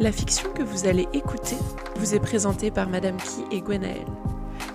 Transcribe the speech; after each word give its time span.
La 0.00 0.12
fiction 0.12 0.50
que 0.54 0.62
vous 0.62 0.86
allez 0.86 1.06
écouter 1.12 1.58
vous 1.96 2.14
est 2.14 2.20
présentée 2.20 2.70
par 2.70 2.88
Madame 2.88 3.18
Key 3.18 3.44
et 3.50 3.60
Gwenaël. 3.60 4.06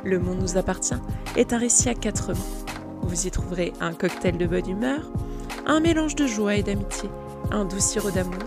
Le 0.04 0.20
monde 0.20 0.40
nous 0.40 0.56
appartient 0.56 0.94
est 1.36 1.52
un 1.52 1.58
récit 1.58 1.90
à 1.90 1.96
quatre 1.96 2.34
mains. 2.34 2.66
Vous 3.02 3.26
y 3.26 3.32
trouverez 3.32 3.74
un 3.80 3.96
cocktail 3.96 4.38
de 4.38 4.46
bonne 4.46 4.70
humeur, 4.70 5.10
un 5.66 5.80
mélange 5.80 6.14
de 6.14 6.28
joie 6.28 6.54
et 6.54 6.62
d'amitié, 6.62 7.10
un 7.50 7.66
doux 7.66 7.80
sirop 7.80 8.12
d'amour 8.12 8.38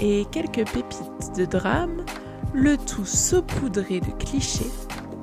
et 0.00 0.26
quelques 0.32 0.68
pépites 0.68 1.36
de 1.36 1.44
drame, 1.44 2.04
le 2.52 2.76
tout 2.76 3.06
saupoudré 3.06 4.00
de 4.00 4.10
clichés 4.24 4.72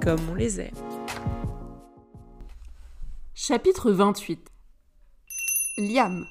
comme 0.01 0.21
on 0.31 0.35
les 0.35 0.61
aime. 0.61 0.75
Chapitre 3.33 3.91
28 3.91 4.47
Liam. 5.77 6.25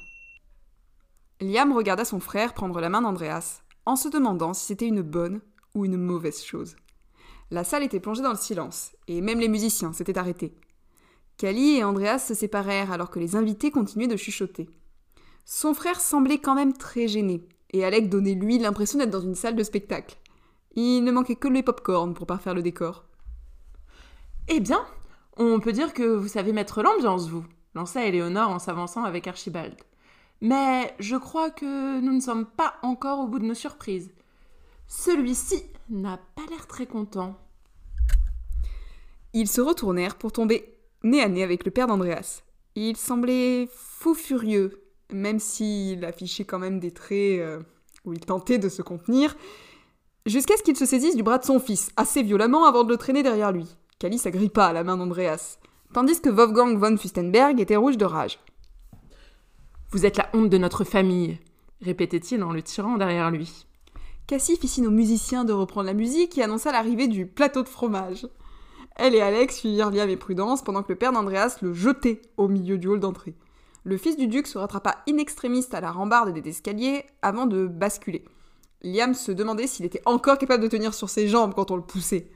Liam 1.42 1.72
regarda 1.74 2.06
son 2.06 2.18
frère 2.18 2.54
prendre 2.54 2.80
la 2.80 2.88
main 2.88 3.02
d'Andreas, 3.02 3.63
en 3.86 3.96
se 3.96 4.08
demandant 4.08 4.54
si 4.54 4.66
c'était 4.66 4.86
une 4.86 5.02
bonne 5.02 5.40
ou 5.74 5.84
une 5.84 5.96
mauvaise 5.96 6.42
chose. 6.42 6.76
La 7.50 7.64
salle 7.64 7.82
était 7.82 8.00
plongée 8.00 8.22
dans 8.22 8.30
le 8.30 8.36
silence, 8.36 8.92
et 9.06 9.20
même 9.20 9.40
les 9.40 9.48
musiciens 9.48 9.92
s'étaient 9.92 10.18
arrêtés. 10.18 10.54
Kali 11.36 11.76
et 11.76 11.84
Andreas 11.84 12.20
se 12.20 12.34
séparèrent 12.34 12.92
alors 12.92 13.10
que 13.10 13.18
les 13.18 13.36
invités 13.36 13.70
continuaient 13.70 14.06
de 14.06 14.16
chuchoter. 14.16 14.68
Son 15.44 15.74
frère 15.74 16.00
semblait 16.00 16.38
quand 16.38 16.54
même 16.54 16.72
très 16.72 17.08
gêné, 17.08 17.46
et 17.72 17.84
Alec 17.84 18.08
donnait 18.08 18.34
lui 18.34 18.58
l'impression 18.58 18.98
d'être 18.98 19.10
dans 19.10 19.20
une 19.20 19.34
salle 19.34 19.56
de 19.56 19.62
spectacle. 19.62 20.16
Il 20.74 21.02
ne 21.02 21.12
manquait 21.12 21.36
que 21.36 21.48
les 21.48 21.62
pop-corn 21.62 22.14
pour 22.14 22.26
parfaire 22.26 22.54
le 22.54 22.62
décor. 22.62 23.04
Eh 24.48 24.60
bien, 24.60 24.84
on 25.36 25.60
peut 25.60 25.72
dire 25.72 25.92
que 25.92 26.02
vous 26.02 26.28
savez 26.28 26.52
mettre 26.52 26.82
l'ambiance, 26.82 27.28
vous, 27.28 27.44
lança 27.74 28.04
Éléonore 28.04 28.50
en 28.50 28.58
s'avançant 28.58 29.04
avec 29.04 29.26
Archibald. 29.26 29.74
Mais 30.44 30.94
je 30.98 31.16
crois 31.16 31.48
que 31.48 32.00
nous 32.00 32.12
ne 32.12 32.20
sommes 32.20 32.44
pas 32.44 32.74
encore 32.82 33.20
au 33.20 33.26
bout 33.26 33.38
de 33.38 33.46
nos 33.46 33.54
surprises. 33.54 34.10
Celui-ci 34.86 35.62
n'a 35.88 36.18
pas 36.34 36.42
l'air 36.50 36.66
très 36.66 36.84
content. 36.84 37.34
Ils 39.32 39.48
se 39.48 39.62
retournèrent 39.62 40.16
pour 40.16 40.32
tomber 40.32 40.76
nez 41.02 41.22
à 41.22 41.30
nez 41.30 41.42
avec 41.42 41.64
le 41.64 41.70
père 41.70 41.86
d'Andreas. 41.86 42.42
Il 42.74 42.98
semblait 42.98 43.66
fou 43.74 44.12
furieux, 44.12 44.82
même 45.10 45.38
s'il 45.38 46.04
affichait 46.04 46.44
quand 46.44 46.58
même 46.58 46.78
des 46.78 46.90
traits 46.90 47.40
euh, 47.40 47.62
où 48.04 48.12
il 48.12 48.20
tentait 48.20 48.58
de 48.58 48.68
se 48.68 48.82
contenir, 48.82 49.34
jusqu'à 50.26 50.58
ce 50.58 50.62
qu'il 50.62 50.76
se 50.76 50.84
saisisse 50.84 51.16
du 51.16 51.22
bras 51.22 51.38
de 51.38 51.46
son 51.46 51.58
fils, 51.58 51.88
assez 51.96 52.22
violemment 52.22 52.66
avant 52.66 52.84
de 52.84 52.90
le 52.90 52.98
traîner 52.98 53.22
derrière 53.22 53.50
lui. 53.50 53.78
Cali 53.98 54.18
s'agrippa 54.18 54.66
à 54.66 54.72
la 54.74 54.84
main 54.84 54.98
d'Andreas, 54.98 55.56
tandis 55.94 56.20
que 56.20 56.28
Wolfgang 56.28 56.76
von 56.76 56.98
Fustenberg 56.98 57.60
était 57.60 57.76
rouge 57.76 57.96
de 57.96 58.04
rage. 58.04 58.38
Vous 59.94 60.04
êtes 60.04 60.16
la 60.16 60.28
honte 60.32 60.50
de 60.50 60.58
notre 60.58 60.82
famille, 60.82 61.38
répétait-il 61.80 62.42
en 62.42 62.50
le 62.50 62.62
tirant 62.62 62.96
derrière 62.96 63.30
lui. 63.30 63.64
Cassie 64.26 64.56
fit 64.56 64.66
signe 64.66 64.88
aux 64.88 64.90
musiciens 64.90 65.44
de 65.44 65.52
reprendre 65.52 65.86
la 65.86 65.94
musique 65.94 66.36
et 66.36 66.42
annonça 66.42 66.72
l'arrivée 66.72 67.06
du 67.06 67.26
plateau 67.26 67.62
de 67.62 67.68
fromage. 67.68 68.26
Elle 68.96 69.14
et 69.14 69.20
Alex 69.20 69.58
suivirent 69.58 69.92
Liam 69.92 70.10
et 70.10 70.16
Prudence 70.16 70.64
pendant 70.64 70.82
que 70.82 70.90
le 70.90 70.98
père 70.98 71.12
d'Andreas 71.12 71.58
le 71.62 71.72
jetait 71.72 72.22
au 72.36 72.48
milieu 72.48 72.76
du 72.76 72.88
hall 72.88 72.98
d'entrée. 72.98 73.36
Le 73.84 73.96
fils 73.96 74.16
du 74.16 74.26
duc 74.26 74.48
se 74.48 74.58
rattrapa 74.58 74.96
in 75.08 75.18
extremis 75.18 75.64
à 75.70 75.80
la 75.80 75.92
rambarde 75.92 76.34
des 76.36 76.50
escaliers 76.50 77.04
avant 77.22 77.46
de 77.46 77.68
basculer. 77.68 78.24
Liam 78.82 79.14
se 79.14 79.30
demandait 79.30 79.68
s'il 79.68 79.84
était 79.84 80.02
encore 80.06 80.38
capable 80.38 80.64
de 80.64 80.68
tenir 80.68 80.92
sur 80.92 81.08
ses 81.08 81.28
jambes 81.28 81.54
quand 81.54 81.70
on 81.70 81.76
le 81.76 81.82
poussait. 81.82 82.32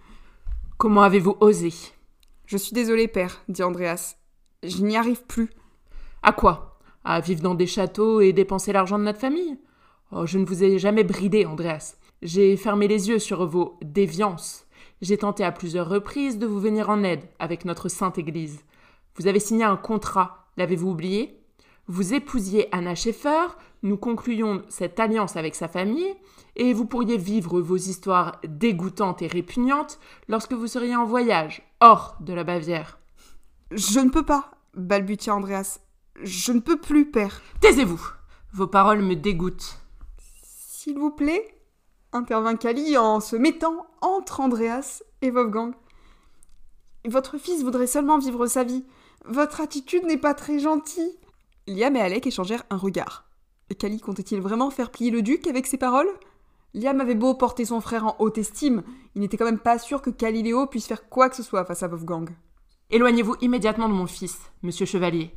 Comment 0.76 1.02
avez-vous 1.02 1.36
osé? 1.40 1.74
Je 2.46 2.56
suis 2.56 2.72
désolé, 2.72 3.08
père, 3.08 3.42
dit 3.48 3.64
Andreas. 3.64 4.14
Je 4.62 4.80
n'y 4.80 4.96
arrive 4.96 5.24
plus. 5.24 5.50
À 6.22 6.30
quoi? 6.30 6.67
À 7.04 7.20
vivre 7.20 7.42
dans 7.42 7.54
des 7.54 7.66
châteaux 7.66 8.20
et 8.20 8.32
dépenser 8.32 8.72
l'argent 8.72 8.98
de 8.98 9.04
notre 9.04 9.20
famille 9.20 9.58
Oh, 10.10 10.24
je 10.24 10.38
ne 10.38 10.46
vous 10.46 10.64
ai 10.64 10.78
jamais 10.78 11.04
bridé, 11.04 11.44
Andreas. 11.44 11.96
J'ai 12.22 12.56
fermé 12.56 12.88
les 12.88 13.08
yeux 13.08 13.18
sur 13.18 13.46
vos 13.46 13.78
déviances. 13.82 14.66
J'ai 15.02 15.18
tenté 15.18 15.44
à 15.44 15.52
plusieurs 15.52 15.88
reprises 15.88 16.38
de 16.38 16.46
vous 16.46 16.58
venir 16.58 16.90
en 16.90 17.02
aide 17.02 17.24
avec 17.38 17.64
notre 17.64 17.88
sainte 17.88 18.18
Église. 18.18 18.64
Vous 19.16 19.26
avez 19.26 19.38
signé 19.38 19.64
un 19.64 19.76
contrat, 19.76 20.46
l'avez-vous 20.56 20.90
oublié? 20.90 21.40
Vous 21.86 22.14
épousiez 22.14 22.68
Anna 22.72 22.94
Schaeffer, 22.94 23.48
nous 23.82 23.96
concluions 23.96 24.62
cette 24.68 24.98
alliance 24.98 25.36
avec 25.36 25.54
sa 25.54 25.68
famille, 25.68 26.14
et 26.56 26.72
vous 26.72 26.84
pourriez 26.84 27.16
vivre 27.16 27.60
vos 27.60 27.76
histoires 27.76 28.40
dégoûtantes 28.46 29.22
et 29.22 29.26
répugnantes 29.26 29.98
lorsque 30.28 30.52
vous 30.52 30.66
seriez 30.66 30.96
en 30.96 31.04
voyage, 31.04 31.62
hors 31.80 32.16
de 32.20 32.32
la 32.32 32.44
Bavière. 32.44 32.98
Je 33.70 34.00
ne 34.00 34.10
peux 34.10 34.24
pas, 34.24 34.50
balbutia 34.74 35.34
Andreas. 35.34 35.80
Je 36.22 36.52
ne 36.52 36.60
peux 36.60 36.80
plus, 36.80 37.10
père. 37.10 37.42
Taisez-vous 37.60 38.00
Vos 38.52 38.66
paroles 38.66 39.02
me 39.02 39.14
dégoûtent. 39.14 39.78
S'il 40.42 40.98
vous 40.98 41.10
plaît, 41.10 41.54
intervint 42.12 42.56
Kali 42.56 42.96
en 42.96 43.20
se 43.20 43.36
mettant 43.36 43.86
entre 44.00 44.40
Andreas 44.40 45.02
et 45.22 45.30
Wolfgang. 45.30 45.74
Votre 47.04 47.38
fils 47.38 47.62
voudrait 47.62 47.86
seulement 47.86 48.18
vivre 48.18 48.46
sa 48.46 48.64
vie. 48.64 48.84
Votre 49.24 49.60
attitude 49.60 50.04
n'est 50.04 50.18
pas 50.18 50.34
très 50.34 50.58
gentille. 50.58 51.18
Liam 51.66 51.94
et 51.96 52.00
Alec 52.00 52.26
échangèrent 52.26 52.64
un 52.70 52.76
regard. 52.76 53.28
Kali 53.78 54.00
comptait-il 54.00 54.40
vraiment 54.40 54.70
faire 54.70 54.90
plier 54.90 55.10
le 55.10 55.22
duc 55.22 55.46
avec 55.46 55.66
ses 55.66 55.76
paroles? 55.76 56.08
Liam 56.74 57.00
avait 57.00 57.14
beau 57.14 57.34
porter 57.34 57.64
son 57.64 57.80
frère 57.80 58.06
en 58.06 58.16
haute 58.18 58.38
estime, 58.38 58.82
il 59.14 59.20
n'était 59.20 59.36
quand 59.36 59.44
même 59.44 59.58
pas 59.58 59.78
sûr 59.78 60.02
que 60.02 60.10
Caliléo 60.10 60.66
puisse 60.66 60.86
faire 60.86 61.08
quoi 61.08 61.28
que 61.28 61.36
ce 61.36 61.42
soit 61.42 61.64
face 61.64 61.82
à 61.82 61.88
Wolfgang. 61.88 62.30
Éloignez-vous 62.90 63.36
immédiatement 63.40 63.88
de 63.88 63.94
mon 63.94 64.06
fils, 64.06 64.38
monsieur 64.62 64.86
Chevalier. 64.86 65.32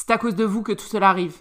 C'est 0.00 0.12
à 0.12 0.18
cause 0.18 0.36
de 0.36 0.44
vous 0.44 0.62
que 0.62 0.70
tout 0.70 0.86
cela 0.86 1.10
arrive. 1.10 1.38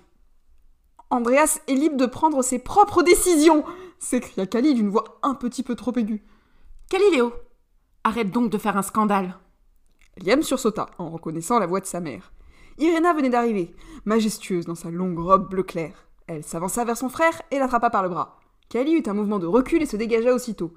Andreas 1.11 1.59
est 1.67 1.75
libre 1.75 1.95
de 1.95 2.07
prendre 2.07 2.41
ses 2.41 2.57
propres 2.57 3.03
décisions 3.03 3.63
s'écria 3.99 4.47
Kali 4.47 4.73
d'une 4.73 4.89
voix 4.89 5.19
un 5.21 5.35
petit 5.35 5.61
peu 5.61 5.75
trop 5.75 5.95
aiguë. 5.95 6.25
Caliléo, 6.89 7.33
arrête 8.03 8.31
donc 8.31 8.49
de 8.49 8.57
faire 8.57 8.75
un 8.75 8.81
scandale. 8.81 9.37
Liam 10.17 10.41
sursauta 10.41 10.87
en 10.97 11.11
reconnaissant 11.11 11.59
la 11.59 11.67
voix 11.67 11.81
de 11.81 11.85
sa 11.85 11.99
mère. 11.99 12.33
Irena 12.79 13.13
venait 13.13 13.29
d'arriver, 13.29 13.75
majestueuse 14.05 14.65
dans 14.65 14.73
sa 14.73 14.89
longue 14.89 15.19
robe 15.19 15.51
bleu 15.51 15.61
clair. 15.61 16.07
Elle 16.25 16.43
s'avança 16.43 16.83
vers 16.83 16.97
son 16.97 17.09
frère 17.09 17.39
et 17.51 17.59
l'attrapa 17.59 17.91
par 17.91 18.01
le 18.01 18.09
bras. 18.09 18.39
Kali 18.69 18.93
eut 18.93 19.03
un 19.05 19.13
mouvement 19.13 19.37
de 19.37 19.45
recul 19.45 19.83
et 19.83 19.85
se 19.85 19.97
dégagea 19.97 20.33
aussitôt. 20.33 20.73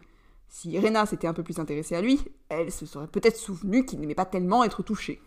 Si 0.48 0.68
Irena 0.72 1.06
s'était 1.06 1.28
un 1.28 1.34
peu 1.34 1.42
plus 1.42 1.58
intéressée 1.58 1.96
à 1.96 2.02
lui, 2.02 2.20
elle 2.50 2.72
se 2.72 2.84
serait 2.84 3.08
peut-être 3.08 3.38
souvenue 3.38 3.86
qu'il 3.86 4.00
n'aimait 4.00 4.14
pas 4.14 4.26
tellement 4.26 4.64
être 4.64 4.82
touché. 4.82 5.22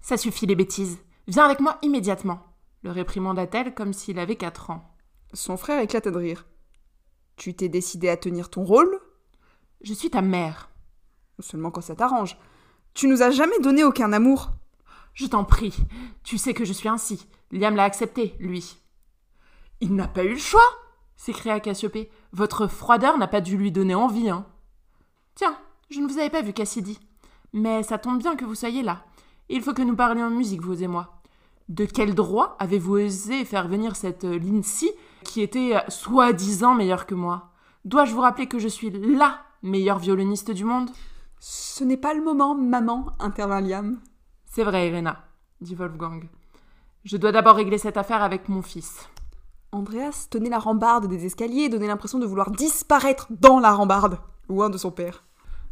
Ça 0.00 0.16
suffit 0.16 0.46
les 0.46 0.56
bêtises. 0.56 0.96
Viens 1.28 1.44
avec 1.44 1.60
moi 1.60 1.78
immédiatement, 1.82 2.40
le 2.82 2.90
réprimanda-t-elle 2.90 3.74
comme 3.74 3.92
s'il 3.92 4.18
avait 4.18 4.36
quatre 4.36 4.70
ans. 4.70 4.96
Son 5.32 5.56
frère 5.56 5.80
éclata 5.80 6.10
de 6.10 6.16
rire. 6.16 6.46
Tu 7.36 7.54
t'es 7.54 7.68
décidé 7.68 8.08
à 8.08 8.16
tenir 8.16 8.50
ton 8.50 8.64
rôle? 8.64 9.00
Je 9.82 9.94
suis 9.94 10.10
ta 10.10 10.22
mère. 10.22 10.70
Seulement 11.38 11.70
quand 11.70 11.80
ça 11.80 11.96
t'arrange. 11.96 12.36
Tu 12.94 13.06
nous 13.08 13.22
as 13.22 13.30
jamais 13.30 13.58
donné 13.60 13.84
aucun 13.84 14.12
amour. 14.12 14.50
Je 15.14 15.26
t'en 15.26 15.44
prie. 15.44 15.76
Tu 16.24 16.38
sais 16.38 16.54
que 16.54 16.64
je 16.64 16.72
suis 16.72 16.88
ainsi. 16.88 17.26
Liam 17.50 17.74
l'a 17.74 17.84
accepté, 17.84 18.34
lui. 18.38 18.76
Il 19.80 19.94
n'a 19.94 20.08
pas 20.08 20.24
eu 20.24 20.32
le 20.32 20.38
choix 20.38 20.62
s'écria 21.22 21.60
Cassiopée. 21.60 22.10
Votre 22.32 22.66
froideur 22.66 23.16
n'a 23.16 23.28
pas 23.28 23.40
dû 23.40 23.56
lui 23.56 23.70
donner 23.70 23.94
envie, 23.94 24.28
hein. 24.28 24.44
Tiens, 25.36 25.56
je 25.88 26.00
ne 26.00 26.08
vous 26.08 26.18
avais 26.18 26.30
pas 26.30 26.42
vu, 26.42 26.52
Cassidy. 26.52 26.98
Mais 27.52 27.84
ça 27.84 27.98
tombe 27.98 28.18
bien 28.18 28.34
que 28.34 28.44
vous 28.44 28.56
soyez 28.56 28.82
là. 28.82 29.04
Il 29.54 29.60
faut 29.60 29.74
que 29.74 29.82
nous 29.82 29.94
parlions 29.94 30.30
musique, 30.30 30.62
vous 30.62 30.82
et 30.82 30.86
moi. 30.86 31.20
De 31.68 31.84
quel 31.84 32.14
droit 32.14 32.56
avez-vous 32.58 32.94
osé 32.94 33.44
faire 33.44 33.68
venir 33.68 33.96
cette 33.96 34.24
Lindsay 34.24 34.94
qui 35.24 35.42
était 35.42 35.74
soi-disant 35.88 36.74
meilleure 36.74 37.04
que 37.04 37.14
moi? 37.14 37.50
Dois-je 37.84 38.14
vous 38.14 38.22
rappeler 38.22 38.46
que 38.46 38.58
je 38.58 38.66
suis 38.66 38.88
LA 38.88 39.38
meilleure 39.62 39.98
violoniste 39.98 40.52
du 40.52 40.64
monde? 40.64 40.88
Ce 41.38 41.84
n'est 41.84 41.98
pas 41.98 42.14
le 42.14 42.24
moment, 42.24 42.54
maman, 42.54 43.08
intervint 43.18 43.60
Liam. 43.60 44.00
C'est 44.46 44.64
vrai, 44.64 44.88
Irena, 44.88 45.22
dit 45.60 45.74
Wolfgang. 45.74 46.30
Je 47.04 47.18
dois 47.18 47.32
d'abord 47.32 47.56
régler 47.56 47.76
cette 47.76 47.98
affaire 47.98 48.22
avec 48.22 48.48
mon 48.48 48.62
fils. 48.62 49.06
Andreas 49.70 50.28
tenait 50.30 50.48
la 50.48 50.60
rambarde 50.60 51.08
des 51.08 51.26
escaliers 51.26 51.64
et 51.64 51.68
donnait 51.68 51.88
l'impression 51.88 52.18
de 52.18 52.26
vouloir 52.26 52.52
disparaître 52.52 53.26
dans 53.28 53.60
la 53.60 53.72
rambarde, 53.72 54.18
loin 54.48 54.70
de 54.70 54.78
son 54.78 54.90
père. 54.90 55.24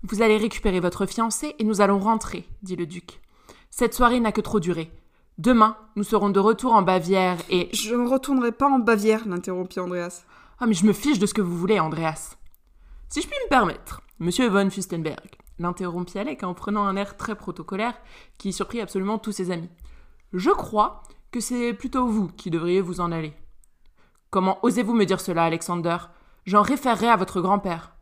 Vous 0.02 0.20
allez 0.20 0.36
récupérer 0.36 0.80
votre 0.80 1.06
fiancé 1.06 1.54
et 1.58 1.64
nous 1.64 1.80
allons 1.80 1.98
rentrer, 1.98 2.46
dit 2.62 2.76
le 2.76 2.84
duc. 2.84 3.22
Cette 3.70 3.94
soirée 3.94 4.20
n'a 4.20 4.32
que 4.32 4.40
trop 4.40 4.60
duré. 4.60 4.90
Demain, 5.38 5.76
nous 5.96 6.04
serons 6.04 6.28
de 6.28 6.40
retour 6.40 6.74
en 6.74 6.82
Bavière 6.82 7.38
et. 7.48 7.70
Je 7.72 7.94
ne 7.94 8.06
retournerai 8.06 8.52
pas 8.52 8.68
en 8.68 8.78
Bavière, 8.78 9.26
l'interrompit 9.26 9.80
Andreas. 9.80 10.24
Ah, 10.58 10.66
mais 10.66 10.74
je 10.74 10.84
me 10.84 10.92
fiche 10.92 11.18
de 11.18 11.24
ce 11.24 11.32
que 11.32 11.40
vous 11.40 11.56
voulez, 11.56 11.80
Andreas. 11.80 12.36
Si 13.08 13.22
je 13.22 13.26
puis 13.26 13.36
me 13.44 13.48
permettre, 13.48 14.02
monsieur 14.18 14.48
von 14.48 14.68
Fustenberg, 14.68 15.36
l'interrompit 15.58 16.18
Alec 16.18 16.42
en 16.42 16.52
prenant 16.52 16.84
un 16.84 16.96
air 16.96 17.16
très 17.16 17.34
protocolaire 17.34 17.94
qui 18.36 18.52
surprit 18.52 18.80
absolument 18.80 19.18
tous 19.18 19.32
ses 19.32 19.50
amis. 19.50 19.70
Je 20.32 20.50
crois 20.50 21.02
que 21.30 21.40
c'est 21.40 21.72
plutôt 21.72 22.06
vous 22.06 22.28
qui 22.28 22.50
devriez 22.50 22.80
vous 22.80 23.00
en 23.00 23.12
aller. 23.12 23.32
Comment 24.30 24.58
osez-vous 24.62 24.94
me 24.94 25.06
dire 25.06 25.20
cela, 25.20 25.44
Alexander? 25.44 25.96
J'en 26.44 26.62
référerai 26.62 27.08
à 27.08 27.16
votre 27.16 27.40
grand-père. 27.40 27.92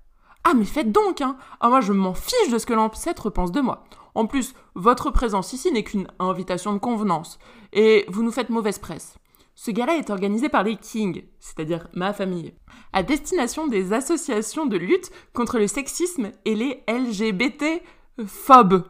Ah, 0.44 0.54
mais 0.54 0.64
faites 0.64 0.92
donc, 0.92 1.20
hein 1.20 1.36
Ah, 1.60 1.68
moi, 1.68 1.80
je 1.80 1.92
m'en 1.92 2.14
fiche 2.14 2.50
de 2.50 2.58
ce 2.58 2.66
que 2.66 2.74
l'ancêtre 2.74 3.30
pense 3.30 3.52
de 3.52 3.60
moi. 3.60 3.84
En 4.18 4.26
plus, 4.26 4.54
votre 4.74 5.12
présence 5.12 5.52
ici 5.52 5.70
n'est 5.70 5.84
qu'une 5.84 6.08
invitation 6.18 6.72
de 6.72 6.78
convenance, 6.78 7.38
et 7.72 8.04
vous 8.08 8.24
nous 8.24 8.32
faites 8.32 8.50
mauvaise 8.50 8.80
presse. 8.80 9.16
Ce 9.54 9.70
gala 9.70 9.96
est 9.96 10.10
organisé 10.10 10.48
par 10.48 10.64
les 10.64 10.74
Kings, 10.74 11.22
c'est-à-dire 11.38 11.86
ma 11.94 12.12
famille, 12.12 12.52
à 12.92 13.04
destination 13.04 13.68
des 13.68 13.92
associations 13.92 14.66
de 14.66 14.76
lutte 14.76 15.12
contre 15.34 15.60
le 15.60 15.68
sexisme 15.68 16.32
et 16.44 16.56
les 16.56 16.82
LGBT-phobes. 16.88 18.88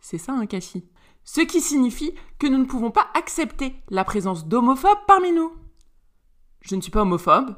C'est 0.00 0.16
ça, 0.16 0.32
un 0.32 0.40
hein, 0.40 0.46
Cassie 0.46 0.88
Ce 1.24 1.42
qui 1.42 1.60
signifie 1.60 2.14
que 2.38 2.46
nous 2.46 2.56
ne 2.56 2.64
pouvons 2.64 2.90
pas 2.90 3.08
accepter 3.12 3.74
la 3.90 4.04
présence 4.04 4.46
d'homophobes 4.46 4.96
parmi 5.06 5.30
nous. 5.30 5.52
Je 6.62 6.74
ne 6.74 6.80
suis 6.80 6.90
pas 6.90 7.02
homophobe, 7.02 7.54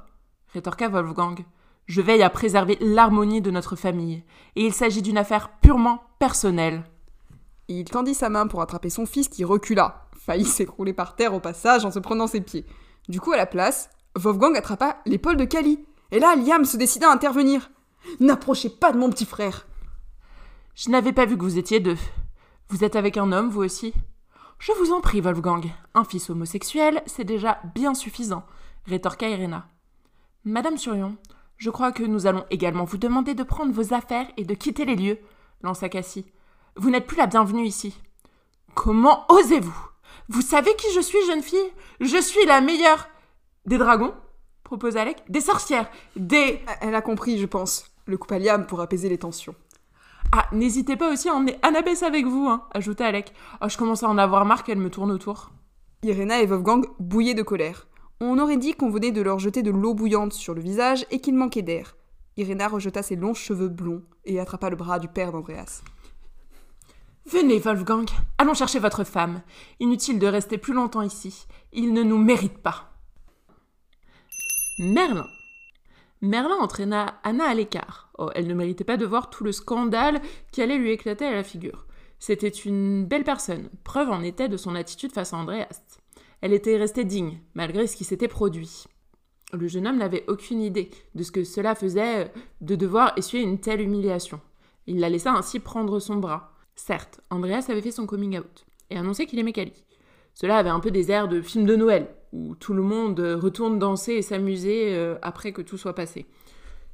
rétorqua 0.48 0.88
Wolfgang. 0.88 1.44
Je 1.86 2.00
veille 2.00 2.24
à 2.24 2.30
préserver 2.30 2.78
l'harmonie 2.80 3.42
de 3.42 3.52
notre 3.52 3.76
famille, 3.76 4.24
et 4.56 4.66
il 4.66 4.72
s'agit 4.72 5.02
d'une 5.02 5.18
affaire 5.18 5.60
purement 5.60 6.02
personnelle. 6.18 6.82
Il 7.68 7.84
tendit 7.84 8.14
sa 8.14 8.28
main 8.28 8.46
pour 8.46 8.60
attraper 8.62 8.90
son 8.90 9.06
fils 9.06 9.28
qui 9.28 9.44
recula, 9.44 10.08
faillit 10.16 10.44
s'écrouler 10.44 10.92
par 10.92 11.16
terre 11.16 11.34
au 11.34 11.40
passage 11.40 11.84
en 11.84 11.90
se 11.90 11.98
prenant 11.98 12.26
ses 12.26 12.40
pieds. 12.40 12.66
Du 13.08 13.20
coup, 13.20 13.32
à 13.32 13.36
la 13.36 13.46
place, 13.46 13.90
Wolfgang 14.16 14.56
attrapa 14.56 14.98
l'épaule 15.06 15.36
de 15.36 15.44
Kali. 15.44 15.84
Et 16.10 16.18
là, 16.18 16.36
Liam 16.36 16.64
se 16.64 16.76
décida 16.76 17.08
à 17.08 17.12
intervenir. 17.12 17.70
N'approchez 18.20 18.68
pas 18.68 18.92
de 18.92 18.98
mon 18.98 19.10
petit 19.10 19.24
frère. 19.24 19.66
Je 20.74 20.90
n'avais 20.90 21.12
pas 21.12 21.26
vu 21.26 21.36
que 21.36 21.42
vous 21.42 21.58
étiez 21.58 21.80
deux. 21.80 21.96
Vous 22.68 22.84
êtes 22.84 22.96
avec 22.96 23.16
un 23.16 23.32
homme, 23.32 23.48
vous 23.48 23.62
aussi? 23.62 23.94
Je 24.58 24.72
vous 24.72 24.92
en 24.92 25.00
prie, 25.00 25.20
Wolfgang. 25.20 25.66
Un 25.94 26.04
fils 26.04 26.30
homosexuel, 26.30 27.02
c'est 27.06 27.24
déjà 27.24 27.60
bien 27.74 27.94
suffisant, 27.94 28.44
rétorqua 28.86 29.28
Irena. 29.28 29.66
Madame 30.44 30.78
Surion, 30.78 31.16
je 31.56 31.70
crois 31.70 31.92
que 31.92 32.02
nous 32.02 32.26
allons 32.26 32.44
également 32.50 32.84
vous 32.84 32.98
demander 32.98 33.34
de 33.34 33.42
prendre 33.42 33.72
vos 33.72 33.94
affaires 33.94 34.26
et 34.36 34.44
de 34.44 34.54
quitter 34.54 34.84
les 34.84 34.96
lieux, 34.96 35.18
lança 35.62 35.88
Cassie. 35.88 36.26
Vous 36.76 36.90
n'êtes 36.90 37.06
plus 37.06 37.18
la 37.18 37.26
bienvenue 37.26 37.66
ici. 37.66 37.94
Comment 38.74 39.26
osez-vous? 39.28 39.88
Vous 40.28 40.40
savez 40.40 40.74
qui 40.76 40.86
je 40.94 41.00
suis, 41.00 41.18
jeune 41.26 41.42
fille? 41.42 41.58
Je 42.00 42.20
suis 42.20 42.46
la 42.46 42.60
meilleure 42.60 43.08
Des 43.66 43.76
dragons? 43.78 44.14
propose 44.64 44.96
Alec. 44.96 45.22
Des 45.28 45.42
sorcières? 45.42 45.90
Des. 46.16 46.60
Elle 46.80 46.94
a 46.94 47.02
compris, 47.02 47.38
je 47.38 47.44
pense. 47.44 47.84
Le 48.06 48.16
coup 48.16 48.32
à 48.32 48.38
Liam 48.38 48.66
pour 48.66 48.80
apaiser 48.80 49.10
les 49.10 49.18
tensions. 49.18 49.54
Ah, 50.32 50.46
n'hésitez 50.52 50.96
pas 50.96 51.12
aussi 51.12 51.28
à 51.28 51.34
emmener 51.34 51.58
Annabeth 51.60 52.02
avec 52.02 52.24
vous, 52.24 52.48
hein, 52.48 52.66
ajouta 52.72 53.06
Alec. 53.06 53.34
Oh, 53.60 53.68
je 53.68 53.76
commence 53.76 54.02
à 54.02 54.08
en 54.08 54.16
avoir 54.16 54.46
marre 54.46 54.64
qu'elle 54.64 54.78
me 54.78 54.88
tourne 54.88 55.12
autour. 55.12 55.50
Irena 56.02 56.40
et 56.40 56.46
Wolfgang 56.46 56.86
bouillaient 56.98 57.34
de 57.34 57.42
colère. 57.42 57.86
On 58.22 58.38
aurait 58.38 58.56
dit 58.56 58.72
qu'on 58.72 58.88
venait 58.88 59.10
de 59.10 59.20
leur 59.20 59.38
jeter 59.38 59.62
de 59.62 59.70
l'eau 59.70 59.92
bouillante 59.92 60.32
sur 60.32 60.54
le 60.54 60.62
visage 60.62 61.04
et 61.10 61.20
qu'il 61.20 61.34
manquait 61.34 61.60
d'air. 61.60 61.96
Irena 62.38 62.66
rejeta 62.66 63.02
ses 63.02 63.16
longs 63.16 63.34
cheveux 63.34 63.68
blonds 63.68 64.02
et 64.24 64.40
attrapa 64.40 64.70
le 64.70 64.76
bras 64.76 64.98
du 64.98 65.08
père 65.08 65.32
d'Andreas. 65.32 65.82
Venez, 67.24 67.60
Wolfgang, 67.60 68.06
allons 68.36 68.54
chercher 68.54 68.80
votre 68.80 69.04
femme. 69.04 69.42
Inutile 69.78 70.18
de 70.18 70.26
rester 70.26 70.58
plus 70.58 70.74
longtemps 70.74 71.02
ici. 71.02 71.46
Il 71.72 71.92
ne 71.92 72.02
nous 72.02 72.18
mérite 72.18 72.58
pas. 72.58 72.92
Merlin. 74.80 75.28
Merlin 76.20 76.56
entraîna 76.56 77.20
Anna 77.22 77.44
à 77.44 77.54
l'écart. 77.54 78.10
Oh, 78.18 78.30
elle 78.34 78.48
ne 78.48 78.54
méritait 78.54 78.84
pas 78.84 78.96
de 78.96 79.06
voir 79.06 79.30
tout 79.30 79.44
le 79.44 79.52
scandale 79.52 80.20
qui 80.50 80.62
allait 80.62 80.78
lui 80.78 80.90
éclater 80.90 81.24
à 81.24 81.34
la 81.34 81.44
figure. 81.44 81.86
C'était 82.18 82.48
une 82.48 83.06
belle 83.06 83.24
personne, 83.24 83.70
preuve 83.84 84.10
en 84.10 84.22
était 84.22 84.48
de 84.48 84.56
son 84.56 84.74
attitude 84.74 85.12
face 85.12 85.32
à 85.32 85.36
Andreas. 85.36 85.82
Elle 86.40 86.52
était 86.52 86.76
restée 86.76 87.04
digne, 87.04 87.40
malgré 87.54 87.86
ce 87.86 87.96
qui 87.96 88.04
s'était 88.04 88.28
produit. 88.28 88.84
Le 89.52 89.68
jeune 89.68 89.86
homme 89.86 89.98
n'avait 89.98 90.24
aucune 90.28 90.60
idée 90.60 90.90
de 91.14 91.22
ce 91.22 91.30
que 91.30 91.44
cela 91.44 91.74
faisait 91.76 92.32
de 92.60 92.74
devoir 92.74 93.12
essuyer 93.16 93.44
une 93.44 93.60
telle 93.60 93.80
humiliation. 93.80 94.40
Il 94.86 94.98
la 94.98 95.08
laissa 95.08 95.32
ainsi 95.32 95.60
prendre 95.60 96.00
son 96.00 96.16
bras. 96.16 96.51
Certes, 96.74 97.20
Andreas 97.30 97.66
avait 97.68 97.82
fait 97.82 97.90
son 97.90 98.06
coming 98.06 98.38
out 98.38 98.64
et 98.90 98.96
annoncé 98.96 99.26
qu'il 99.26 99.38
aimait 99.38 99.52
Cali. 99.52 99.84
Cela 100.34 100.58
avait 100.58 100.70
un 100.70 100.80
peu 100.80 100.90
des 100.90 101.10
airs 101.10 101.28
de 101.28 101.40
film 101.42 101.66
de 101.66 101.76
Noël, 101.76 102.08
où 102.32 102.54
tout 102.54 102.74
le 102.74 102.82
monde 102.82 103.20
retourne 103.20 103.78
danser 103.78 104.14
et 104.14 104.22
s'amuser 104.22 104.94
euh, 104.94 105.16
après 105.22 105.52
que 105.52 105.62
tout 105.62 105.76
soit 105.76 105.94
passé. 105.94 106.26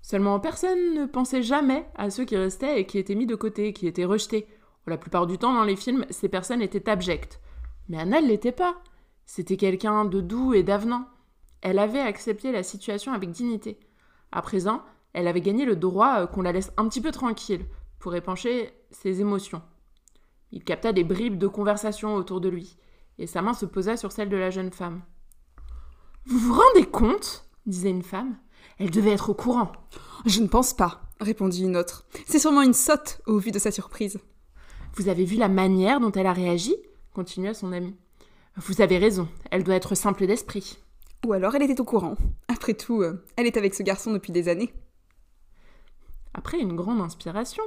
Seulement, 0.03 0.41
personne 0.41 0.95
ne 0.95 1.07
pensait 1.07 1.43
jamais 1.43 1.87
à 1.95 2.11
ceux 2.11 2.25
qui 2.25 2.37
restaient 2.37 2.81
et 2.81 2.87
qui 2.87 2.99
étaient 2.99 3.15
mis 3.15 3.27
de 3.27 3.35
côté, 3.35 3.73
qui 3.73 3.87
étaient 3.87 4.05
rejetés. 4.05 4.47
La 4.87 4.97
plupart 4.97 5.27
du 5.27 5.39
temps, 5.39 5.53
dans 5.53 5.65
les 5.65 5.77
films, 5.77 6.07
ces 6.11 6.29
personnes 6.29 6.63
étaient 6.63 6.89
abjectes. 6.89 7.41
Mais 7.89 7.99
Anna 7.99 8.21
ne 8.21 8.29
l'était 8.29 8.53
pas. 8.53 8.77
C'était 9.27 9.57
quelqu'un 9.57 10.05
de 10.05 10.21
doux 10.21 10.55
et 10.55 10.63
d'avenant. 10.63 11.05
Elle 11.61 11.79
avait 11.79 12.01
accepté 12.01 12.53
la 12.53 12.63
situation 12.63 13.13
avec 13.13 13.31
dignité. 13.31 13.79
À 14.33 14.41
présent, 14.41 14.83
elle 15.13 15.29
avait 15.29 15.41
gagné 15.41 15.65
le 15.65 15.77
droit 15.77 16.21
euh, 16.21 16.27
qu'on 16.27 16.43
la 16.43 16.53
laisse 16.53 16.73
un 16.77 16.89
petit 16.89 17.01
peu 17.01 17.11
tranquille, 17.11 17.67
pour 17.99 18.15
épancher 18.15 18.73
ses 18.91 19.21
émotions. 19.21 19.63
Il 20.53 20.65
capta 20.65 20.93
des 20.93 21.05
bribes 21.05 21.39
de 21.39 21.47
conversation 21.47 22.15
autour 22.15 22.41
de 22.41 22.49
lui, 22.49 22.77
et 23.19 23.27
sa 23.27 23.43
main 23.43 23.55
se 23.55 23.67
posa 23.67 23.97
sur 23.97 24.13
celle 24.13 24.29
de 24.29 24.37
la 24.37 24.51
jeune 24.51 24.73
femme. 24.73 25.03
Vous 26.27 26.39
vous 26.39 26.55
rendez 26.55 26.87
compte? 26.87 27.49
disait 27.67 27.91
une 27.91 28.03
femme. 28.03 28.37
Elle 28.79 28.91
devait 28.91 29.13
être 29.13 29.31
au 29.31 29.35
courant. 29.35 29.73
Je 30.25 30.41
ne 30.41 30.47
pense 30.47 30.73
pas, 30.73 31.03
répondit 31.21 31.65
une 31.65 31.77
autre. 31.77 32.07
C'est 32.27 32.39
sûrement 32.39 32.63
une 32.63 32.75
sotte 32.75 33.21
au 33.27 33.39
vu 33.39 33.51
de 33.51 33.59
sa 33.59 33.71
surprise. 33.71 34.19
Vous 34.95 35.09
avez 35.09 35.25
vu 35.25 35.37
la 35.37 35.49
manière 35.49 36.01
dont 36.01 36.13
elle 36.13 36.27
a 36.27 36.33
réagi? 36.33 36.77
continua 37.13 37.55
son 37.55 37.73
ami. 37.73 37.97
Vous 38.57 38.81
avez 38.81 38.99
raison, 38.99 39.29
elle 39.51 39.65
doit 39.65 39.75
être 39.75 39.95
simple 39.95 40.27
d'esprit. 40.27 40.79
Ou 41.27 41.33
alors 41.33 41.55
elle 41.55 41.63
était 41.63 41.81
au 41.81 41.85
courant. 41.85 42.17
Après 42.49 42.75
tout, 42.75 43.03
euh, 43.03 43.25
elle 43.37 43.47
est 43.47 43.57
avec 43.57 43.75
ce 43.75 43.83
garçon 43.83 44.13
depuis 44.13 44.33
des 44.33 44.49
années. 44.49 44.73
Après 46.35 46.59
une 46.59 46.77
grande 46.77 47.01
inspiration, 47.01 47.63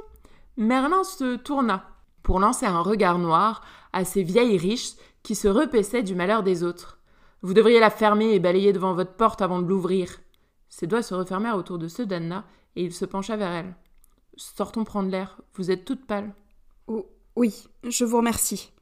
Merlin 0.56 1.04
se 1.04 1.36
tourna 1.36 1.88
pour 2.22 2.38
lancer 2.38 2.66
un 2.66 2.80
regard 2.80 3.18
noir 3.18 3.62
à 3.92 4.04
ces 4.04 4.22
vieilles 4.22 4.58
riches 4.58 4.92
qui 5.22 5.34
se 5.34 5.48
repaissaient 5.48 6.02
du 6.02 6.14
malheur 6.14 6.42
des 6.42 6.62
autres. 6.62 6.98
Vous 7.42 7.54
devriez 7.54 7.80
la 7.80 7.90
fermer 7.90 8.34
et 8.34 8.38
balayer 8.38 8.72
devant 8.72 8.94
votre 8.94 9.14
porte 9.14 9.42
avant 9.42 9.60
de 9.60 9.66
l'ouvrir. 9.66 10.20
Ses 10.68 10.86
doigts 10.86 11.02
se 11.02 11.14
refermèrent 11.14 11.56
autour 11.56 11.78
de 11.78 11.88
ceux 11.88 12.06
d'Anna 12.06 12.44
et 12.76 12.84
il 12.84 12.92
se 12.92 13.04
pencha 13.04 13.36
vers 13.36 13.50
elle. 13.50 13.74
Sortons 14.36 14.84
prendre 14.84 15.10
l'air, 15.10 15.40
vous 15.54 15.70
êtes 15.70 15.84
toute 15.84 16.06
pâle. 16.06 16.34
Oh, 16.86 17.06
oui, 17.36 17.64
je 17.84 18.04
vous 18.04 18.18
remercie. 18.18 18.72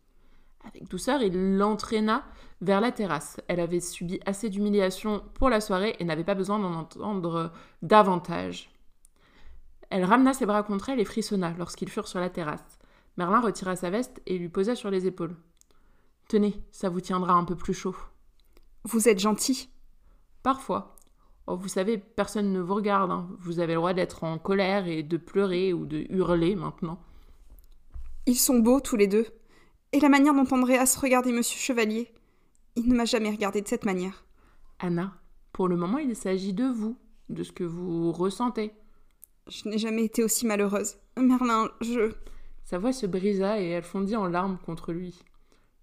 Avec 0.65 0.89
douceur, 0.89 1.23
il 1.23 1.57
l'entraîna 1.57 2.25
vers 2.61 2.81
la 2.81 2.93
terrasse. 2.93 3.41
Elle 3.49 3.61
avait 3.61 3.81
subi 3.81 4.21
assez 4.27 4.51
d'humiliation 4.51 5.23
pour 5.35 5.49
la 5.49 5.61
soirée 5.61 5.97
et 5.99 6.05
n'avait 6.05 6.25
pas 6.25 6.35
besoin 6.35 6.59
d'en 6.59 6.75
entendre 6.75 7.53
davantage. 7.83 8.70
Elle 9.91 10.05
ramena 10.05 10.33
ses 10.33 10.47
bras 10.47 10.63
contre 10.63 10.89
elle 10.89 11.01
et 11.01 11.05
frissonna 11.05 11.53
lorsqu'ils 11.59 11.89
furent 11.91 12.09
sur 12.09 12.21
la 12.21 12.31
terrasse. 12.31 12.79
Merlin 13.17 13.41
retira 13.41 13.77
sa 13.77 13.91
veste 13.91 14.23
et 14.27 14.39
lui 14.39 14.49
posa 14.49 14.75
sur 14.75 14.91
les 14.91 15.07
épaules. 15.07 15.37
Tenez, 16.29 16.63
ça 16.71 16.89
vous 16.89 17.01
tiendra 17.01 17.35
un 17.35 17.45
peu 17.45 17.57
plus 17.57 17.75
chaud. 17.75 17.97
Vous 18.85 19.09
êtes 19.09 19.19
gentil 19.19 19.69
Parfois. 20.43 20.97
Oh, 21.47 21.57
vous 21.57 21.69
savez, 21.69 21.99
personne 21.99 22.53
ne 22.53 22.61
vous 22.61 22.77
regarde. 22.77 23.11
Hein. 23.11 23.29
Vous 23.41 23.59
avez 23.59 23.75
le 23.75 23.81
droit 23.81 23.93
d'être 23.93 24.23
en 24.23 24.39
colère 24.39 24.87
et 24.87 25.03
de 25.03 25.17
pleurer 25.17 25.73
ou 25.73 25.87
de 25.87 26.07
hurler 26.09 26.55
maintenant. 26.55 27.03
Ils 28.27 28.37
sont 28.37 28.61
beaux 28.61 28.81
tous 28.81 28.97
les 28.97 29.09
deux. 29.09 29.27
Et 29.93 29.99
la 29.99 30.09
manière 30.09 30.35
dont 30.35 30.47
Andreas 30.55 30.97
regardait 31.03 31.33
Monsieur 31.33 31.59
Chevalier. 31.59 32.15
Il 32.77 32.89
ne 32.89 32.95
m'a 32.95 33.05
jamais 33.05 33.31
regardé 33.31 33.61
de 33.61 33.67
cette 33.67 33.85
manière. 33.85 34.25
Anna, 34.79 35.13
pour 35.53 35.67
le 35.67 35.77
moment, 35.77 35.99
il 35.99 36.15
s'agit 36.15 36.55
de 36.55 36.67
vous, 36.67 36.97
de 37.29 37.43
ce 37.43 37.51
que 37.51 37.65
vous 37.65 38.13
ressentez. 38.13 38.73
Je 39.51 39.69
n'ai 39.69 39.79
jamais 39.79 40.05
été 40.05 40.23
aussi 40.23 40.47
malheureuse. 40.47 40.95
Merlin, 41.17 41.69
je. 41.81 42.13
Sa 42.63 42.79
voix 42.79 42.93
se 42.93 43.07
brisa 43.07 43.61
et 43.61 43.69
elle 43.71 43.83
fondit 43.83 44.15
en 44.15 44.27
larmes 44.27 44.59
contre 44.65 44.93
lui. 44.93 45.19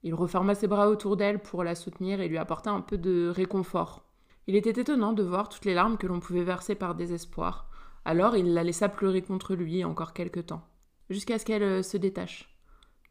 Il 0.03 0.13
referma 0.13 0.55
ses 0.55 0.67
bras 0.67 0.89
autour 0.89 1.17
d'elle 1.17 1.39
pour 1.39 1.65
la 1.65 1.75
soutenir 1.75 2.21
et 2.21 2.29
lui 2.29 2.37
apporta 2.37 2.71
un 2.71 2.79
peu 2.79 2.97
de 2.97 3.27
réconfort. 3.27 4.05
Il 4.47 4.55
était 4.55 4.79
étonnant 4.79 5.11
de 5.11 5.23
voir 5.23 5.49
toutes 5.49 5.65
les 5.65 5.73
larmes 5.73 5.97
que 5.97 6.07
l'on 6.07 6.21
pouvait 6.21 6.43
verser 6.45 6.75
par 6.75 6.95
désespoir. 6.95 7.69
Alors 8.05 8.37
il 8.37 8.53
la 8.53 8.63
laissa 8.63 8.87
pleurer 8.87 9.21
contre 9.21 9.53
lui 9.53 9.83
encore 9.83 10.13
quelque 10.13 10.39
temps, 10.39 10.63
jusqu'à 11.09 11.37
ce 11.37 11.43
qu'elle 11.43 11.63
euh, 11.63 11.83
se 11.83 11.97
détache. 11.97 12.57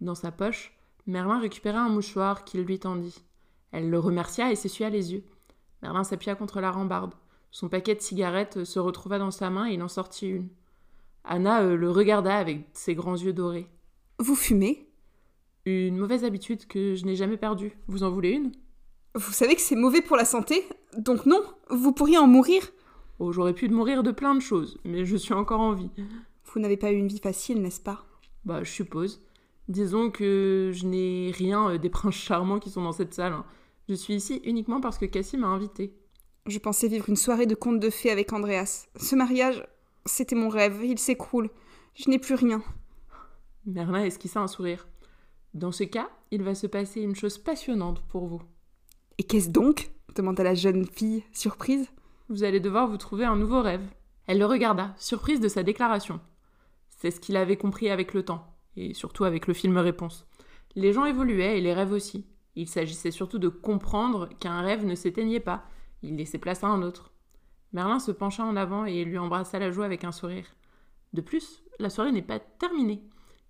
Dans 0.01 0.15
sa 0.15 0.33
poche, 0.33 0.73
Merlin 1.07 1.39
récupéra 1.39 1.81
un 1.81 1.91
mouchoir 1.91 2.45
qu'il 2.45 2.63
lui 2.63 2.79
tendit. 2.79 3.23
Elle 3.73 3.91
le 3.91 3.99
remercia 3.99 4.51
et 4.51 4.57
s'essuya 4.57 4.89
les 4.89 5.13
yeux. 5.13 5.25
Merlin 5.83 6.03
s'appuya 6.03 6.35
contre 6.35 6.63
la 6.63 6.71
rambarde. 6.71 7.13
Son 7.51 7.69
paquet 7.69 7.95
de 7.95 8.01
cigarettes 8.01 8.65
se 8.65 8.79
retrouva 8.79 9.19
dans 9.19 9.31
sa 9.31 9.51
main 9.51 9.69
et 9.69 9.75
il 9.75 9.83
en 9.83 9.89
sortit 9.89 10.29
une. 10.29 10.49
Anna 11.25 11.63
euh, 11.63 11.77
le 11.77 11.91
regarda 11.91 12.37
avec 12.37 12.67
ses 12.73 12.95
grands 12.95 13.17
yeux 13.17 13.33
dorés. 13.33 13.69
Vous 14.19 14.37
fumez? 14.37 14.89
Une 15.65 15.97
mauvaise 15.97 16.25
habitude 16.25 16.67
que 16.67 16.95
je 16.95 17.05
n'ai 17.05 17.17
jamais 17.17 17.37
perdue. 17.37 17.77
Vous 17.89 18.05
en 18.05 18.11
voulez 18.11 18.31
une? 18.31 18.53
Vous 19.15 19.33
savez 19.33 19.55
que 19.55 19.61
c'est 19.61 19.77
mauvais 19.77 20.03
pour 20.03 20.17
la 20.17 20.25
santé 20.25 20.65
Donc 20.97 21.27
non, 21.27 21.43
vous 21.71 21.93
pourriez 21.93 22.19
en 22.19 22.27
mourir 22.27 22.63
Oh, 23.19 23.33
j'aurais 23.33 23.55
pu 23.55 23.69
mourir 23.69 24.03
de 24.03 24.11
plein 24.11 24.35
de 24.35 24.41
choses, 24.41 24.79
mais 24.85 25.07
je 25.07 25.17
suis 25.17 25.33
encore 25.33 25.61
en 25.61 25.73
vie. 25.73 25.91
Vous 26.45 26.61
n'avez 26.61 26.77
pas 26.77 26.93
eu 26.93 26.97
une 26.97 27.09
vie 27.09 27.19
facile, 27.19 27.63
n'est-ce 27.63 27.81
pas? 27.81 28.05
Bah, 28.45 28.63
je 28.63 28.71
suppose. 28.71 29.23
Disons 29.69 30.11
que 30.11 30.71
je 30.73 30.87
n'ai 30.87 31.33
rien 31.35 31.71
euh, 31.71 31.79
des 31.79 31.91
princes 31.91 32.15
charmants 32.15 32.61
qui 32.61 32.71
sont 32.71 32.83
dans 32.83 32.93
cette 32.93 33.15
salle. 33.15 33.33
Hein. 33.33 33.45
Je 33.89 33.95
suis 33.95 34.15
ici 34.15 34.41
uniquement 34.45 34.81
parce 34.81 34.99
que 34.99 35.07
Cassie 35.07 35.37
m'a 35.37 35.49
invité. 35.49 35.93
Je 36.47 36.61
pensais 36.61 36.87
vivre 36.87 37.09
une 37.09 37.17
soirée 37.17 37.47
de 37.47 37.57
contes 37.57 37.81
de 37.81 37.91
fées 37.91 38.11
avec 38.11 38.33
Andreas. 38.33 38.87
Ce 38.95 39.17
mariage, 39.17 39.67
c'était 40.05 40.37
mon 40.37 40.49
rêve, 40.49 40.81
il 40.85 40.99
s'écroule. 40.99 41.51
Je 41.97 42.09
n'ai 42.09 42.21
plus 42.21 42.37
rien. 42.37 42.63
Merlin 43.65 44.05
esquissa 44.05 44.41
un 44.41 44.47
sourire. 44.47 44.87
Dans 45.55 45.73
ce 45.73 45.83
cas, 45.83 46.09
il 46.31 46.45
va 46.45 46.55
se 46.55 46.69
passer 46.69 47.01
une 47.01 47.17
chose 47.17 47.39
passionnante 47.39 48.01
pour 48.09 48.27
vous. 48.27 48.43
Et 49.19 49.25
qu'est-ce 49.25 49.51
donc? 49.51 49.91
demanda 50.15 50.45
la 50.45 50.55
jeune 50.55 50.87
fille, 50.87 51.25
surprise. 51.33 51.89
Vous 52.29 52.45
allez 52.45 52.61
devoir 52.61 52.89
vous 52.89 52.97
trouver 52.97 53.25
un 53.25 53.37
nouveau 53.37 53.61
rêve. 53.61 53.85
Elle 54.29 54.39
le 54.39 54.47
regarda, 54.47 54.95
surprise 54.99 55.41
de 55.41 55.49
sa 55.49 55.65
déclaration. 55.65 56.21
C'est 56.91 57.11
ce 57.11 57.21
qu'il 57.21 57.37
avait 57.37 57.57
compris 57.57 57.91
avec 57.91 58.15
le 58.15 58.25
temps, 58.25 58.47
et 58.77 58.95
surtout 58.95 59.25
avec 59.25 59.49
le 59.49 59.55
film 59.55 59.77
Réponse. 59.79 60.27
Les 60.77 60.93
gens 60.93 61.05
évoluaient 61.07 61.59
et 61.59 61.61
les 61.61 61.75
rêves 61.75 61.93
aussi. 61.93 62.25
Il 62.55 62.69
s'agissait 62.69 63.11
surtout 63.11 63.39
de 63.39 63.49
comprendre 63.49 64.29
qu'un 64.41 64.61
rêve 64.61 64.87
ne 64.87 64.95
s'éteignait 64.95 65.41
pas, 65.41 65.65
il 66.03 66.17
laissait 66.17 66.39
place 66.39 66.65
à 66.65 66.69
un 66.69 66.83
autre. 66.83 67.13
Merlin 67.73 67.99
se 67.99 68.13
pencha 68.13 68.45
en 68.45 68.57
avant 68.57 68.85
et 68.85 69.05
lui 69.05 69.19
embrassa 69.19 69.59
la 69.59 69.71
joue 69.71 69.83
avec 69.83 70.05
un 70.05 70.13
sourire. 70.13 70.47
De 71.13 71.21
plus, 71.21 71.63
la 71.79 71.91
soirée 71.91 72.13
n'est 72.13 72.23
pas 72.23 72.39
terminée. 72.39 73.03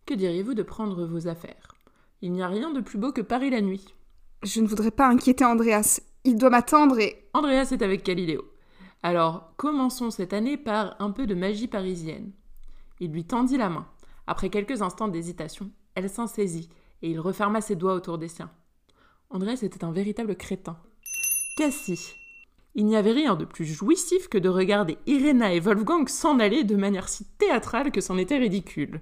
Que 0.04 0.14
diriez-vous 0.14 0.54
de 0.54 0.62
prendre 0.62 1.04
vos 1.04 1.28
affaires? 1.28 1.74
Il 2.22 2.32
n'y 2.32 2.42
a 2.42 2.48
rien 2.48 2.70
de 2.70 2.80
plus 2.80 2.98
beau 2.98 3.12
que 3.12 3.20
Paris 3.20 3.50
la 3.50 3.60
nuit. 3.60 3.94
Je 4.42 4.60
ne 4.60 4.66
voudrais 4.66 4.90
pas 4.90 5.08
inquiéter 5.08 5.44
Andreas. 5.44 6.00
Il 6.24 6.36
doit 6.36 6.50
m'attendre 6.50 6.98
et. 6.98 7.28
Andreas 7.34 7.68
est 7.72 7.82
avec 7.82 8.04
Galiléo. 8.04 8.44
Alors, 9.02 9.52
commençons 9.56 10.10
cette 10.10 10.32
année 10.32 10.56
par 10.56 10.96
un 11.00 11.10
peu 11.10 11.26
de 11.26 11.34
magie 11.34 11.68
parisienne. 11.68 12.32
Il 13.00 13.12
lui 13.12 13.24
tendit 13.24 13.58
la 13.58 13.68
main. 13.68 13.86
Après 14.26 14.50
quelques 14.50 14.82
instants 14.82 15.08
d'hésitation, 15.08 15.70
elle 15.94 16.10
s'en 16.10 16.26
saisit 16.26 16.68
et 17.02 17.10
il 17.10 17.20
referma 17.20 17.60
ses 17.60 17.76
doigts 17.76 17.94
autour 17.94 18.18
des 18.18 18.28
siens. 18.28 18.50
Andreas 19.30 19.60
était 19.62 19.84
un 19.84 19.92
véritable 19.92 20.36
crétin. 20.36 20.78
Cassie. 21.56 22.14
Il 22.78 22.84
n'y 22.84 22.96
avait 22.96 23.12
rien 23.12 23.36
de 23.36 23.46
plus 23.46 23.64
jouissif 23.64 24.28
que 24.28 24.36
de 24.36 24.50
regarder 24.50 24.98
Irena 25.06 25.50
et 25.50 25.60
Wolfgang 25.60 26.06
s'en 26.10 26.38
aller 26.38 26.62
de 26.62 26.76
manière 26.76 27.08
si 27.08 27.24
théâtrale 27.38 27.90
que 27.90 28.02
c'en 28.02 28.18
était 28.18 28.36
ridicule. 28.36 29.00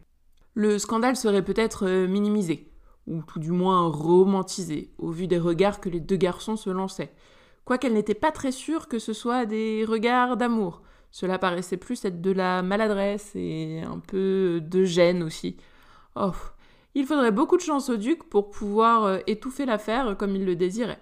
Le 0.54 0.78
scandale 0.78 1.16
serait 1.16 1.44
peut-être 1.44 1.84
euh, 1.84 2.06
minimisé, 2.06 2.70
ou 3.08 3.22
tout 3.22 3.40
du 3.40 3.50
moins 3.50 3.88
romantisé, 3.88 4.94
au 4.98 5.10
vu 5.10 5.26
des 5.26 5.40
regards 5.40 5.80
que 5.80 5.88
les 5.88 5.98
deux 5.98 6.14
garçons 6.14 6.54
se 6.54 6.70
lançaient, 6.70 7.12
quoiqu'elle 7.64 7.94
n'était 7.94 8.14
pas 8.14 8.30
très 8.30 8.52
sûre 8.52 8.86
que 8.86 9.00
ce 9.00 9.12
soit 9.12 9.44
des 9.44 9.84
regards 9.84 10.36
d'amour. 10.36 10.82
Cela 11.10 11.40
paraissait 11.40 11.76
plus 11.76 12.04
être 12.04 12.20
de 12.20 12.30
la 12.30 12.62
maladresse 12.62 13.32
et 13.34 13.82
un 13.84 13.98
peu 13.98 14.60
de 14.62 14.84
gêne 14.84 15.24
aussi. 15.24 15.56
Oh, 16.14 16.30
il 16.94 17.06
faudrait 17.06 17.32
beaucoup 17.32 17.56
de 17.56 17.62
chance 17.62 17.90
au 17.90 17.96
duc 17.96 18.22
pour 18.22 18.50
pouvoir 18.50 19.02
euh, 19.02 19.18
étouffer 19.26 19.66
l'affaire 19.66 20.16
comme 20.16 20.36
il 20.36 20.44
le 20.44 20.54
désirait. 20.54 21.00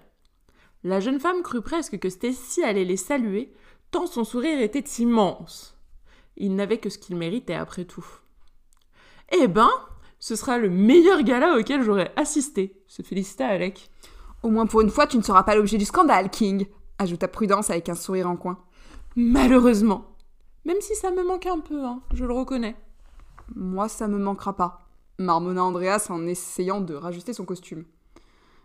La 0.83 0.99
jeune 0.99 1.19
femme 1.19 1.43
crut 1.43 1.63
presque 1.63 1.97
que 1.99 2.09
Stacy 2.09 2.63
allait 2.63 2.83
les 2.83 2.97
saluer, 2.97 3.53
tant 3.91 4.05
son 4.05 4.23
sourire 4.23 4.61
était 4.61 5.01
immense. 5.01 5.77
Il 6.35 6.55
n'avait 6.55 6.79
que 6.79 6.89
ce 6.89 6.97
qu'il 6.97 7.15
méritait 7.15 7.53
après 7.53 7.85
tout. 7.85 8.05
Eh 9.31 9.47
ben, 9.47 9.69
ce 10.19 10.35
sera 10.35 10.57
le 10.57 10.69
meilleur 10.69 11.21
gala 11.23 11.57
auquel 11.57 11.83
j'aurais 11.83 12.11
assisté, 12.15 12.81
se 12.87 13.01
félicita 13.01 13.47
Alec. 13.47 13.89
Au 14.41 14.49
moins 14.49 14.65
pour 14.65 14.81
une 14.81 14.89
fois, 14.89 15.07
tu 15.07 15.17
ne 15.17 15.21
seras 15.21 15.43
pas 15.43 15.55
l'objet 15.55 15.77
du 15.77 15.85
scandale, 15.85 16.29
King, 16.29 16.67
ajouta 16.99 17.27
Prudence 17.27 17.69
avec 17.69 17.87
un 17.87 17.95
sourire 17.95 18.29
en 18.29 18.35
coin. 18.35 18.59
Malheureusement. 19.15 20.17
Même 20.65 20.81
si 20.81 20.95
ça 20.95 21.11
me 21.11 21.23
manque 21.23 21.45
un 21.45 21.59
peu, 21.59 21.83
hein, 21.83 22.01
je 22.13 22.25
le 22.25 22.33
reconnais. 22.33 22.75
Moi, 23.55 23.87
ça 23.87 24.07
me 24.07 24.17
manquera 24.17 24.55
pas, 24.55 24.87
marmonna 25.17 25.63
Andreas 25.63 26.07
en 26.09 26.25
essayant 26.25 26.81
de 26.81 26.93
rajuster 26.93 27.33
son 27.33 27.45
costume. 27.45 27.85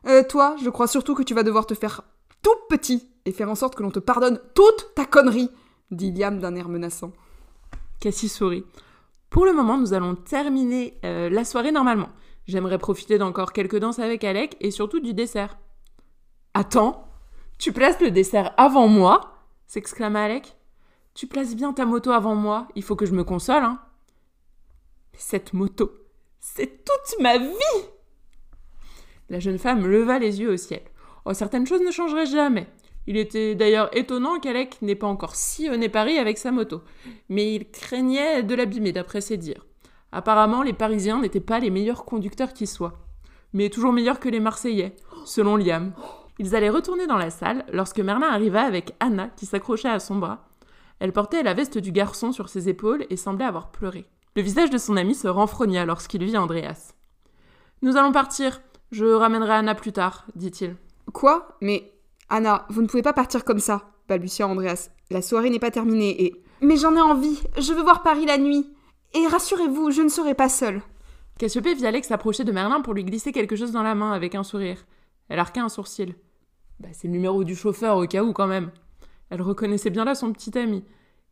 Euh, 0.07 0.23
toi, 0.23 0.57
je 0.63 0.71
crois 0.71 0.87
surtout 0.87 1.15
que 1.15 1.23
tu 1.23 1.35
vas 1.35 1.43
devoir 1.43 1.67
te 1.67 1.75
faire 1.75 2.03
tout 2.43 2.57
petit 2.69 3.11
et 3.25 3.33
faire 3.33 3.51
en 3.51 3.55
sorte 3.55 3.75
que 3.75 3.83
l'on 3.83 3.91
te 3.91 3.99
pardonne 3.99 4.41
toute 4.55 4.95
ta 4.95 5.05
connerie, 5.05 5.51
dit 5.91 6.13
Liam 6.13 6.39
d'un 6.39 6.55
air 6.55 6.69
menaçant. 6.69 7.13
Cassie 8.01 8.29
sourit. 8.29 8.65
Pour 9.31 9.45
le 9.45 9.53
moment, 9.53 9.77
nous 9.77 9.93
allons 9.93 10.15
terminer 10.15 10.99
euh, 11.05 11.29
la 11.29 11.45
soirée 11.45 11.73
normalement. 11.73 12.09
J'aimerais 12.47 12.79
profiter 12.79 13.19
d'encore 13.19 13.53
quelques 13.53 13.79
danses 13.79 13.99
avec 13.99 14.25
Alec 14.25 14.57
et 14.61 14.71
surtout 14.71 15.01
du 15.01 15.13
dessert. 15.13 15.59
Attends, 16.55 17.09
tu 17.59 17.73
places 17.73 18.01
le 18.01 18.11
dessert 18.11 18.55
avant 18.57 18.89
moi? 18.89 19.35
s'exclama 19.67 20.23
Alec. 20.23 20.57
Tu 21.13 21.27
places 21.27 21.55
bien 21.55 21.73
ta 21.73 21.85
moto 21.85 22.11
avant 22.13 22.35
moi, 22.35 22.69
il 22.75 22.83
faut 22.83 22.97
que 22.97 23.05
je 23.05 23.13
me 23.13 23.25
console, 23.25 23.65
hein. 23.65 23.81
Cette 25.13 25.53
moto, 25.53 25.91
c'est 26.39 26.85
toute 26.85 27.21
ma 27.21 27.39
vie 27.39 27.85
La 29.31 29.41
jeune 29.41 29.59
femme 29.59 29.87
leva 29.87 30.19
les 30.19 30.41
yeux 30.41 30.53
au 30.53 30.57
ciel. 30.57 30.83
Oh, 31.25 31.35
certaines 31.35 31.67
choses 31.67 31.83
ne 31.83 31.91
changeraient 31.91 32.27
jamais. 32.27 32.67
Il 33.07 33.17
était 33.17 33.55
d'ailleurs 33.55 33.89
étonnant 33.97 34.39
qu'Alec 34.39 34.81
n'ait 34.83 34.95
pas 34.95 35.07
encore 35.07 35.35
sillonné 35.35 35.89
Paris 35.89 36.19
avec 36.19 36.39
sa 36.39 36.51
moto, 36.51 36.83
mais 37.29 37.55
il 37.55 37.71
craignait 37.71 38.43
de 38.43 38.55
l'abîmer 38.55 38.93
d'après 38.93 39.21
ses 39.21 39.37
dires. 39.37 39.67
Apparemment, 40.13 40.63
les 40.63 40.73
Parisiens 40.73 41.21
n'étaient 41.21 41.41
pas 41.41 41.59
les 41.59 41.71
meilleurs 41.71 42.05
conducteurs 42.05 42.53
qui 42.53 42.67
soient, 42.67 42.99
mais 43.53 43.71
toujours 43.71 43.93
meilleurs 43.93 44.21
que 44.21 44.29
les 44.29 44.41
Marseillais, 44.41 44.95
selon 45.25 45.57
Liam. 45.57 45.93
Ils 46.39 46.55
allaient 46.55 46.71
retourner 46.71 47.07
dans 47.07 47.17
la 47.17 47.31
salle 47.31 47.65
lorsque 47.73 48.01
Merlin 48.01 48.29
arriva 48.29 48.63
avec 48.63 48.95
Anna 49.01 49.29
qui 49.37 49.47
s'accrochait 49.47 49.89
à 49.89 50.01
son 50.01 50.17
bras. 50.17 50.49
Elle 51.01 51.13
portait 51.13 51.43
la 51.43 51.55
veste 51.55 51.79
du 51.79 51.93
garçon 51.93 52.33
sur 52.33 52.49
ses 52.49 52.69
épaules 52.69 53.07
et 53.11 53.17
semblait 53.17 53.45
avoir 53.45 53.71
pleuré. 53.71 54.07
Le 54.37 54.43
visage 54.43 54.71
de 54.71 54.79
son 54.79 54.97
ami 54.97 55.15
se 55.15 55.29
renfrogna 55.29 55.85
lorsqu'il 55.85 56.25
vit 56.25 56.37
Andreas. 56.37 56.95
Nous 57.83 57.97
allons 57.97 58.13
partir. 58.13 58.61
Je 58.91 59.05
ramènerai 59.05 59.53
Anna 59.53 59.75
plus 59.75 59.93
tard, 59.93 60.27
dit-il. 60.35 60.77
Quoi? 61.13 61.57
Mais 61.61 61.93
Anna, 62.29 62.67
vous 62.71 62.83
ne 62.83 62.87
pouvez 62.87 63.03
pas 63.03 63.13
partir 63.13 63.45
comme 63.45 63.59
ça, 63.59 63.91
balbutia 64.09 64.47
Andreas. 64.47 64.91
La 65.11 65.23
soirée 65.23 65.51
n'est 65.51 65.59
pas 65.59 65.71
terminée 65.71 66.25
et. 66.25 66.43
Mais 66.61 66.77
j'en 66.77 66.97
ai 66.97 67.01
envie. 67.01 67.43
Je 67.59 67.73
veux 67.73 67.83
voir 67.83 68.03
Paris 68.03 68.27
la 68.27 68.39
nuit. 68.39 68.67
Et 69.15 69.27
rassurez-vous, 69.27 69.91
je 69.91 70.03
ne 70.03 70.09
serai 70.09 70.35
pas 70.35 70.49
seule. 70.49 70.83
Cassiopée 71.39 71.75
vit 71.75 71.87
Alex 71.87 72.09
s'approcher 72.09 72.45
de 72.45 72.53
Merlin 72.53 72.81
pour 72.81 72.95
lui 72.95 73.05
glisser 73.05 73.33
quelque 73.33 73.57
chose 73.57 73.73
dans 73.73 73.83
la 73.83 73.95
main 73.95 74.13
avec 74.13 74.35
un 74.35 74.43
sourire. 74.43 74.85
Elle 75.29 75.39
arqua 75.39 75.63
un 75.63 75.69
sourcil. 75.69 76.15
Bah, 76.81 76.89
c'est 76.93 77.09
le 77.09 77.13
numéro 77.13 77.45
du 77.45 77.55
chauffeur 77.55 77.97
au 77.97 78.07
cas 78.07 78.23
où 78.23 78.33
quand 78.33 78.47
même. 78.47 78.71
Elle 79.31 79.43
reconnaissait 79.43 79.91
bien 79.91 80.05
là 80.05 80.15
son 80.15 80.33
petit 80.33 80.59
ami. 80.59 80.85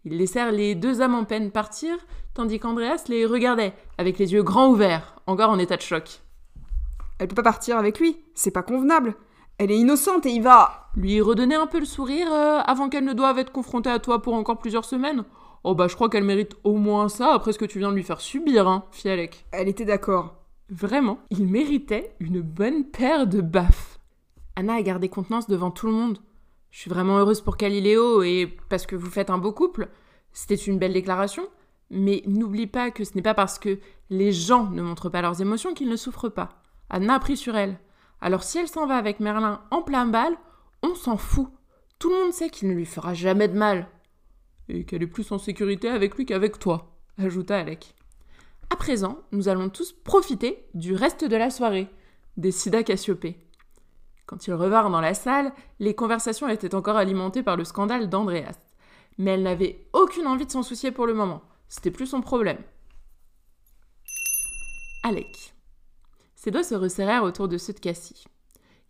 Ils 0.04 0.16
laissèrent 0.16 0.52
les 0.52 0.74
deux 0.74 1.02
âmes 1.02 1.14
en 1.14 1.24
peine 1.24 1.50
partir, 1.50 1.96
tandis 2.34 2.60
qu'Andreas 2.60 3.04
les 3.08 3.26
regardait, 3.26 3.74
avec 3.98 4.18
les 4.18 4.32
yeux 4.32 4.42
grands 4.42 4.68
ouverts, 4.68 5.16
encore 5.26 5.50
en 5.50 5.58
état 5.58 5.76
de 5.76 5.82
choc. 5.82 6.20
Elle 7.18 7.28
peut 7.28 7.34
pas 7.34 7.42
partir 7.42 7.78
avec 7.78 7.98
lui, 7.98 8.16
c'est 8.34 8.50
pas 8.50 8.62
convenable. 8.62 9.14
Elle 9.58 9.70
est 9.70 9.78
innocente 9.78 10.26
et 10.26 10.30
il 10.30 10.42
va. 10.42 10.90
Lui 10.96 11.20
redonner 11.20 11.54
un 11.54 11.66
peu 11.66 11.78
le 11.78 11.86
sourire 11.86 12.32
euh, 12.32 12.60
avant 12.60 12.88
qu'elle 12.88 13.04
ne 13.04 13.12
doive 13.14 13.38
être 13.38 13.52
confrontée 13.52 13.90
à 13.90 13.98
toi 13.98 14.20
pour 14.20 14.34
encore 14.34 14.58
plusieurs 14.58 14.84
semaines 14.84 15.24
Oh 15.64 15.74
bah 15.74 15.88
je 15.88 15.96
crois 15.96 16.08
qu'elle 16.08 16.24
mérite 16.24 16.56
au 16.62 16.76
moins 16.76 17.08
ça 17.08 17.32
après 17.32 17.52
ce 17.52 17.58
que 17.58 17.64
tu 17.64 17.80
viens 17.80 17.90
de 17.90 17.96
lui 17.96 18.04
faire 18.04 18.20
subir, 18.20 18.68
hein, 18.68 18.84
fit 18.92 19.08
Alec. 19.08 19.46
Elle 19.50 19.66
était 19.66 19.84
d'accord. 19.84 20.36
Vraiment, 20.68 21.18
il 21.30 21.46
méritait 21.46 22.14
une 22.20 22.40
bonne 22.40 22.84
paire 22.84 23.26
de 23.26 23.40
baffes. 23.40 23.98
Anna 24.54 24.74
a 24.74 24.82
gardé 24.82 25.08
contenance 25.08 25.48
devant 25.48 25.70
tout 25.70 25.86
le 25.86 25.92
monde. 25.92 26.18
Je 26.70 26.80
suis 26.80 26.90
vraiment 26.90 27.18
heureuse 27.18 27.40
pour 27.40 27.56
Caliléo 27.56 28.22
et 28.22 28.56
parce 28.68 28.86
que 28.86 28.94
vous 28.94 29.10
faites 29.10 29.30
un 29.30 29.38
beau 29.38 29.52
couple. 29.52 29.88
C'était 30.32 30.54
une 30.54 30.78
belle 30.78 30.92
déclaration. 30.92 31.42
Mais 31.90 32.22
n'oublie 32.26 32.66
pas 32.66 32.90
que 32.90 33.04
ce 33.04 33.14
n'est 33.14 33.22
pas 33.22 33.34
parce 33.34 33.58
que 33.58 33.78
les 34.10 34.32
gens 34.32 34.70
ne 34.70 34.82
montrent 34.82 35.08
pas 35.08 35.22
leurs 35.22 35.40
émotions 35.40 35.74
qu'ils 35.74 35.88
ne 35.88 35.96
souffrent 35.96 36.28
pas. 36.28 36.62
Anna 36.90 37.14
a 37.14 37.18
pris 37.18 37.36
sur 37.36 37.56
elle. 37.56 37.78
Alors 38.20 38.42
si 38.42 38.58
elle 38.58 38.68
s'en 38.68 38.86
va 38.86 38.96
avec 38.96 39.20
Merlin 39.20 39.62
en 39.70 39.82
plein 39.82 40.06
bal, 40.06 40.36
on 40.82 40.94
s'en 40.94 41.16
fout. 41.16 41.48
Tout 41.98 42.10
le 42.10 42.16
monde 42.16 42.32
sait 42.32 42.50
qu'il 42.50 42.68
ne 42.68 42.74
lui 42.74 42.86
fera 42.86 43.14
jamais 43.14 43.48
de 43.48 43.56
mal. 43.56 43.88
Et 44.68 44.84
qu'elle 44.84 45.02
est 45.02 45.06
plus 45.06 45.30
en 45.32 45.38
sécurité 45.38 45.88
avec 45.88 46.16
lui 46.16 46.26
qu'avec 46.26 46.58
toi, 46.58 46.96
ajouta 47.18 47.58
Alec. 47.58 47.94
À 48.70 48.76
présent, 48.76 49.18
nous 49.32 49.48
allons 49.48 49.68
tous 49.68 49.92
profiter 49.92 50.66
du 50.74 50.94
reste 50.94 51.24
de 51.24 51.36
la 51.36 51.50
soirée, 51.50 51.88
décida 52.36 52.82
Cassiopée. 52.82 53.38
Quand 54.26 54.46
ils 54.48 54.54
revinrent 54.54 54.90
dans 54.90 55.00
la 55.00 55.14
salle, 55.14 55.52
les 55.78 55.94
conversations 55.94 56.48
étaient 56.48 56.74
encore 56.74 56.96
alimentées 56.96 57.44
par 57.44 57.56
le 57.56 57.64
scandale 57.64 58.08
d'Andreas. 58.08 58.58
Mais 59.18 59.32
elle 59.32 59.44
n'avait 59.44 59.86
aucune 59.92 60.26
envie 60.26 60.46
de 60.46 60.50
s'en 60.50 60.64
soucier 60.64 60.90
pour 60.90 61.06
le 61.06 61.14
moment. 61.14 61.42
C'était 61.68 61.92
plus 61.92 62.06
son 62.06 62.20
problème. 62.20 62.58
Alec. 65.04 65.55
Ses 66.46 66.52
doigts 66.52 66.62
se 66.62 66.76
resserrèrent 66.76 67.24
autour 67.24 67.48
de 67.48 67.58
ceux 67.58 67.72
de 67.72 67.80
Cassie. 67.80 68.22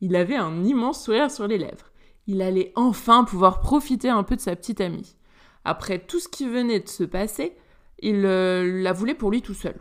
Il 0.02 0.14
avait 0.14 0.36
un 0.36 0.62
immense 0.62 1.02
sourire 1.02 1.30
sur 1.30 1.46
les 1.46 1.56
lèvres. 1.56 1.90
Il 2.26 2.42
allait 2.42 2.70
enfin 2.76 3.24
pouvoir 3.24 3.60
profiter 3.60 4.10
un 4.10 4.24
peu 4.24 4.36
de 4.36 4.42
sa 4.42 4.54
petite 4.54 4.82
amie. 4.82 5.16
Après 5.64 5.98
tout 5.98 6.20
ce 6.20 6.28
qui 6.28 6.46
venait 6.46 6.80
de 6.80 6.88
se 6.90 7.02
passer, 7.02 7.56
il 8.00 8.26
euh, 8.26 8.82
la 8.82 8.92
voulait 8.92 9.14
pour 9.14 9.30
lui 9.30 9.40
tout 9.40 9.54
seul. 9.54 9.74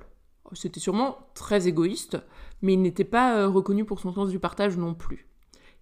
C'était 0.54 0.80
sûrement 0.80 1.18
très 1.34 1.68
égoïste, 1.68 2.18
mais 2.62 2.76
il 2.76 2.82
n'était 2.82 3.04
pas 3.04 3.40
euh, 3.40 3.50
reconnu 3.50 3.84
pour 3.84 4.00
son 4.00 4.14
sens 4.14 4.30
du 4.30 4.40
partage 4.40 4.78
non 4.78 4.94
plus. 4.94 5.28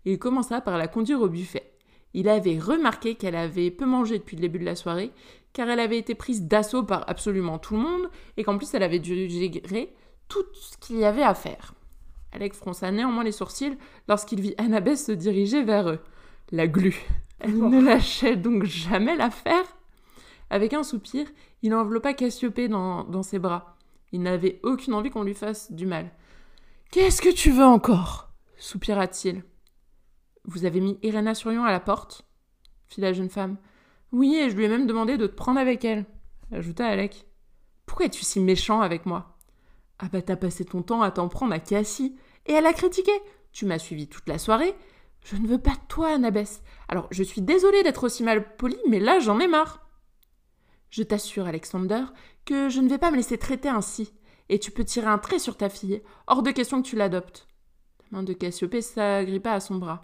Il 0.03 0.17
commença 0.17 0.61
par 0.61 0.79
la 0.79 0.87
conduire 0.87 1.21
au 1.21 1.29
buffet. 1.29 1.75
Il 2.15 2.27
avait 2.27 2.57
remarqué 2.57 3.13
qu'elle 3.13 3.35
avait 3.35 3.69
peu 3.69 3.85
mangé 3.85 4.17
depuis 4.17 4.35
le 4.35 4.41
début 4.41 4.57
de 4.57 4.65
la 4.65 4.75
soirée, 4.75 5.11
car 5.53 5.69
elle 5.69 5.79
avait 5.79 5.99
été 5.99 6.15
prise 6.15 6.41
d'assaut 6.41 6.81
par 6.81 7.07
absolument 7.07 7.59
tout 7.59 7.75
le 7.75 7.83
monde, 7.83 8.09
et 8.37 8.43
qu'en 8.43 8.57
plus 8.57 8.73
elle 8.73 8.81
avait 8.81 8.97
dû 8.97 9.29
gérer 9.29 9.93
tout 10.27 10.43
ce 10.55 10.75
qu'il 10.79 10.97
y 10.97 11.05
avait 11.05 11.21
à 11.21 11.35
faire. 11.35 11.75
Alex 12.33 12.57
fronça 12.57 12.91
néanmoins 12.91 13.23
les 13.23 13.31
sourcils 13.31 13.77
lorsqu'il 14.07 14.41
vit 14.41 14.55
Annabeth 14.57 14.97
se 14.97 15.11
diriger 15.11 15.63
vers 15.63 15.89
eux. 15.89 15.99
La 16.51 16.67
glu. 16.67 17.01
Elle 17.39 17.57
ne 17.57 17.81
lâchait 17.81 18.35
donc 18.35 18.63
jamais 18.65 19.15
l'affaire 19.15 19.65
avec 20.53 20.73
un 20.73 20.83
soupir, 20.83 21.25
il 21.63 21.73
enveloppa 21.73 22.13
Cassiopée 22.13 22.67
dans, 22.67 23.05
dans 23.05 23.23
ses 23.23 23.39
bras. 23.39 23.75
Il 24.11 24.21
n'avait 24.21 24.59
aucune 24.61 24.93
envie 24.93 25.09
qu'on 25.09 25.23
lui 25.23 25.33
fasse 25.33 25.71
du 25.71 25.87
mal. 25.87 26.11
Qu'est-ce 26.91 27.23
que 27.23 27.33
tu 27.33 27.49
veux 27.49 27.65
encore? 27.65 28.29
soupira-t-il. 28.59 29.43
Vous 30.45 30.65
avez 30.65 30.79
mis 30.79 30.99
Irena 31.01 31.33
Surion 31.33 31.65
à 31.65 31.71
la 31.71 31.79
porte? 31.79 32.27
fit 32.87 33.01
la 33.01 33.13
jeune 33.13 33.31
femme. 33.31 33.57
Oui, 34.11 34.35
et 34.35 34.51
je 34.51 34.55
lui 34.55 34.65
ai 34.65 34.69
même 34.69 34.85
demandé 34.85 35.17
de 35.17 35.25
te 35.25 35.33
prendre 35.33 35.59
avec 35.59 35.83
elle, 35.85 36.05
ajouta 36.51 36.85
Alec. 36.85 37.25
Pourquoi 37.87 38.05
es-tu 38.05 38.23
si 38.23 38.39
méchant 38.39 38.81
avec 38.81 39.07
moi? 39.07 39.32
Ah 39.99 40.09
bah 40.11 40.21
t'as 40.21 40.35
passé 40.35 40.65
ton 40.65 40.81
temps 40.81 41.01
à 41.01 41.11
t'en 41.11 41.29
prendre 41.29 41.53
à 41.53 41.59
Cassie, 41.59 42.17
et 42.45 42.53
elle 42.53 42.65
a 42.65 42.73
critiqué. 42.73 43.11
Tu 43.51 43.65
m'as 43.65 43.79
suivi 43.79 44.07
toute 44.07 44.27
la 44.27 44.37
soirée. 44.37 44.75
Je 45.23 45.35
ne 45.35 45.47
veux 45.47 45.59
pas 45.59 45.71
de 45.71 45.87
toi, 45.87 46.09
Annabeth. 46.13 46.61
Alors 46.87 47.07
je 47.11 47.23
suis 47.23 47.41
désolée 47.41 47.83
d'être 47.83 48.03
aussi 48.03 48.23
mal 48.23 48.55
polie, 48.57 48.77
mais 48.89 48.99
là 48.99 49.19
j'en 49.19 49.39
ai 49.39 49.47
marre. 49.47 49.87
Je 50.89 51.03
t'assure, 51.03 51.47
Alexander, 51.47 52.03
que 52.45 52.69
je 52.69 52.79
ne 52.79 52.89
vais 52.89 52.97
pas 52.97 53.11
me 53.11 53.15
laisser 53.15 53.37
traiter 53.37 53.69
ainsi, 53.69 54.13
et 54.49 54.59
tu 54.59 54.71
peux 54.71 54.83
tirer 54.83 55.07
un 55.07 55.17
trait 55.17 55.39
sur 55.39 55.57
ta 55.57 55.69
fille. 55.69 56.03
Hors 56.27 56.43
de 56.43 56.51
question 56.51 56.81
que 56.81 56.87
tu 56.87 56.95
l'adoptes. 56.95 57.47
La 58.11 58.17
main 58.17 58.23
de 58.23 58.33
Cassiopée 58.33 58.81
s'agrippa 58.81 59.53
à 59.53 59.59
son 59.59 59.75
bras. 59.75 60.01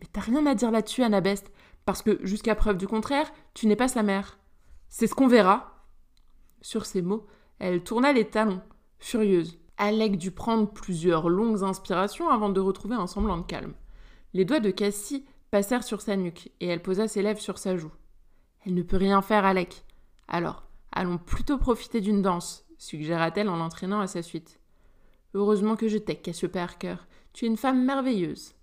Mais 0.00 0.06
t'as 0.12 0.20
rien 0.20 0.44
à 0.46 0.54
dire 0.54 0.70
là-dessus, 0.70 1.02
Annabeth, 1.02 1.52
parce 1.84 2.02
que, 2.02 2.18
jusqu'à 2.26 2.54
preuve 2.54 2.78
du 2.78 2.88
contraire, 2.88 3.30
tu 3.54 3.66
n'es 3.66 3.76
pas 3.76 3.88
sa 3.88 4.02
mère. 4.02 4.38
C'est 4.88 5.06
ce 5.06 5.14
qu'on 5.14 5.28
verra. 5.28 5.86
Sur 6.62 6.86
ces 6.86 7.02
mots, 7.02 7.26
elle 7.58 7.84
tourna 7.84 8.12
les 8.12 8.28
talons, 8.28 8.62
furieuse. 8.98 9.58
Alec 9.76 10.18
dut 10.18 10.30
prendre 10.30 10.70
plusieurs 10.70 11.28
longues 11.28 11.62
inspirations 11.62 12.28
avant 12.28 12.48
de 12.48 12.60
retrouver 12.60 12.96
un 12.96 13.06
semblant 13.06 13.38
de 13.38 13.46
calme. 13.46 13.74
Les 14.34 14.44
doigts 14.44 14.60
de 14.60 14.70
Cassie 14.70 15.24
passèrent 15.50 15.84
sur 15.84 16.00
sa 16.00 16.16
nuque, 16.16 16.50
et 16.60 16.66
elle 16.66 16.82
posa 16.82 17.08
ses 17.08 17.22
lèvres 17.22 17.40
sur 17.40 17.58
sa 17.58 17.76
joue. 17.76 17.92
Elle 18.66 18.74
ne 18.74 18.82
peut 18.82 18.96
rien 18.96 19.22
faire, 19.22 19.44
Alec. 19.44 19.84
Alors, 20.26 20.64
allons 20.92 21.18
plutôt 21.18 21.58
profiter 21.58 22.00
d'une 22.00 22.22
danse, 22.22 22.66
suggéra-t-elle 22.76 23.48
en 23.48 23.56
l'entraînant 23.56 24.00
à 24.00 24.06
sa 24.06 24.22
suite. 24.22 24.60
Heureusement 25.34 25.76
que 25.76 25.88
je 25.88 25.98
t'ai, 25.98 26.16
Cassiopée 26.16 26.58
Parker. 26.58 26.96
Tu 27.32 27.44
es 27.44 27.48
une 27.48 27.56
femme 27.56 27.84
merveilleuse. 27.84 28.54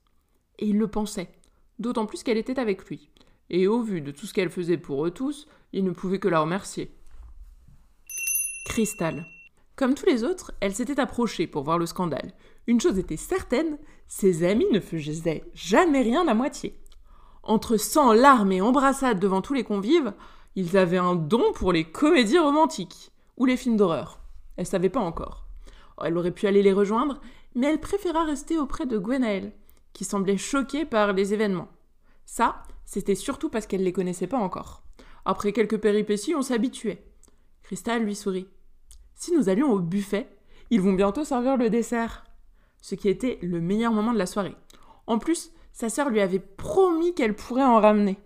Et 0.59 0.67
il 0.67 0.77
le 0.77 0.87
pensait, 0.87 1.31
d'autant 1.79 2.05
plus 2.05 2.23
qu'elle 2.23 2.37
était 2.37 2.59
avec 2.59 2.85
lui 2.89 3.09
et 3.49 3.67
au 3.67 3.81
vu 3.81 4.01
de 4.01 4.11
tout 4.11 4.25
ce 4.25 4.33
qu'elle 4.33 4.49
faisait 4.49 4.77
pour 4.77 5.05
eux 5.05 5.11
tous, 5.11 5.47
il 5.73 5.83
ne 5.83 5.91
pouvait 5.91 6.19
que 6.19 6.27
la 6.27 6.39
remercier. 6.39 6.91
Cristal. 8.65 9.25
Comme 9.75 9.93
tous 9.93 10.05
les 10.05 10.23
autres, 10.23 10.53
elle 10.61 10.73
s'était 10.73 10.99
approchée 10.99 11.47
pour 11.47 11.63
voir 11.63 11.77
le 11.77 11.85
scandale. 11.85 12.33
Une 12.67 12.79
chose 12.79 12.97
était 12.97 13.17
certaine, 13.17 13.77
ses 14.07 14.43
amis 14.43 14.67
ne 14.71 14.79
faisaient 14.79 15.43
jamais 15.53 16.01
rien 16.01 16.27
à 16.27 16.33
moitié. 16.33 16.79
Entre 17.43 17.77
sang, 17.77 18.13
larmes 18.13 18.53
et 18.53 18.61
embrassades 18.61 19.19
devant 19.19 19.41
tous 19.41 19.53
les 19.53 19.63
convives, 19.63 20.13
ils 20.55 20.77
avaient 20.77 20.97
un 20.97 21.15
don 21.15 21.51
pour 21.53 21.73
les 21.73 21.83
comédies 21.83 22.39
romantiques 22.39 23.11
ou 23.37 23.45
les 23.45 23.57
films 23.57 23.75
d'horreur. 23.75 24.19
Elle 24.55 24.65
savait 24.65 24.89
pas 24.89 25.01
encore. 25.01 25.45
Elle 26.03 26.17
aurait 26.17 26.31
pu 26.31 26.47
aller 26.47 26.63
les 26.63 26.73
rejoindre, 26.73 27.19
mais 27.53 27.67
elle 27.67 27.79
préféra 27.79 28.23
rester 28.23 28.57
auprès 28.57 28.85
de 28.85 28.97
Gwenaël, 28.97 29.53
qui 29.93 30.05
semblait 30.05 30.37
choquée 30.37 30.85
par 30.85 31.13
les 31.13 31.33
événements. 31.33 31.69
Ça, 32.25 32.63
c'était 32.85 33.15
surtout 33.15 33.49
parce 33.49 33.67
qu'elle 33.67 33.83
les 33.83 33.93
connaissait 33.93 34.27
pas 34.27 34.37
encore. 34.37 34.83
Après 35.25 35.51
quelques 35.51 35.79
péripéties, 35.79 36.35
on 36.35 36.41
s'habituait. 36.41 37.03
Cristal 37.63 38.03
lui 38.03 38.15
sourit. 38.15 38.47
Si 39.15 39.33
nous 39.33 39.49
allions 39.49 39.71
au 39.71 39.79
buffet, 39.79 40.29
ils 40.69 40.81
vont 40.81 40.93
bientôt 40.93 41.23
servir 41.23 41.57
le 41.57 41.69
dessert. 41.69 42.25
Ce 42.81 42.95
qui 42.95 43.09
était 43.09 43.39
le 43.41 43.61
meilleur 43.61 43.91
moment 43.91 44.13
de 44.13 44.17
la 44.17 44.25
soirée. 44.25 44.55
En 45.07 45.17
plus, 45.17 45.51
sa 45.71 45.89
sœur 45.89 46.09
lui 46.09 46.21
avait 46.21 46.39
promis 46.39 47.15
qu'elle 47.15 47.35
pourrait 47.35 47.63
en 47.63 47.79
ramener. 47.79 48.17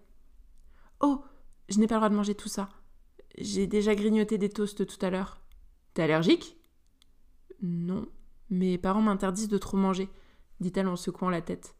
Oh, 1.00 1.24
je 1.70 1.80
n'ai 1.80 1.88
pas 1.88 1.96
le 1.96 2.00
droit 2.00 2.10
de 2.10 2.16
manger 2.16 2.36
tout 2.36 2.50
ça. 2.50 2.70
J'ai 3.38 3.68
déjà 3.68 3.96
grignoté 3.96 4.38
des 4.38 4.50
toasts 4.50 4.86
tout 4.86 5.06
à 5.06 5.10
l'heure. 5.10 5.42
T'es 5.94 6.04
allergique? 6.04 6.58
Non, 7.62 8.08
mes 8.50 8.78
parents 8.78 9.02
m'interdisent 9.02 9.48
de 9.48 9.58
trop 9.58 9.78
manger, 9.78 10.10
dit-elle 10.60 10.88
en 10.88 10.96
secouant 10.96 11.30
la 11.30 11.42
tête. 11.42 11.76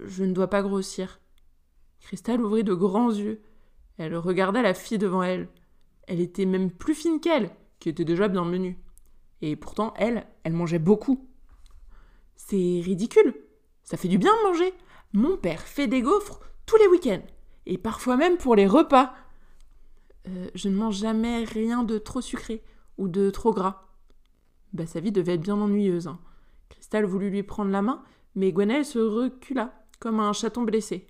Je 0.00 0.24
ne 0.24 0.32
dois 0.32 0.48
pas 0.48 0.62
grossir. 0.62 1.20
Cristal 2.00 2.40
ouvrit 2.40 2.64
de 2.64 2.74
grands 2.74 3.10
yeux. 3.10 3.42
Elle 3.96 4.16
regarda 4.16 4.62
la 4.62 4.74
fille 4.74 4.98
devant 4.98 5.22
elle. 5.22 5.48
Elle 6.06 6.20
était 6.20 6.46
même 6.46 6.70
plus 6.70 6.94
fine 6.94 7.20
qu'elle, 7.20 7.50
qui 7.78 7.88
était 7.88 8.04
déjà 8.04 8.28
bien 8.28 8.44
menue. 8.44 8.78
Et 9.40 9.56
pourtant, 9.56 9.94
elle, 9.96 10.26
elle 10.44 10.52
mangeait 10.52 10.78
beaucoup. 10.78 11.28
C'est 12.36 12.80
ridicule. 12.84 13.34
Ça 13.82 13.96
fait 13.96 14.08
du 14.08 14.18
bien 14.18 14.32
de 14.36 14.48
manger. 14.48 14.74
Mon 15.12 15.36
père 15.36 15.62
fait 15.62 15.86
des 15.86 16.02
gaufres 16.02 16.40
tous 16.66 16.76
les 16.76 16.88
week-ends. 16.88 17.22
Et 17.66 17.78
parfois 17.78 18.16
même 18.16 18.36
pour 18.36 18.56
les 18.56 18.66
repas. 18.66 19.14
Euh, 20.26 20.48
je 20.54 20.68
ne 20.68 20.76
mange 20.76 20.96
jamais 20.96 21.44
rien 21.44 21.84
de 21.84 21.98
trop 21.98 22.20
sucré 22.20 22.62
ou 22.96 23.08
de 23.08 23.30
trop 23.30 23.52
gras. 23.52 23.88
Bah, 24.72 24.86
sa 24.86 25.00
vie 25.00 25.12
devait 25.12 25.34
être 25.34 25.40
bien 25.40 25.60
ennuyeuse. 25.60 26.08
Hein. 26.08 26.18
Cristal 26.68 27.04
voulut 27.04 27.30
lui 27.30 27.42
prendre 27.42 27.70
la 27.70 27.82
main, 27.82 28.02
mais 28.34 28.52
Gwenaël 28.52 28.84
se 28.84 28.98
recula, 28.98 29.84
comme 30.00 30.20
un 30.20 30.32
chaton 30.32 30.62
blessé. 30.62 31.06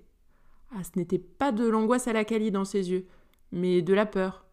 Ah, 0.70 0.84
ce 0.84 0.98
n'était 0.98 1.18
pas 1.18 1.50
de 1.50 1.66
l'angoisse 1.66 2.08
à 2.08 2.12
la 2.12 2.24
Cali 2.24 2.50
dans 2.50 2.64
ses 2.64 2.90
yeux, 2.90 3.06
mais 3.50 3.82
de 3.82 3.94
la 3.94 4.06
peur. 4.06 4.44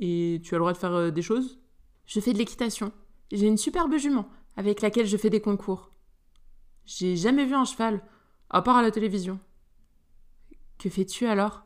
Et 0.00 0.40
tu 0.44 0.54
as 0.54 0.58
le 0.58 0.62
droit 0.62 0.72
de 0.72 0.78
faire 0.78 0.92
euh, 0.92 1.10
des 1.10 1.22
choses? 1.22 1.58
Je 2.06 2.20
fais 2.20 2.32
de 2.32 2.38
l'équitation. 2.38 2.92
J'ai 3.32 3.46
une 3.46 3.56
superbe 3.56 3.96
jument 3.96 4.28
avec 4.56 4.80
laquelle 4.80 5.06
je 5.06 5.16
fais 5.16 5.30
des 5.30 5.40
concours. 5.40 5.90
J'ai 6.84 7.16
jamais 7.16 7.44
vu 7.44 7.54
un 7.54 7.64
cheval, 7.64 8.00
à 8.50 8.62
part 8.62 8.76
à 8.76 8.82
la 8.82 8.90
télévision. 8.90 9.40
Que 10.78 10.88
fais-tu 10.88 11.26
alors? 11.26 11.64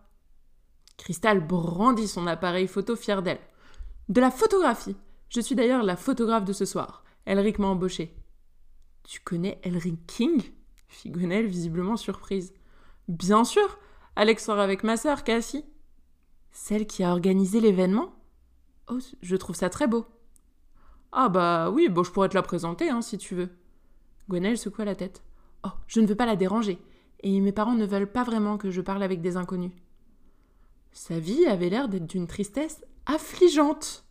Cristal 0.97 1.47
brandit 1.47 2.09
son 2.09 2.27
appareil 2.27 2.67
photo 2.67 2.97
fier 2.97 3.23
d'elle. 3.23 3.41
De 4.09 4.21
la 4.21 4.31
photographie. 4.31 4.97
Je 5.29 5.41
suis 5.41 5.55
d'ailleurs 5.55 5.83
la 5.83 5.97
photographe 5.97 6.45
de 6.45 6.53
ce 6.53 6.65
soir. 6.65 7.05
Elric 7.27 7.59
m'a 7.59 7.69
embauché. 7.69 8.17
Tu 9.05 9.21
connais 9.21 9.61
Elric 9.63 10.07
King? 10.07 10.43
Fit 10.89 11.11
visiblement 11.11 11.97
surprise. 11.97 12.53
Bien 13.09 13.45
sûr 13.45 13.79
Alex 14.17 14.45
sera 14.45 14.63
avec 14.63 14.83
ma 14.83 14.97
sœur, 14.97 15.25
Cassie. 15.25 15.65
Celle 16.51 16.87
qui 16.87 17.05
a 17.05 17.13
organisé 17.13 17.61
l'événement? 17.61 18.13
Oh, 18.91 18.99
je 19.23 19.37
trouve 19.37 19.55
ça 19.55 19.71
très 19.71 19.87
beau. 19.87 20.05
Ah 21.13 21.29
bah 21.29 21.71
oui, 21.71 21.89
bon, 21.89 22.03
je 22.03 22.11
pourrais 22.11 22.29
te 22.29 22.35
la 22.35 22.43
présenter, 22.43 22.91
hein, 22.91 23.03
si 23.03 23.19
tu 23.19 23.35
veux. 23.35 23.49
Gwenelle 24.29 24.59
secoua 24.59 24.85
la 24.85 24.95
tête. 24.95 25.23
Oh, 25.65 25.71
je 25.87 26.01
ne 26.01 26.07
veux 26.07 26.17
pas 26.17 26.27
la 26.27 26.37
déranger, 26.37 26.79
et 27.21 27.41
mes 27.41 27.53
parents 27.53 27.75
ne 27.75 27.87
veulent 27.87 28.11
pas 28.11 28.25
vraiment 28.25 28.59
que 28.59 28.71
je 28.71 28.81
parle 28.81 29.03
avec 29.03 29.21
des 29.21 29.37
inconnus. 29.37 29.73
Sa 30.93 31.19
vie 31.21 31.47
avait 31.47 31.69
l'air 31.69 31.89
d'être 31.89 32.07
d'une 32.07 32.27
tristesse 32.27 32.85
affligeante. 33.07 34.05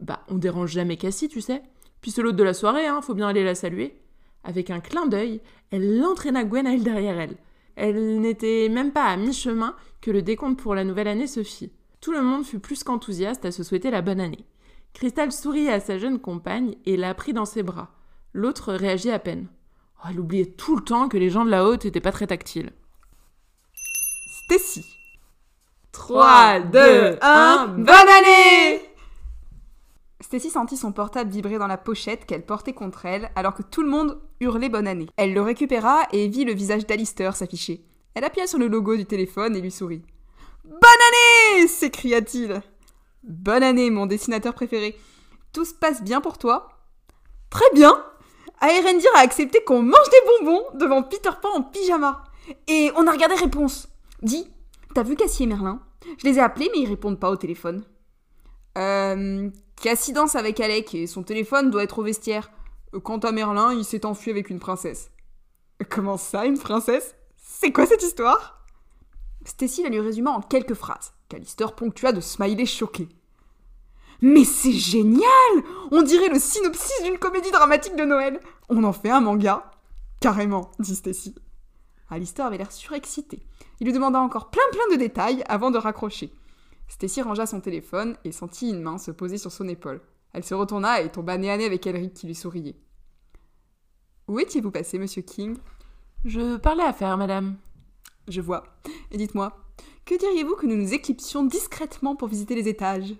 Bah, 0.00 0.24
on 0.28 0.36
dérange 0.36 0.72
jamais 0.72 0.96
Cassie, 0.96 1.28
tu 1.28 1.40
sais. 1.40 1.62
Puis 2.00 2.12
c'est 2.12 2.22
l'autre 2.22 2.36
de 2.36 2.44
la 2.44 2.54
soirée, 2.54 2.86
hein, 2.86 3.02
faut 3.02 3.14
bien 3.14 3.28
aller 3.28 3.44
la 3.44 3.56
saluer. 3.56 4.00
Avec 4.44 4.70
un 4.70 4.80
clin 4.80 5.06
d'œil, 5.06 5.40
elle 5.70 6.04
entraîna 6.04 6.44
Gwenaël 6.44 6.84
derrière 6.84 7.18
elle. 7.18 7.36
Elle 7.74 8.20
n'était 8.20 8.68
même 8.68 8.92
pas 8.92 9.06
à 9.06 9.16
mi-chemin 9.16 9.74
que 10.00 10.10
le 10.12 10.22
décompte 10.22 10.60
pour 10.60 10.74
la 10.74 10.84
nouvelle 10.84 11.08
année 11.08 11.26
se 11.26 11.42
fit. 11.42 11.72
Tout 12.00 12.12
le 12.12 12.22
monde 12.22 12.44
fut 12.44 12.60
plus 12.60 12.84
qu'enthousiaste 12.84 13.44
à 13.44 13.50
se 13.50 13.62
souhaiter 13.62 13.90
la 13.90 14.02
bonne 14.02 14.20
année. 14.20 14.44
Cristal 14.94 15.32
sourit 15.32 15.68
à 15.68 15.80
sa 15.80 15.98
jeune 15.98 16.18
compagne 16.18 16.76
et 16.86 16.96
la 16.96 17.14
prit 17.14 17.32
dans 17.32 17.44
ses 17.44 17.62
bras. 17.62 17.90
L'autre 18.32 18.72
réagit 18.72 19.10
à 19.10 19.18
peine. 19.18 19.48
Oh, 19.98 20.08
elle 20.10 20.20
oubliait 20.20 20.46
tout 20.46 20.76
le 20.76 20.82
temps 20.82 21.08
que 21.08 21.16
les 21.16 21.30
gens 21.30 21.44
de 21.44 21.50
la 21.50 21.64
haute 21.64 21.84
n'étaient 21.84 22.00
pas 22.00 22.12
très 22.12 22.26
tactiles. 22.26 22.72
Stacy. 24.44 24.84
3, 25.92 26.60
2, 26.60 27.18
1, 27.20 27.66
bonne 27.78 27.88
année 27.88 28.82
Stacy 30.20 30.50
sentit 30.50 30.76
son 30.76 30.92
portable 30.92 31.30
vibrer 31.30 31.58
dans 31.58 31.66
la 31.66 31.78
pochette 31.78 32.26
qu'elle 32.26 32.44
portait 32.44 32.74
contre 32.74 33.06
elle, 33.06 33.30
alors 33.34 33.54
que 33.54 33.62
tout 33.62 33.82
le 33.82 33.88
monde 33.88 34.20
hurlait 34.40 34.68
bonne 34.68 34.86
année. 34.86 35.08
Elle 35.16 35.32
le 35.32 35.42
récupéra 35.42 36.02
et 36.12 36.28
vit 36.28 36.44
le 36.44 36.52
visage 36.52 36.86
d'Alister 36.86 37.30
s'afficher. 37.34 37.84
Elle 38.14 38.24
appuya 38.24 38.46
sur 38.46 38.58
le 38.58 38.68
logo 38.68 38.96
du 38.96 39.06
téléphone 39.06 39.56
et 39.56 39.60
lui 39.60 39.70
sourit. 39.70 40.02
Bonne 40.68 40.80
année 40.82 41.66
s'écria-t-il. 41.66 42.62
Bonne 43.22 43.62
année, 43.62 43.88
mon 43.90 44.04
dessinateur 44.04 44.52
préféré. 44.52 44.98
Tout 45.54 45.64
se 45.64 45.72
passe 45.72 46.02
bien 46.02 46.20
pour 46.20 46.36
toi? 46.36 46.68
Très 47.48 47.70
bien 47.72 48.04
Aerendir 48.60 49.10
a 49.16 49.20
accepté 49.20 49.64
qu'on 49.64 49.82
mange 49.82 50.10
des 50.10 50.44
bonbons 50.44 50.62
devant 50.74 51.02
Peter 51.02 51.30
Pan 51.40 51.48
en 51.54 51.62
pyjama. 51.62 52.24
Et 52.66 52.92
on 52.96 53.06
a 53.06 53.12
regardé 53.12 53.34
Réponse. 53.36 53.88
Dis, 54.20 54.50
t'as 54.94 55.04
vu 55.04 55.16
Cassie 55.16 55.44
et 55.44 55.46
Merlin? 55.46 55.80
Je 56.18 56.26
les 56.26 56.36
ai 56.36 56.40
appelés, 56.40 56.68
mais 56.72 56.80
ils 56.80 56.88
répondent 56.88 57.20
pas 57.20 57.30
au 57.30 57.36
téléphone. 57.36 57.84
Euh, 58.76 59.48
Cassie 59.80 60.12
danse 60.12 60.36
avec 60.36 60.60
Alec 60.60 60.94
et 60.94 61.06
son 61.06 61.22
téléphone 61.22 61.70
doit 61.70 61.84
être 61.84 62.00
au 62.00 62.02
vestiaire. 62.02 62.50
Quant 63.04 63.18
à 63.18 63.32
Merlin, 63.32 63.72
il 63.72 63.84
s'est 63.84 64.04
enfui 64.04 64.30
avec 64.30 64.50
une 64.50 64.60
princesse. 64.60 65.10
Comment 65.88 66.18
ça, 66.18 66.44
une 66.44 66.58
princesse? 66.58 67.14
C'est 67.36 67.72
quoi 67.72 67.86
cette 67.86 68.02
histoire? 68.02 68.57
Stacy 69.48 69.82
la 69.82 69.88
lui 69.88 70.00
résuma 70.00 70.30
en 70.30 70.42
quelques 70.42 70.74
phrases, 70.74 71.14
qu'Alister 71.28 71.66
ponctua 71.74 72.12
de 72.12 72.20
smileys 72.20 72.66
choqués. 72.66 73.08
Mais 74.20 74.44
c'est 74.44 74.72
génial 74.72 75.22
On 75.90 76.02
dirait 76.02 76.28
le 76.28 76.38
synopsis 76.38 77.02
d'une 77.02 77.18
comédie 77.18 77.50
dramatique 77.50 77.96
de 77.96 78.04
Noël 78.04 78.40
On 78.68 78.84
en 78.84 78.92
fait 78.92 79.10
un 79.10 79.20
manga 79.20 79.70
Carrément, 80.20 80.70
dit 80.80 80.96
Stacy. 80.96 81.34
Alistair 82.10 82.46
avait 82.46 82.58
l'air 82.58 82.72
surexcité. 82.72 83.40
Il 83.80 83.86
lui 83.86 83.92
demanda 83.92 84.20
encore 84.20 84.50
plein 84.50 84.62
plein 84.72 84.94
de 84.94 85.00
détails 85.00 85.42
avant 85.48 85.70
de 85.70 85.78
raccrocher. 85.78 86.32
Stacy 86.88 87.22
rangea 87.22 87.46
son 87.46 87.60
téléphone 87.60 88.16
et 88.24 88.32
sentit 88.32 88.70
une 88.70 88.82
main 88.82 88.98
se 88.98 89.10
poser 89.12 89.38
sur 89.38 89.52
son 89.52 89.68
épaule. 89.68 90.02
Elle 90.32 90.44
se 90.44 90.54
retourna 90.54 91.00
et 91.00 91.08
tomba 91.10 91.38
nez 91.38 91.50
à 91.50 91.56
nez 91.56 91.64
avec 91.64 91.86
Elric 91.86 92.12
qui 92.12 92.26
lui 92.26 92.34
souriait. 92.34 92.76
Où 94.26 94.40
étiez-vous 94.40 94.70
passé, 94.70 94.98
monsieur 94.98 95.22
King? 95.22 95.56
Je 96.24 96.56
parlais 96.56 96.82
à 96.82 96.92
faire, 96.92 97.16
madame. 97.16 97.56
Je 98.28 98.40
vois. 98.40 98.64
Et 99.10 99.16
dites-moi, 99.16 99.56
que 100.04 100.18
diriez-vous 100.18 100.56
que 100.56 100.66
nous 100.66 100.76
nous 100.76 100.94
éclipsions 100.94 101.44
discrètement 101.44 102.16
pour 102.16 102.28
visiter 102.28 102.54
les 102.54 102.68
étages? 102.68 103.14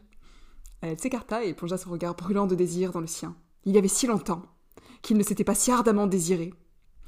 Elle 0.81 0.99
s'écarta 0.99 1.45
et 1.45 1.55
plongea 1.55 1.77
son 1.77 1.91
regard 1.91 2.15
brûlant 2.15 2.47
de 2.47 2.55
désir 2.55 2.93
dans 2.93 3.01
le 3.01 3.07
sien. 3.07 3.37
Il 3.65 3.75
y 3.75 3.79
avait 3.79 3.89
si 3.89 4.07
longtemps 4.07 4.43
qu'il 5.03 5.17
ne 5.17 5.23
s'était 5.23 5.45
pas 5.45 5.55
si 5.55 5.71
ardemment 5.71 6.07
désiré. 6.07 6.53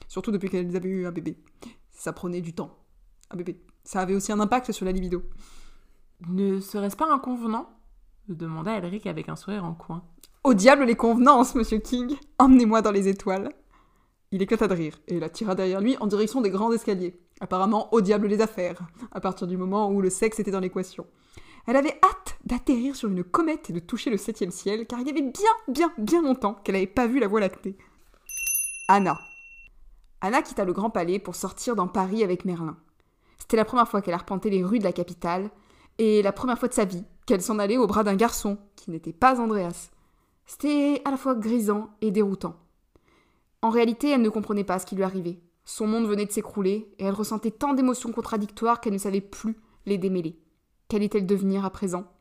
Surtout 0.09 0.31
depuis 0.31 0.49
qu'elles 0.49 0.77
avaient 0.77 0.89
eu 0.89 1.07
un 1.07 1.13
bébé. 1.13 1.37
Ça 1.91 2.13
prenait 2.13 2.41
du 2.41 2.53
temps. 2.53 2.79
Un 3.31 3.37
bébé. 3.37 3.63
Ça 3.85 4.01
avait 4.01 4.15
aussi 4.15 4.33
un 4.33 4.41
impact 4.41 4.73
sur 4.73 4.85
la 4.85 4.93
libido. 4.93 5.23
Ne 6.29 6.61
serait-ce 6.61 6.97
pas 6.97 7.13
inconvenant? 7.13 7.69
demanda 8.29 8.77
Elric 8.77 9.07
avec 9.07 9.29
un 9.29 9.37
sourire 9.37 9.65
en 9.65 9.75
coin. 9.75 10.05
Au 10.45 10.55
diable 10.55 10.85
les 10.85 10.97
convenances, 10.97 11.55
monsieur 11.55 11.79
King 11.79 12.17
Emmenez-moi 12.39 12.83
dans 12.83 12.93
les 12.93 13.09
étoiles 13.09 13.53
Il 14.31 14.43
éclata 14.43 14.69
de 14.69 14.75
rire 14.75 15.01
et 15.09 15.19
la 15.19 15.29
tira 15.29 15.55
derrière 15.55 15.81
lui 15.81 15.97
en 15.99 16.07
direction 16.07 16.41
des 16.41 16.51
grands 16.51 16.73
escaliers. 16.73 17.21
Apparemment, 17.41 17.93
au 17.93 18.01
diable 18.01 18.27
les 18.27 18.41
affaires, 18.41 18.81
à 19.13 19.21
partir 19.21 19.47
du 19.47 19.57
moment 19.57 19.91
où 19.91 20.01
le 20.01 20.11
sexe 20.11 20.39
était 20.39 20.51
dans 20.51 20.61
l'équation. 20.61 21.07
Elle 21.67 21.77
avait 21.77 21.99
hâte 22.03 22.39
d'atterrir 22.45 22.97
sur 22.97 23.09
une 23.09 23.25
comète 23.25 23.71
et 23.71 23.73
de 23.73 23.81
toucher 23.81 24.11
le 24.11 24.17
septième 24.17 24.51
ciel, 24.51 24.87
car 24.87 25.01
il 25.01 25.07
y 25.07 25.11
avait 25.11 25.23
bien, 25.23 25.51
bien, 25.69 25.93
bien 25.99 26.23
longtemps 26.23 26.55
qu'elle 26.55 26.75
n'avait 26.75 26.87
pas 26.87 27.07
vu 27.07 27.19
la 27.19 27.29
Voie 27.29 27.41
lactée. 27.41 27.77
Anna. 28.89 29.19
Anna 30.21 30.43
quitta 30.43 30.65
le 30.65 30.73
Grand 30.73 30.91
Palais 30.91 31.19
pour 31.19 31.35
sortir 31.35 31.77
dans 31.77 31.89
Paris 31.89 32.23
avec 32.23 32.45
Merlin. 32.45 32.77
C'était 33.39 33.57
la 33.57 33.65
première 33.65 33.89
fois 33.89 34.03
qu'elle 34.03 34.15
arpentait 34.15 34.51
les 34.51 34.65
rues 34.65 34.79
de 34.79 34.85
la 34.85 34.93
capitale, 34.93 35.51
et 35.99 36.23
la 36.23 36.33
première 36.33 36.59
fois 36.59 36.69
de 36.69 36.75
sa 36.75 36.85
vie 36.85 37.05
qu'elle 37.27 37.43
s'en 37.43 37.59
allait 37.59 37.77
au 37.77 37.87
bras 37.87 38.05
d'un 38.05 38.17
garçon, 38.17 38.59
qui 38.75 38.91
n'était 38.91 39.13
pas 39.13 39.41
Andreas. 39.41 39.91
C'était 40.47 41.01
à 41.05 41.11
la 41.11 41.17
fois 41.17 41.35
grisant 41.35 41.91
et 42.01 42.11
déroutant. 42.11 42.57
En 43.63 43.71
réalité, 43.71 44.11
elle 44.11 44.23
ne 44.23 44.31
comprenait 44.31 44.65
pas 44.65 44.79
ce 44.79 44.87
qui 44.87 44.97
lui 44.97 45.05
arrivait. 45.05 45.39
Son 45.73 45.87
monde 45.87 46.09
venait 46.09 46.27
de 46.27 46.33
s'écrouler, 46.33 46.93
et 46.99 47.05
elle 47.05 47.15
ressentait 47.15 47.53
tant 47.53 47.75
d'émotions 47.75 48.11
contradictoires 48.11 48.81
qu'elle 48.81 48.93
ne 48.93 48.99
savait 48.99 49.21
plus 49.21 49.57
les 49.87 49.99
démêler. 49.99 50.37
Qu'allait-elle 50.89 51.27
devenir 51.27 51.65
à 51.65 51.71
présent? 51.71 52.13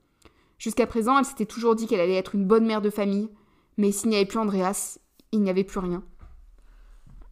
Jusqu'à 0.60 0.86
présent, 0.86 1.18
elle 1.18 1.26
s'était 1.26 1.48
toujours 1.48 1.74
dit 1.74 1.88
qu'elle 1.88 2.00
allait 2.00 2.14
être 2.14 2.36
une 2.36 2.46
bonne 2.46 2.68
mère 2.68 2.84
de 2.84 2.92
famille, 2.92 3.28
mais 3.76 3.92
s'il 3.92 4.12
n'y 4.12 4.18
avait 4.18 4.28
plus 4.28 4.38
Andreas, 4.38 5.00
il 5.32 5.42
n'y 5.42 5.50
avait 5.50 5.64
plus 5.64 5.80
rien. 5.80 6.04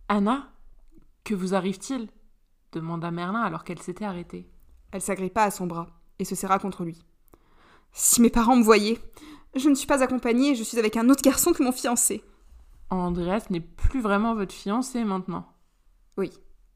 Anna, 0.08 0.52
que 1.24 1.36
vous 1.36 1.54
arrive-t-il? 1.54 2.10
demanda 2.72 3.12
Merlin 3.12 3.42
alors 3.42 3.64
qu'elle 3.64 3.84
s'était 3.84 4.04
arrêtée. 4.04 4.50
Elle 4.92 5.04
s'agrippa 5.04 5.44
à 5.44 5.52
son 5.52 5.68
bras 5.68 6.02
et 6.18 6.26
se 6.26 6.34
serra 6.34 6.58
contre 6.58 6.84
lui. 6.84 7.00
Si 7.92 8.22
mes 8.22 8.32
parents 8.32 8.56
me 8.56 8.64
voyaient 8.64 8.98
Je 9.56 9.70
ne 9.70 9.76
suis 9.76 9.86
pas 9.86 10.02
accompagnée, 10.02 10.56
je 10.56 10.64
suis 10.64 10.80
avec 10.80 10.98
un 10.98 11.12
autre 11.12 11.22
garçon 11.22 11.54
que 11.54 11.62
mon 11.62 11.72
fiancé. 11.72 12.24
Andreas 12.90 13.46
n'est 13.52 13.62
plus 13.62 14.02
vraiment 14.02 14.34
votre 14.34 14.56
fiancé 14.56 15.04
maintenant. 15.04 15.54
Oui, 16.18 16.32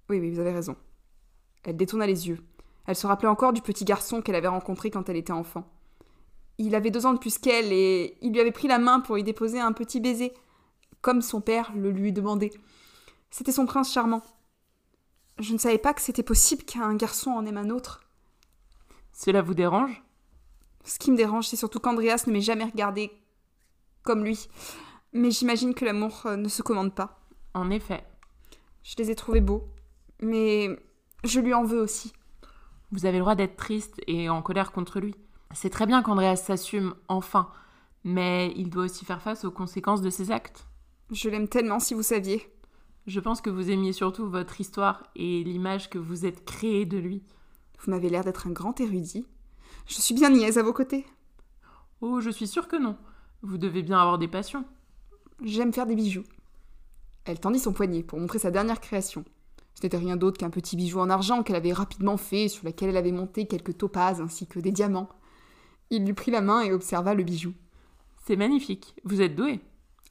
oui, 0.10 0.20
oui, 0.20 0.32
vous 0.32 0.40
avez 0.40 0.52
raison. 0.52 0.76
Elle 1.64 1.78
détourna 1.78 2.06
les 2.06 2.28
yeux. 2.28 2.40
Elle 2.88 2.96
se 2.96 3.08
rappelait 3.08 3.28
encore 3.28 3.54
du 3.54 3.62
petit 3.62 3.86
garçon 3.86 4.22
qu'elle 4.22 4.36
avait 4.36 4.48
rencontré 4.48 4.90
quand 4.92 5.10
elle 5.10 5.18
était 5.18 5.34
enfant. 5.34 5.70
Il 6.58 6.76
avait 6.76 6.92
deux 6.92 7.06
ans 7.06 7.14
de 7.14 7.20
plus 7.20 7.38
qu'elle 7.38 7.72
et 7.72 8.18
il 8.22 8.34
lui 8.34 8.40
avait 8.40 8.52
pris 8.52 8.68
la 8.68 8.80
main 8.80 9.00
pour 9.00 9.18
y 9.18 9.24
déposer 9.24 9.60
un 9.60 9.72
petit 9.72 10.00
baiser, 10.00 10.34
comme 11.02 11.22
son 11.22 11.42
père 11.42 11.72
le 11.76 11.92
lui 11.92 12.12
demandait. 12.12 12.52
C'était 13.30 13.52
son 13.52 13.66
prince 13.66 13.92
charmant. 13.92 14.22
Je 15.40 15.54
ne 15.54 15.58
savais 15.58 15.78
pas 15.78 15.94
que 15.94 16.02
c'était 16.02 16.24
possible 16.24 16.64
qu'un 16.64 16.96
garçon 16.96 17.32
en 17.32 17.46
aime 17.46 17.58
un 17.58 17.70
autre. 17.70 18.02
Cela 19.14 19.42
vous 19.42 19.54
dérange? 19.54 20.04
Ce 20.84 21.00
qui 21.00 21.12
me 21.12 21.18
dérange, 21.18 21.48
c'est 21.48 21.56
surtout 21.56 21.80
qu'Andreas 21.80 22.24
ne 22.28 22.34
m'ait 22.34 22.42
jamais 22.42 22.66
regardé 22.66 23.12
comme 24.04 24.24
lui. 24.24 24.48
Mais 25.14 25.32
j'imagine 25.32 25.74
que 25.74 25.86
l'amour 25.86 26.24
euh, 26.26 26.36
ne 26.36 26.48
se 26.48 26.62
commande 26.62 26.94
pas. 26.94 27.20
En 27.54 27.70
effet. 27.70 28.04
Je 28.84 28.96
les 28.98 29.12
ai 29.12 29.16
trouvés 29.16 29.42
beaux, 29.42 29.68
mais 30.22 30.70
je 31.24 31.40
lui 31.40 31.54
en 31.54 31.64
veux 31.64 31.80
aussi. 31.80 32.14
Vous 32.92 33.06
avez 33.06 33.18
le 33.18 33.24
droit 33.24 33.36
d'être 33.36 33.56
triste 33.56 34.02
et 34.08 34.30
en 34.30 34.42
colère 34.42 34.72
contre 34.72 35.00
lui. 35.00 35.16
C'est 35.54 35.70
très 35.70 35.86
bien 35.86 36.02
qu'Andreas 36.02 36.38
s'assume, 36.38 36.96
enfin, 37.08 37.50
mais 38.04 38.54
il 38.56 38.70
doit 38.70 38.86
aussi 38.86 39.06
faire 39.06 39.22
face 39.22 39.46
aux 39.46 39.52
conséquences 39.52 40.02
de 40.02 40.10
ses 40.10 40.32
actes. 40.32 40.68
Je 41.12 41.30
l'aime 41.30 41.48
tellement 41.48 41.80
si 41.80 41.94
vous 41.94 42.04
saviez. 42.04 42.52
Je 43.08 43.20
pense 43.20 43.42
que 43.42 43.50
vous 43.50 43.72
aimiez 43.72 43.94
surtout 43.94 44.30
votre 44.30 44.62
histoire 44.62 45.04
et 45.16 45.44
l'image 45.44 45.90
que 45.90 45.98
vous 45.98 46.26
êtes 46.26 46.46
créée 46.46 46.86
de 46.86 46.98
lui. 46.98 47.24
Vous 47.80 47.92
m'avez 47.92 48.10
l'air 48.10 48.24
d'être 48.24 48.48
un 48.48 48.52
grand 48.52 48.80
érudit. 48.80 49.26
Je 49.88 50.02
suis 50.02 50.14
bien 50.14 50.30
niaise 50.30 50.58
à 50.58 50.64
vos 50.64 50.74
côtés. 50.74 51.06
Oh, 52.02 52.20
je 52.20 52.30
suis 52.30 52.48
sûre 52.48 52.68
que 52.68 52.76
non. 52.76 52.98
Vous 53.42 53.58
devez 53.58 53.82
bien 53.82 54.00
avoir 54.00 54.18
des 54.18 54.28
passions. 54.28 54.66
J'aime 55.44 55.74
faire 55.74 55.88
des 55.88 55.96
bijoux. 55.96 56.24
Elle 57.26 57.40
tendit 57.40 57.60
son 57.60 57.74
poignet 57.74 58.04
pour 58.04 58.20
montrer 58.20 58.40
sa 58.40 58.52
dernière 58.52 58.82
création. 58.82 59.24
Ce 59.76 59.84
n'était 59.84 59.98
rien 59.98 60.18
d'autre 60.18 60.38
qu'un 60.38 60.50
petit 60.50 60.76
bijou 60.76 61.00
en 61.00 61.10
argent 61.10 61.44
qu'elle 61.44 61.56
avait 61.56 61.74
rapidement 61.74 62.18
fait, 62.18 62.48
sur 62.48 62.66
lequel 62.66 62.90
elle 62.90 62.98
avait 62.98 63.12
monté 63.12 63.48
quelques 63.48 63.78
topazes 63.78 64.22
ainsi 64.22 64.48
que 64.48 64.60
des 64.60 64.72
diamants. 64.72 65.10
Il 65.90 66.06
lui 66.06 66.14
prit 66.14 66.32
la 66.32 66.42
main 66.42 66.62
et 66.62 66.72
observa 66.72 67.14
le 67.14 67.24
bijou. 67.24 67.54
C'est 68.26 68.36
magnifique. 68.36 68.96
Vous 69.04 69.22
êtes 69.22 69.36
doué. 69.36 69.60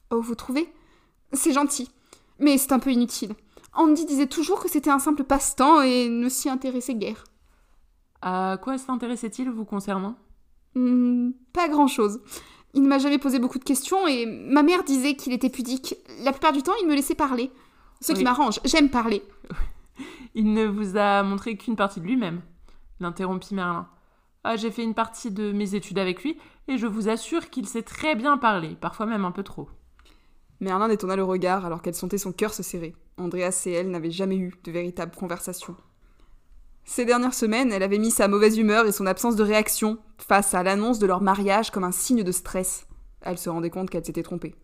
Oh, 0.09 0.21
vous 0.21 0.35
trouvez? 0.35 0.71
C'est 1.33 1.53
gentil. 1.53 1.89
Mais 2.39 2.57
c'est 2.57 2.73
un 2.73 2.79
peu 2.79 2.91
inutile. 2.91 3.33
Andy 3.73 4.05
disait 4.05 4.27
toujours 4.27 4.61
que 4.61 4.69
c'était 4.69 4.89
un 4.89 4.99
simple 4.99 5.23
passe-temps 5.23 5.81
et 5.81 6.09
ne 6.09 6.27
s'y 6.27 6.49
intéressait 6.49 6.95
guère. 6.95 7.23
À 8.21 8.57
quoi 8.61 8.77
s'intéressait-il 8.77 9.49
vous 9.49 9.65
concernant? 9.65 10.15
Hmm, 10.75 11.31
pas 11.53 11.69
grand-chose. 11.69 12.19
Il 12.73 12.83
ne 12.83 12.87
m'a 12.87 12.99
jamais 12.99 13.17
posé 13.17 13.39
beaucoup 13.39 13.59
de 13.59 13.63
questions 13.63 14.07
et 14.07 14.25
ma 14.25 14.63
mère 14.63 14.83
disait 14.83 15.15
qu'il 15.15 15.33
était 15.33 15.49
pudique. 15.49 15.95
La 16.23 16.31
plupart 16.31 16.53
du 16.53 16.63
temps, 16.63 16.73
il 16.81 16.87
me 16.87 16.95
laissait 16.95 17.15
parler. 17.15 17.51
Ce 17.99 18.13
qui 18.13 18.23
m'arrange, 18.23 18.59
j'aime 18.65 18.89
parler. 18.89 19.23
Il 20.33 20.53
ne 20.53 20.65
vous 20.65 20.97
a 20.97 21.21
montré 21.23 21.55
qu'une 21.57 21.75
partie 21.75 21.99
de 21.99 22.05
lui-même. 22.05 22.41
L'interrompit 22.99 23.53
Merlin. 23.53 23.87
Ah, 24.43 24.55
j'ai 24.55 24.71
fait 24.71 24.83
une 24.83 24.95
partie 24.95 25.29
de 25.29 25.51
mes 25.51 25.75
études 25.75 25.99
avec 25.99 26.23
lui, 26.23 26.37
et 26.67 26.77
je 26.77 26.87
vous 26.87 27.09
assure 27.09 27.49
qu'il 27.51 27.67
sait 27.67 27.83
très 27.83 28.15
bien 28.15 28.37
parler, 28.37 28.75
parfois 28.79 29.05
même 29.05 29.25
un 29.25 29.31
peu 29.31 29.43
trop. 29.43 29.69
Merlin 30.61 30.87
détourna 30.87 31.15
le 31.15 31.23
regard 31.23 31.65
alors 31.65 31.81
qu'elle 31.81 31.93
sentait 31.93 32.17
son 32.17 32.31
cœur 32.31 32.53
se 32.53 32.63
serrer. 32.63 32.95
Andreas 33.17 33.63
et 33.67 33.71
elle 33.71 33.91
n'avaient 33.91 34.09
jamais 34.09 34.37
eu 34.37 34.53
de 34.63 34.71
véritable 34.71 35.15
conversation. 35.15 35.75
Ces 36.83 37.05
dernières 37.05 37.33
semaines, 37.33 37.71
elle 37.71 37.83
avait 37.83 37.99
mis 37.99 38.11
sa 38.11 38.27
mauvaise 38.27 38.57
humeur 38.57 38.85
et 38.85 38.91
son 38.91 39.05
absence 39.05 39.35
de 39.35 39.43
réaction 39.43 39.99
face 40.17 40.53
à 40.53 40.63
l'annonce 40.63 40.99
de 40.99 41.05
leur 41.05 41.21
mariage 41.21 41.71
comme 41.71 41.83
un 41.83 41.91
signe 41.91 42.23
de 42.23 42.31
stress. 42.31 42.87
Elle 43.21 43.37
se 43.37 43.49
rendait 43.49 43.69
compte 43.69 43.89
qu'elle 43.89 44.05
s'était 44.05 44.23
trompée. 44.23 44.55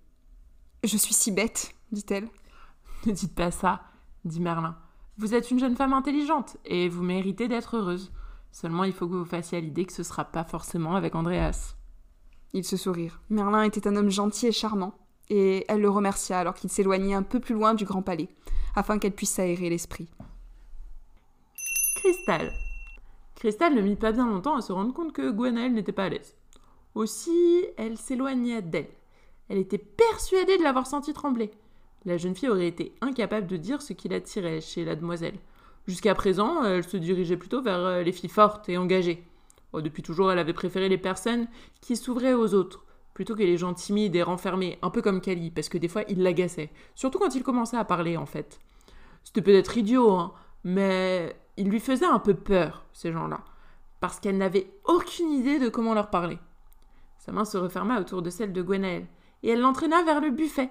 Je 0.84 0.98
suis 0.98 1.14
si 1.14 1.32
bête, 1.32 1.72
dit-elle. 1.92 2.28
Ne 3.06 3.12
dites 3.12 3.36
pas 3.36 3.52
ça, 3.52 3.82
dit 4.26 4.42
Merlin. 4.42 4.76
Vous 5.18 5.34
êtes 5.34 5.50
une 5.52 5.60
jeune 5.60 5.76
femme 5.76 5.94
intelligente, 5.94 6.58
et 6.66 6.90
vous 6.90 7.04
méritez 7.04 7.48
d'être 7.48 7.78
heureuse. 7.78 8.12
Seulement, 8.52 8.84
il 8.84 8.94
faut 8.94 9.08
que 9.08 9.16
vous 9.16 9.26
fassiez 9.26 9.58
à 9.58 9.62
l'idée 9.62 9.86
que 9.86 9.94
ce 9.94 10.04
sera 10.04 10.26
pas 10.26 10.44
forcément 10.44 10.96
avec 10.96 11.16
Andreas. 11.16 11.76
Ils 12.54 12.64
se 12.64 12.78
sourirent. 12.78 13.20
Merlin 13.30 13.64
était 13.64 13.88
un 13.88 13.96
homme 13.96 14.10
gentil 14.10 14.48
et 14.48 14.52
charmant, 14.52 14.94
et 15.30 15.66
elle 15.68 15.82
le 15.82 15.90
remercia 15.90 16.40
alors 16.40 16.54
qu'il 16.54 16.70
s'éloignait 16.70 17.14
un 17.14 17.24
peu 17.24 17.40
plus 17.40 17.56
loin 17.56 17.74
du 17.74 17.86
grand 17.86 18.02
palais, 18.02 18.30
afin 18.76 19.00
qu'elle 19.00 19.16
puisse 19.16 19.32
s'aérer 19.32 19.70
l'esprit. 19.70 20.10
Cristal. 22.08 22.54
Cristal 23.36 23.76
ne 23.76 23.82
mit 23.82 23.98
pas 23.98 24.14
bien 24.14 24.28
longtemps 24.28 24.56
à 24.56 24.62
se 24.62 24.72
rendre 24.72 24.94
compte 24.94 25.12
que 25.12 25.30
Gwenaël 25.30 25.74
n'était 25.74 25.92
pas 25.92 26.06
à 26.06 26.10
l'aise. 26.10 26.38
Aussi, 26.96 27.66
elle 27.76 27.98
s'éloignait 27.98 28.62
d'elle. 28.62 28.88
Elle 29.50 29.58
était 29.58 29.78
persuadée 29.78 30.58
de 30.58 30.64
l'avoir 30.64 30.88
senti 30.88 31.12
trembler. 31.12 31.52
La 32.06 32.16
jeune 32.16 32.34
fille 32.34 32.48
aurait 32.48 32.70
été 32.70 32.96
incapable 33.02 33.46
de 33.46 33.58
dire 33.58 33.82
ce 33.82 33.92
qui 33.92 34.08
l'attirait 34.08 34.62
chez 34.62 34.86
la 34.86 34.96
demoiselle. 34.96 35.38
Jusqu'à 35.86 36.16
présent, 36.16 36.64
elle 36.64 36.88
se 36.88 36.96
dirigeait 36.96 37.36
plutôt 37.36 37.62
vers 37.62 37.80
euh, 37.80 38.04
les 38.04 38.14
filles 38.14 38.30
fortes 38.30 38.70
et 38.70 38.78
engagées. 38.78 39.22
Oh, 39.74 39.82
depuis 39.82 40.02
toujours, 40.02 40.32
elle 40.32 40.40
avait 40.40 40.54
préféré 40.54 40.88
les 40.88 40.98
personnes 40.98 41.50
qui 41.82 41.98
s'ouvraient 41.98 42.36
aux 42.36 42.54
autres, 42.54 42.86
plutôt 43.14 43.36
que 43.36 43.44
les 43.44 43.58
gens 43.58 43.74
timides 43.74 44.16
et 44.16 44.24
renfermés, 44.24 44.80
un 44.82 44.92
peu 44.92 45.02
comme 45.02 45.20
Kali, 45.20 45.52
parce 45.52 45.68
que 45.68 45.78
des 45.78 45.90
fois, 45.90 46.04
il 46.08 46.24
l'agaçait. 46.24 46.70
Surtout 46.96 47.20
quand 47.20 47.36
il 47.36 47.44
commençait 47.44 47.76
à 47.76 47.84
parler, 47.84 48.16
en 48.16 48.26
fait. 48.26 48.60
C'était 49.26 49.42
peut-être 49.42 49.78
idiot, 49.78 50.10
hein, 50.12 50.32
mais 50.64 51.36
il 51.58 51.70
lui 51.70 51.80
faisait 51.80 52.06
un 52.06 52.20
peu 52.20 52.34
peur, 52.34 52.86
ces 52.94 53.12
gens-là, 53.12 53.42
parce 54.00 54.20
qu'elle 54.20 54.38
n'avait 54.38 54.72
aucune 54.86 55.32
idée 55.32 55.60
de 55.60 55.70
comment 55.70 55.94
leur 55.94 56.10
parler. 56.10 56.40
Sa 57.18 57.32
main 57.32 57.46
se 57.46 57.58
referma 57.58 58.00
autour 58.00 58.22
de 58.22 58.30
celle 58.30 58.54
de 58.54 58.62
Gwenaël, 58.62 59.08
et 59.44 59.50
elle 59.50 59.62
l'entraîna 59.62 60.04
vers 60.04 60.22
le 60.22 60.30
buffet, 60.30 60.70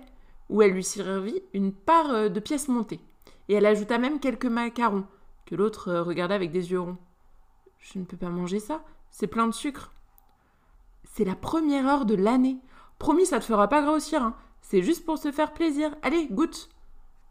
où 0.48 0.62
elle 0.62 0.72
lui 0.72 0.84
servit 0.84 1.42
une 1.52 1.72
part 1.72 2.10
euh, 2.10 2.28
de 2.28 2.40
pièces 2.40 2.68
montées. 2.68 3.00
Et 3.48 3.54
elle 3.54 3.66
ajouta 3.66 3.98
même 3.98 4.20
quelques 4.20 4.46
macarons, 4.46 5.06
que 5.44 5.54
l'autre 5.54 5.88
euh, 5.88 6.02
regarda 6.02 6.34
avec 6.34 6.52
des 6.52 6.70
yeux 6.70 6.80
ronds. 6.80 6.98
Je 7.78 7.98
ne 7.98 8.04
peux 8.04 8.16
pas 8.16 8.30
manger 8.30 8.60
ça, 8.60 8.82
c'est 9.10 9.26
plein 9.26 9.46
de 9.46 9.52
sucre. 9.52 9.92
C'est 11.04 11.24
la 11.24 11.36
première 11.36 11.86
heure 11.86 12.04
de 12.04 12.14
l'année. 12.14 12.58
Promis, 12.98 13.26
ça 13.26 13.40
te 13.40 13.44
fera 13.44 13.68
pas 13.68 13.82
grossir, 13.82 14.22
hein. 14.22 14.36
C'est 14.60 14.82
juste 14.82 15.04
pour 15.04 15.18
se 15.18 15.30
faire 15.30 15.52
plaisir. 15.52 15.94
Allez, 16.02 16.26
goûte. 16.26 16.68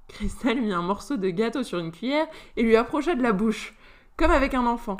Cristal 0.07 0.61
mit 0.61 0.73
un 0.73 0.81
morceau 0.81 1.17
de 1.17 1.29
gâteau 1.29 1.63
sur 1.63 1.79
une 1.79 1.91
cuillère 1.91 2.27
et 2.55 2.63
lui 2.63 2.75
approcha 2.75 3.15
de 3.15 3.23
la 3.23 3.33
bouche, 3.33 3.75
comme 4.17 4.31
avec 4.31 4.53
un 4.53 4.65
enfant. 4.65 4.97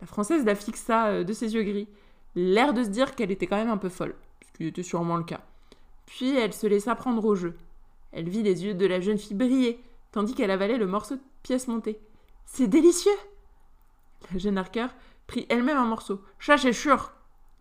La 0.00 0.06
française 0.06 0.44
la 0.44 0.54
fixa 0.54 1.06
euh, 1.08 1.24
de 1.24 1.32
ses 1.32 1.54
yeux 1.54 1.62
gris, 1.62 1.88
l'air 2.34 2.74
de 2.74 2.84
se 2.84 2.88
dire 2.88 3.14
qu'elle 3.14 3.30
était 3.30 3.46
quand 3.46 3.56
même 3.56 3.70
un 3.70 3.78
peu 3.78 3.88
folle, 3.88 4.14
ce 4.46 4.52
qui 4.52 4.66
était 4.66 4.82
sûrement 4.82 5.16
le 5.16 5.24
cas. 5.24 5.40
Puis 6.06 6.36
elle 6.36 6.52
se 6.52 6.66
laissa 6.66 6.94
prendre 6.94 7.24
au 7.24 7.34
jeu. 7.34 7.56
Elle 8.12 8.28
vit 8.28 8.42
les 8.42 8.64
yeux 8.64 8.74
de 8.74 8.86
la 8.86 9.00
jeune 9.00 9.18
fille 9.18 9.36
briller, 9.36 9.80
tandis 10.12 10.34
qu'elle 10.34 10.50
avalait 10.50 10.78
le 10.78 10.86
morceau 10.86 11.16
de 11.16 11.22
pièce 11.42 11.68
montée. 11.68 12.00
C'est 12.44 12.68
délicieux 12.68 13.16
La 14.32 14.38
jeune 14.38 14.58
arqueur 14.58 14.90
prit 15.26 15.46
elle-même 15.48 15.76
un 15.76 15.84
morceau. 15.84 16.20
Ça, 16.38 16.56
c'est 16.56 16.72
sûr 16.72 17.12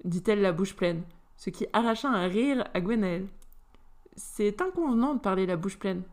dit-elle 0.03 0.41
la 0.41 0.51
bouche 0.51 0.75
pleine, 0.75 1.03
ce 1.35 1.49
qui 1.49 1.65
arracha 1.73 2.07
un 2.07 2.27
rire 2.27 2.65
à 2.73 2.79
Gwenaël. 2.79 3.27
C'est 4.15 4.61
inconvenant 4.61 5.15
de 5.15 5.19
parler 5.19 5.45
la 5.45 5.57
bouche 5.57 5.77
pleine. 5.77 6.03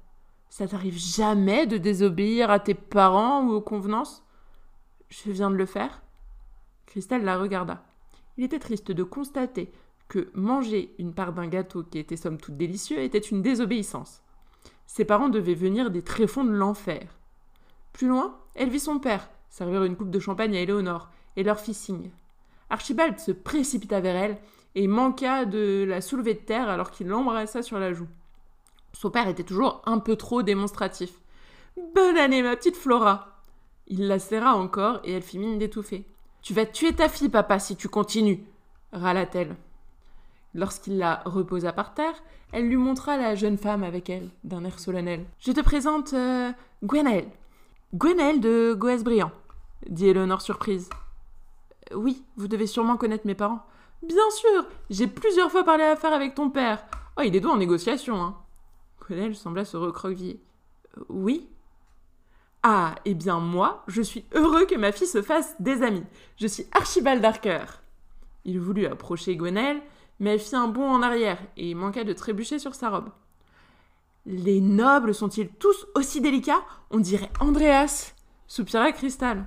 Ça 0.53 0.69
t'arrive 0.69 0.99
jamais 0.99 1.67
de 1.67 1.79
désobéir 1.79 2.51
à 2.51 2.61
tes 2.61 2.75
parents 2.75 3.43
ou 3.43 3.53
aux 3.53 3.63
convenances? 3.63 4.23
Je 5.09 5.31
viens 5.31 5.51
de 5.51 5.57
le 5.57 5.65
faire. 5.65 6.03
Christelle 6.85 7.25
la 7.25 7.39
regarda. 7.39 7.83
Il 8.37 8.45
était 8.45 8.59
triste 8.59 8.93
de 8.93 9.03
constater 9.03 9.73
que 10.09 10.31
manger 10.35 10.95
une 10.99 11.15
part 11.15 11.33
d'un 11.33 11.47
gâteau 11.47 11.85
qui 11.85 11.99
était 11.99 12.19
somme 12.19 12.37
toute 12.37 12.59
délicieux 12.59 12.99
était 12.99 13.17
une 13.17 13.41
désobéissance. 13.41 14.21
Ses 14.87 15.07
parents 15.07 15.31
devaient 15.31 15.55
venir 15.55 15.91
des 15.91 16.03
tréfonds 16.03 16.45
de 16.45 16.51
l'enfer. 16.51 17.19
Plus 17.95 18.09
loin, 18.09 18.39
elle 18.55 18.69
vit 18.69 18.79
son 18.79 18.99
père 18.99 19.31
servir 19.49 19.85
une 19.85 19.97
coupe 19.97 20.11
de 20.11 20.21
champagne 20.21 20.55
à 20.55 20.61
Éléonore 20.61 21.09
et 21.37 21.45
leur 21.45 21.61
fit 21.61 21.73
signe. 21.73 22.11
Archibald 22.69 23.19
se 23.19 23.33
précipita 23.33 24.03
vers 24.03 24.17
elle 24.17 24.39
et 24.75 24.87
manqua 24.87 25.47
de 25.47 25.87
la 25.89 26.03
soulever 26.03 26.35
de 26.35 26.41
terre 26.41 26.69
alors 26.69 26.91
qu'il 26.91 27.07
l'embrassa 27.07 27.63
sur 27.63 27.79
la 27.79 27.95
joue. 27.95 28.09
Son 28.93 29.11
père 29.11 29.29
était 29.29 29.45
toujours 29.45 29.83
un 29.85 29.99
peu 29.99 30.17
trop 30.17 30.43
démonstratif. 30.43 31.13
Bonne 31.95 32.19
année, 32.19 32.43
ma 32.43 32.57
petite 32.57 32.77
Flora 32.77 33.43
Il 33.89 34.07
la 34.07 34.19
serra 34.19 34.55
encore 34.55 35.01
et 35.05 35.13
elle 35.13 35.23
fit 35.23 35.39
mine 35.39 35.59
d'étouffer. 35.59 36.05
Tu 36.43 36.55
vas 36.55 36.67
tuer 36.67 36.93
ta 36.93 37.09
fille, 37.09 37.29
papa, 37.29 37.59
si 37.59 37.77
tu 37.77 37.89
continues 37.89 38.45
râla-t-elle. 38.93 39.57
Lorsqu'il 40.55 40.99
la 40.99 41.23
reposa 41.25 41.73
par 41.73 41.95
terre, 41.95 42.15
elle 42.53 42.69
lui 42.69 42.77
montra 42.77 43.17
la 43.17 43.35
jeune 43.35 43.57
femme 43.57 43.83
avec 43.83 44.11
elle, 44.11 44.29
d'un 44.45 44.65
air 44.65 44.79
solennel. 44.79 45.25
Je 45.39 45.53
te 45.53 45.61
présente 45.61 46.13
euh, 46.13 46.53
Gwenaël. 46.85 47.29
De 47.93 48.75
Goès-Briand, 48.75 49.33
dit 49.89 50.09
Eleonore 50.09 50.41
surprise. 50.41 50.89
Oui, 51.95 52.23
vous 52.37 52.49
devez 52.49 52.67
sûrement 52.67 52.97
connaître 52.97 53.27
mes 53.27 53.35
parents. 53.35 53.67
Bien 54.03 54.31
sûr, 54.31 54.67
j'ai 54.91 55.07
plusieurs 55.07 55.51
fois 55.51 55.65
parlé 55.65 55.85
à 55.85 55.97
faire 55.97 56.13
avec 56.13 56.35
ton 56.35 56.51
père. 56.51 56.85
Oh, 57.19 57.23
il 57.23 57.37
est 57.37 57.41
doux 57.41 57.51
en 57.51 57.59
négociation, 57.59 58.23
hein. 58.23 58.37
Gwenaël 59.03 59.35
sembla 59.35 59.65
se 59.65 59.77
recroqueviller. 59.77 60.41
Euh, 60.97 61.05
oui? 61.09 61.49
Ah, 62.63 62.95
eh 63.05 63.15
bien 63.15 63.41
moi, 63.41 63.83
je 63.89 64.03
suis 64.03 64.25
heureux 64.35 64.67
que 64.67 64.77
ma 64.77 64.93
fille 64.93 65.07
se 65.07 65.21
fasse 65.23 65.55
des 65.59 65.83
amis. 65.83 66.05
Je 66.37 66.47
suis 66.47 66.67
Archibald 66.73 67.21
Darker. 67.21 67.65
Il 68.45 68.61
voulut 68.61 68.87
approcher 68.87 69.37
Gwenaël, 69.37 69.81
mais 70.21 70.35
elle 70.35 70.41
fit 70.41 70.55
un 70.55 70.69
bond 70.69 70.89
en 70.89 71.03
arrière 71.03 71.39
et 71.57 71.75
manqua 71.75 72.05
de 72.05 72.13
trébucher 72.13 72.59
sur 72.59 72.75
sa 72.75 72.91
robe. 72.91 73.11
Les 74.25 74.61
nobles 74.61 75.15
sont-ils 75.15 75.49
tous 75.49 75.87
aussi 75.97 76.21
délicats? 76.21 76.63
On 76.91 77.01
dirait 77.01 77.31
Andreas 77.41 78.15
soupira 78.47 78.93
Cristal. 78.93 79.47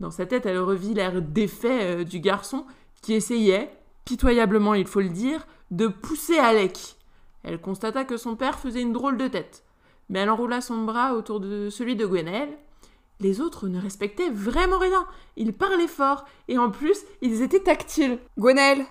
Dans 0.00 0.10
sa 0.10 0.24
tête, 0.24 0.46
elle 0.46 0.60
revit 0.60 0.94
l'air 0.94 1.20
défait 1.20 2.00
euh, 2.00 2.04
du 2.04 2.20
garçon 2.20 2.64
qui 3.02 3.14
essayait, 3.14 3.70
pitoyablement 4.04 4.74
il 4.74 4.86
faut 4.86 5.00
le 5.00 5.08
dire, 5.08 5.46
de 5.70 5.88
pousser 5.88 6.38
Alec. 6.38 6.97
Elle 7.48 7.62
constata 7.62 8.04
que 8.04 8.18
son 8.18 8.36
père 8.36 8.58
faisait 8.58 8.82
une 8.82 8.92
drôle 8.92 9.16
de 9.16 9.26
tête, 9.26 9.64
mais 10.10 10.18
elle 10.18 10.28
enroula 10.28 10.60
son 10.60 10.84
bras 10.84 11.14
autour 11.14 11.40
de 11.40 11.70
celui 11.70 11.96
de 11.96 12.04
Gwenaël. 12.04 12.58
Les 13.20 13.40
autres 13.40 13.68
ne 13.68 13.80
respectaient 13.80 14.28
vraiment 14.28 14.76
rien. 14.76 15.06
Ils 15.38 15.54
parlaient 15.54 15.88
fort, 15.88 16.26
et 16.48 16.58
en 16.58 16.70
plus, 16.70 16.98
ils 17.22 17.40
étaient 17.40 17.62
tactiles. 17.62 18.18
Gwenaël, 18.38 18.84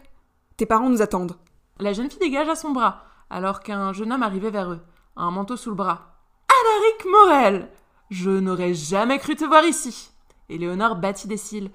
tes 0.58 0.66
parents 0.66 0.90
nous 0.90 1.04
attendent. 1.04 1.38
La 1.80 1.94
jeune 1.94 2.10
fille 2.10 2.18
dégagea 2.18 2.56
son 2.56 2.72
bras, 2.72 3.04
alors 3.30 3.60
qu'un 3.60 3.94
jeune 3.94 4.12
homme 4.12 4.24
arrivait 4.24 4.50
vers 4.50 4.72
eux, 4.72 4.82
un 5.16 5.30
manteau 5.30 5.56
sous 5.56 5.70
le 5.70 5.76
bras. 5.76 6.18
Alaric 6.50 7.06
Morel 7.12 7.70
Je 8.10 8.32
n'aurais 8.32 8.74
jamais 8.74 9.20
cru 9.20 9.36
te 9.36 9.46
voir 9.46 9.66
ici 9.66 10.10
Éléonore 10.50 10.96
battit 10.96 11.28
des 11.28 11.38
cils, 11.38 11.70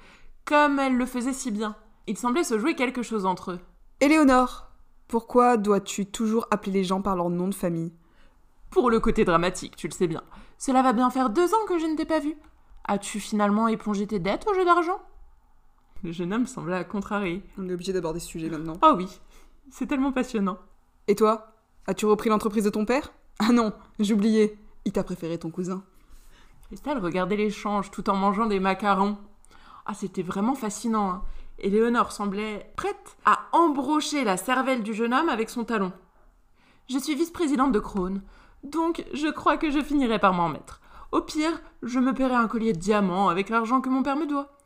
comme 0.45 0.81
elle 0.81 0.97
le 0.97 1.07
faisait 1.07 1.33
si 1.33 1.53
bien. 1.53 1.77
Il 2.09 2.19
semblait 2.19 2.43
se 2.43 2.59
jouer 2.59 2.75
quelque 2.75 3.05
chose 3.05 3.25
entre 3.25 3.53
eux. 3.53 3.61
Éléonore, 4.01 4.72
pourquoi 5.13 5.59
dois-tu 5.59 6.07
toujours 6.07 6.47
appeler 6.51 6.73
les 6.73 6.85
gens 6.85 7.03
par 7.03 7.17
leur 7.17 7.29
nom 7.29 7.47
de 7.47 7.55
famille? 7.55 7.93
Pour 8.71 8.91
le 8.91 8.99
côté 8.99 9.27
dramatique, 9.27 9.77
tu 9.77 9.87
le 9.87 9.93
sais 9.93 10.07
bien. 10.07 10.23
Cela 10.57 10.81
va 10.81 10.95
bien 10.95 11.11
faire 11.11 11.29
deux 11.29 11.53
ans 11.53 11.67
que 11.69 11.79
je 11.79 11.85
ne 11.85 11.97
t'ai 11.97 12.07
pas 12.07 12.19
vu. 12.19 12.35
As-tu 12.85 13.21
finalement 13.21 13.69
épongé 13.69 14.07
tes 14.07 14.21
dettes 14.21 14.47
au 14.51 14.55
jeu 14.55 14.65
d'argent? 14.65 15.03
Le 16.03 16.13
jeune 16.13 16.33
homme 16.33 16.47
sembla 16.47 16.83
contrarié. 16.85 17.43
On 17.59 17.69
est 17.69 17.75
obligé 17.75 17.93
d'aborder 17.93 18.21
ce 18.21 18.27
sujet 18.27 18.49
maintenant. 18.49 18.79
Oh 18.81 18.95
oui, 18.97 19.07
c'est 19.71 19.87
tellement 19.87 20.13
passionnant. 20.13 20.57
Et 21.09 21.15
toi? 21.15 21.53
As-tu 21.87 22.07
repris 22.07 22.31
l'entreprise 22.31 22.65
de 22.65 22.71
ton 22.71 22.87
père? 22.87 23.13
Ah 23.39 23.53
non, 23.53 23.75
j'oubliais. 23.99 24.57
Il 24.87 24.93
t'a 24.93 25.05
préféré 25.05 25.37
ton 25.37 25.51
cousin. 25.51 25.85
Cristal 26.69 26.97
regardait 26.97 27.37
l'échange 27.37 27.91
tout 27.91 28.09
en 28.09 28.17
mangeant 28.17 28.47
des 28.47 28.61
macarons. 28.61 29.19
Ah, 29.85 29.93
c'était 29.93 30.23
vraiment 30.23 30.55
fascinant. 30.55 31.11
Hein. 31.11 31.23
Éléonore 31.59 32.13
semblait 32.13 32.73
prête 32.77 33.17
à 33.25 33.47
embrocher 33.53 34.25
la 34.25 34.37
cervelle 34.37 34.83
du 34.83 34.95
jeune 34.95 35.15
homme 35.15 35.29
avec 35.29 35.51
son 35.51 35.65
talon. 35.65 35.93
Je 36.89 36.99
suis 36.99 37.15
vice-présidente 37.15 37.73
de 37.73 37.79
Krone, 37.79 38.23
donc 38.65 39.05
je 39.13 39.29
crois 39.29 39.57
que 39.57 39.71
je 39.71 39.83
finirai 39.83 40.19
par 40.19 40.33
m'en 40.33 40.49
mettre. 40.49 40.81
Au 41.13 41.21
pire, 41.21 41.63
je 41.83 41.99
me 41.99 42.15
paierai 42.15 42.35
un 42.35 42.49
collier 42.49 42.73
de 42.73 42.79
diamants 42.79 43.29
avec 43.29 43.49
l'argent 43.49 43.81
que 43.81 43.89
mon 43.89 44.03
père 44.03 44.17
me 44.17 44.27
doit. 44.27 44.57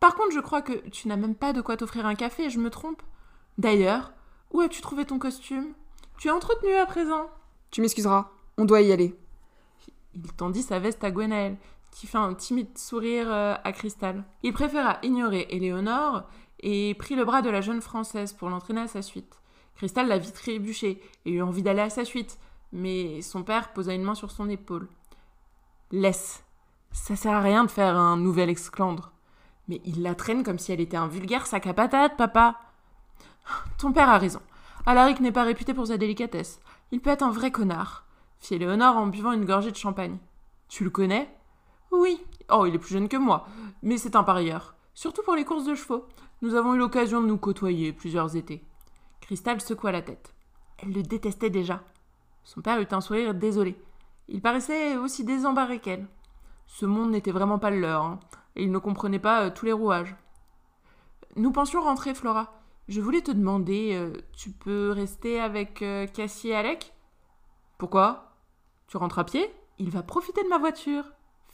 Par 0.00 0.14
contre, 0.14 0.32
je 0.32 0.40
crois 0.40 0.60
que 0.60 0.72
tu 0.90 1.08
n'as 1.08 1.16
même 1.16 1.34
pas 1.34 1.52
de 1.52 1.60
quoi 1.60 1.76
t'offrir 1.76 2.04
un 2.04 2.14
café, 2.14 2.50
je 2.50 2.58
me 2.58 2.68
trompe. 2.68 3.02
D'ailleurs, 3.56 4.12
où 4.52 4.60
as-tu 4.60 4.82
trouvé 4.82 5.04
ton 5.04 5.18
costume? 5.18 5.72
Tu 6.18 6.28
es 6.28 6.32
entretenu 6.32 6.74
à 6.74 6.86
présent? 6.86 7.30
Tu 7.70 7.80
m'excuseras, 7.80 8.30
on 8.58 8.64
doit 8.64 8.82
y 8.82 8.92
aller. 8.92 9.18
Il 10.14 10.32
tendit 10.32 10.62
sa 10.62 10.78
veste 10.78 11.02
à 11.02 11.10
Gwenaël, 11.10 11.56
qui 11.94 12.06
fit 12.06 12.16
un 12.16 12.34
timide 12.34 12.76
sourire 12.76 13.32
euh, 13.32 13.54
à 13.62 13.72
Cristal. 13.72 14.24
Il 14.42 14.52
préféra 14.52 14.98
ignorer 15.02 15.46
Éléonore 15.50 16.24
et 16.60 16.94
prit 16.94 17.14
le 17.14 17.24
bras 17.24 17.40
de 17.40 17.50
la 17.50 17.60
jeune 17.60 17.80
Française 17.80 18.32
pour 18.32 18.50
l'entraîner 18.50 18.82
à 18.82 18.88
sa 18.88 19.00
suite. 19.00 19.40
Cristal 19.76 20.08
la 20.08 20.18
vit 20.18 20.32
trébucher 20.32 21.00
et 21.24 21.30
eut 21.30 21.42
envie 21.42 21.62
d'aller 21.62 21.80
à 21.80 21.90
sa 21.90 22.04
suite, 22.04 22.38
mais 22.72 23.22
son 23.22 23.42
père 23.42 23.72
posa 23.72 23.94
une 23.94 24.02
main 24.02 24.14
sur 24.14 24.30
son 24.30 24.50
épaule. 24.50 24.88
Laisse. 25.92 26.44
Ça 26.92 27.16
sert 27.16 27.32
à 27.32 27.40
rien 27.40 27.64
de 27.64 27.70
faire 27.70 27.96
un 27.96 28.16
nouvel 28.16 28.50
exclandre. 28.50 29.12
Mais 29.68 29.80
il 29.84 30.02
la 30.02 30.14
traîne 30.14 30.42
comme 30.42 30.58
si 30.58 30.72
elle 30.72 30.80
était 30.80 30.96
un 30.96 31.08
vulgaire 31.08 31.46
sac 31.46 31.66
à 31.66 31.74
patates, 31.74 32.16
papa. 32.16 32.60
Ton 33.78 33.92
père 33.92 34.08
a 34.08 34.18
raison. 34.18 34.40
Alaric 34.84 35.20
n'est 35.20 35.32
pas 35.32 35.44
réputé 35.44 35.74
pour 35.74 35.86
sa 35.86 35.96
délicatesse. 35.96 36.60
Il 36.90 37.00
peut 37.00 37.10
être 37.10 37.22
un 37.22 37.30
vrai 37.30 37.50
connard 37.50 38.04
fit 38.44 38.58
Léonore 38.58 38.96
en 38.96 39.06
buvant 39.06 39.32
une 39.32 39.46
gorgée 39.46 39.70
de 39.70 39.76
champagne. 39.76 40.18
Tu 40.68 40.84
le 40.84 40.90
connais? 40.90 41.34
Oui. 42.00 42.20
Oh, 42.50 42.66
il 42.66 42.74
est 42.74 42.78
plus 42.78 42.92
jeune 42.92 43.08
que 43.08 43.16
moi, 43.16 43.46
mais 43.82 43.98
c'est 43.98 44.16
un 44.16 44.24
parieur. 44.24 44.74
Surtout 44.94 45.22
pour 45.22 45.34
les 45.34 45.44
courses 45.44 45.64
de 45.64 45.74
chevaux. 45.74 46.06
Nous 46.42 46.54
avons 46.54 46.74
eu 46.74 46.78
l'occasion 46.78 47.20
de 47.20 47.26
nous 47.26 47.38
côtoyer 47.38 47.92
plusieurs 47.92 48.36
étés. 48.36 48.64
Cristal 49.20 49.60
secoua 49.60 49.92
la 49.92 50.02
tête. 50.02 50.34
Elle 50.78 50.92
le 50.92 51.02
détestait 51.02 51.50
déjà. 51.50 51.82
Son 52.42 52.60
père 52.60 52.80
eut 52.80 52.88
un 52.90 53.00
sourire 53.00 53.34
désolé. 53.34 53.80
Il 54.28 54.42
paraissait 54.42 54.96
aussi 54.96 55.24
désembarré 55.24 55.78
qu'elle. 55.78 56.06
Ce 56.66 56.86
monde 56.86 57.10
n'était 57.10 57.30
vraiment 57.30 57.58
pas 57.58 57.70
le 57.70 57.80
leur, 57.80 58.02
hein, 58.02 58.20
et 58.56 58.64
il 58.64 58.70
ne 58.70 58.78
comprenait 58.78 59.18
pas 59.18 59.44
euh, 59.44 59.50
tous 59.50 59.66
les 59.66 59.72
rouages. 59.72 60.14
Nous 61.36 61.52
pensions 61.52 61.82
rentrer, 61.82 62.14
Flora. 62.14 62.52
Je 62.88 63.00
voulais 63.00 63.22
te 63.22 63.30
demander, 63.30 63.94
euh, 63.94 64.12
tu 64.36 64.50
peux 64.50 64.90
rester 64.90 65.40
avec 65.40 65.82
euh, 65.82 66.06
Cassie 66.06 66.48
et 66.48 66.54
Alec? 66.54 66.92
Pourquoi? 67.78 68.36
Tu 68.88 68.96
rentres 68.96 69.18
à 69.18 69.24
pied? 69.24 69.50
Il 69.78 69.90
va 69.90 70.02
profiter 70.02 70.42
de 70.42 70.48
ma 70.48 70.58
voiture, 70.58 71.04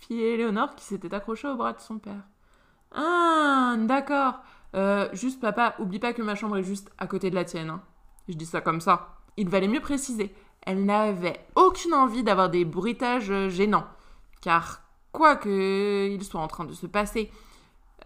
fit 0.01 0.21
Éléonore 0.21 0.75
qui 0.75 0.85
s'était 0.85 1.15
accrochée 1.15 1.49
au 1.49 1.57
bras 1.57 1.73
de 1.73 1.81
son 1.81 1.99
père. 1.99 2.25
Ah, 2.93 3.77
d'accord. 3.79 4.41
Euh, 4.75 5.09
juste, 5.13 5.41
papa, 5.41 5.75
oublie 5.79 5.99
pas 5.99 6.13
que 6.13 6.23
ma 6.23 6.35
chambre 6.35 6.59
est 6.59 6.63
juste 6.63 6.91
à 6.99 7.07
côté 7.07 7.31
de 7.31 7.35
la 7.35 7.45
tienne. 7.45 7.71
Hein. 7.71 7.83
Je 8.29 8.35
dis 8.35 8.47
ça 8.47 8.61
comme 8.61 8.81
ça. 8.81 9.17
Il 9.37 9.49
valait 9.49 9.69
mieux 9.69 9.81
préciser. 9.81 10.35
Elle 10.63 10.85
n'avait 10.85 11.45
aucune 11.55 11.95
envie 11.95 12.23
d'avoir 12.23 12.51
des 12.51 12.65
bruitages 12.65 13.31
euh, 13.31 13.49
gênants. 13.49 13.87
Car, 14.41 14.83
quoi 15.13 15.37
qu'il 15.37 16.23
soit 16.25 16.41
en 16.41 16.49
train 16.49 16.65
de 16.65 16.73
se 16.73 16.87
passer 16.87 17.31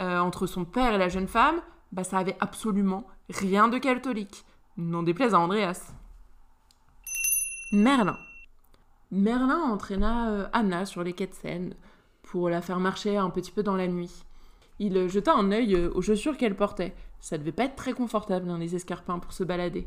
euh, 0.00 0.18
entre 0.18 0.46
son 0.46 0.64
père 0.64 0.94
et 0.94 0.98
la 0.98 1.08
jeune 1.08 1.28
femme, 1.28 1.60
bah, 1.92 2.04
ça 2.04 2.18
avait 2.18 2.36
absolument 2.40 3.06
rien 3.30 3.68
de 3.68 3.78
catholique. 3.78 4.44
Non 4.76 5.02
déplaise 5.02 5.34
à 5.34 5.40
Andreas. 5.40 5.92
Merlin. 7.72 8.16
Merlin 9.14 9.60
entraîna 9.60 10.32
euh, 10.32 10.48
Anna 10.52 10.86
sur 10.86 11.04
les 11.04 11.12
quais 11.12 11.28
de 11.28 11.34
Seine 11.34 11.74
pour 12.24 12.48
la 12.48 12.60
faire 12.60 12.80
marcher 12.80 13.16
un 13.16 13.30
petit 13.30 13.52
peu 13.52 13.62
dans 13.62 13.76
la 13.76 13.86
nuit. 13.86 14.24
Il 14.80 14.96
euh, 14.96 15.06
jeta 15.06 15.32
un 15.32 15.52
œil 15.52 15.76
euh, 15.76 15.92
aux 15.94 16.02
chaussures 16.02 16.36
qu'elle 16.36 16.56
portait. 16.56 16.96
Ça 17.20 17.38
devait 17.38 17.52
pas 17.52 17.66
être 17.66 17.76
très 17.76 17.92
confortable 17.92 18.48
dans 18.48 18.56
les 18.56 18.74
escarpins 18.74 19.20
pour 19.20 19.32
se 19.32 19.44
balader. 19.44 19.86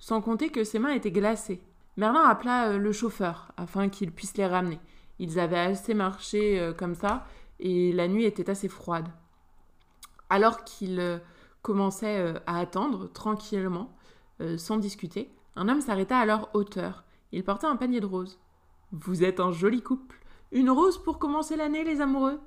Sans 0.00 0.20
compter 0.20 0.48
que 0.48 0.64
ses 0.64 0.80
mains 0.80 0.90
étaient 0.90 1.12
glacées. 1.12 1.62
Merlin 1.96 2.24
appela 2.24 2.76
le 2.76 2.90
chauffeur 2.90 3.52
afin 3.56 3.88
qu'il 3.88 4.10
puisse 4.10 4.36
les 4.36 4.46
ramener. 4.46 4.80
Ils 5.20 5.38
avaient 5.38 5.56
assez 5.56 5.94
marché 5.94 6.72
comme 6.76 6.96
ça 6.96 7.24
et 7.60 7.92
la 7.92 8.08
nuit 8.08 8.24
était 8.24 8.50
assez 8.50 8.66
froide. 8.66 9.06
Alors 10.28 10.64
qu'il 10.64 11.20
commençait 11.62 12.34
à 12.48 12.58
attendre 12.58 13.06
tranquillement, 13.12 13.96
sans 14.56 14.78
discuter, 14.78 15.30
un 15.54 15.68
homme 15.68 15.80
s'arrêta 15.80 16.18
à 16.18 16.26
leur 16.26 16.52
hauteur. 16.54 17.04
Il 17.30 17.44
portait 17.44 17.68
un 17.68 17.76
panier 17.76 18.00
de 18.00 18.06
roses. 18.06 18.40
Vous 18.94 19.24
êtes 19.24 19.40
un 19.40 19.50
joli 19.50 19.82
couple. 19.82 20.20
Une 20.52 20.70
rose 20.70 21.02
pour 21.02 21.18
commencer 21.18 21.56
l'année, 21.56 21.82
les 21.82 22.00
amoureux 22.00 22.38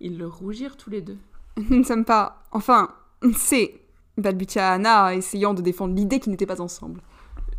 Ils 0.00 0.16
le 0.16 0.28
rougirent 0.28 0.76
tous 0.76 0.90
les 0.90 1.00
deux. 1.00 1.18
Nous 1.70 1.78
ne 1.78 1.82
sommes 1.84 2.04
pas. 2.04 2.44
Enfin, 2.52 2.90
c'est. 3.36 3.80
balbutia 4.16 4.70
Anna, 4.72 5.14
essayant 5.14 5.54
de 5.54 5.62
défendre 5.62 5.94
l'idée 5.94 6.20
qu'ils 6.20 6.30
n'étaient 6.30 6.46
pas 6.46 6.60
ensemble. 6.60 7.00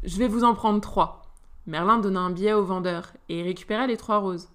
Je 0.03 0.17
vais 0.17 0.29
vous 0.29 0.45
en 0.45 0.53
prendre 0.53 0.79
trois. 0.79 1.21
Merlin 1.67 1.97
donna 1.99 2.21
un 2.21 2.29
billet 2.29 2.53
au 2.53 2.63
vendeur 2.63 3.11
et 3.27 3.43
récupéra 3.43 3.87
les 3.87 3.97
trois 3.97 4.19
roses. 4.19 4.47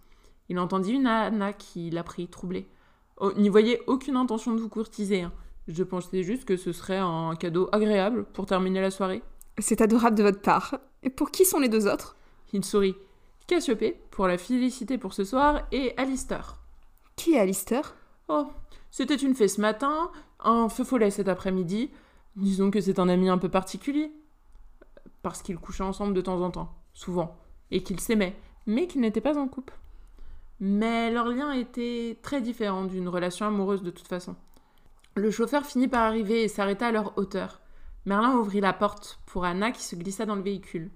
Il 0.49 0.59
entendit 0.59 0.93
une 0.93 1.07
Anna 1.07 1.53
qui 1.53 1.91
l'a 1.91 2.03
pris, 2.03 2.27
troublée. 2.29 2.67
Oh, 3.19 3.33
N'y 3.37 3.51
voyez 3.51 3.81
aucune 3.87 4.17
intention 4.17 4.55
de 4.55 4.61
vous 4.61 4.69
courtiser. 4.71 5.23
hein. 5.23 5.33
Je 5.69 5.83
pensais 5.83 6.23
juste 6.23 6.47
que 6.47 6.57
ce 6.57 6.73
serait 6.73 6.99
un 6.99 7.35
cadeau 7.37 7.69
agréable 7.73 8.25
pour 8.33 8.47
terminer 8.47 8.81
la 8.81 8.91
soirée. 8.91 9.23
C'est 9.59 9.81
adorable 9.83 10.17
de 10.17 10.23
votre 10.23 10.41
part. 10.41 10.77
Et 11.03 11.11
pour 11.11 11.31
qui 11.31 11.45
sont 11.45 11.59
les 11.61 11.69
deux 11.69 11.87
autres? 11.87 12.17
Il 12.53 12.65
sourit. 12.65 12.97
Cassiopée, 13.47 14.01
pour 14.11 14.27
la 14.27 14.39
féliciter 14.39 14.97
pour 14.97 15.13
ce 15.13 15.25
soir, 15.25 15.67
et 15.71 15.93
Alistair. 15.99 16.57
Qui 17.17 17.35
est 17.35 17.39
Alistair? 17.39 17.95
Oh, 18.29 18.47
c'était 18.91 19.15
une 19.17 19.35
fée 19.35 19.49
ce 19.49 19.61
matin, 19.61 20.11
un 20.41 20.69
feu 20.69 20.85
follet 20.85 21.11
cet 21.11 21.29
après-midi. 21.29 21.91
Disons 22.37 22.71
que 22.71 22.81
c'est 22.81 22.99
un 22.99 23.09
ami 23.09 23.29
un 23.29 23.39
peu 23.39 23.51
particulier. 23.51 24.13
Parce 25.23 25.43
qu'ils 25.43 25.59
couchaient 25.59 25.83
ensemble 25.83 26.15
de 26.15 26.21
temps 26.21 26.41
en 26.41 26.51
temps, 26.51 26.75
souvent, 26.95 27.37
et 27.71 27.83
qu'ils 27.83 28.01
s'aimaient, 28.01 28.37
mais 28.67 28.87
qu'ils 28.87 29.03
n'étaient 29.03 29.21
pas 29.21 29.39
en 29.39 29.47
couple. 29.47 29.75
Mais 30.61 31.11
leur 31.11 31.29
lien 31.29 31.53
était 31.53 32.19
très 32.23 32.41
différent 32.41 32.85
d'une 32.85 33.09
relation 33.09 33.47
amoureuse 33.47 33.83
de 33.83 33.91
toute 33.91 34.09
façon. 34.09 34.37
Le 35.17 35.31
chauffeur 35.31 35.67
finit 35.67 35.89
par 35.89 36.03
arriver 36.05 36.43
et 36.43 36.49
s'arrêta 36.49 36.87
à 36.87 36.93
leur 36.93 37.19
hauteur. 37.19 37.61
Merlin 38.07 38.37
ouvrit 38.37 38.61
la 38.61 38.73
porte 38.73 39.21
pour 39.27 39.45
Anna 39.45 39.71
qui 39.71 39.83
se 39.83 39.97
glissa 39.97 40.27
dans 40.27 40.35
le 40.35 40.43
véhicule. 40.43 40.91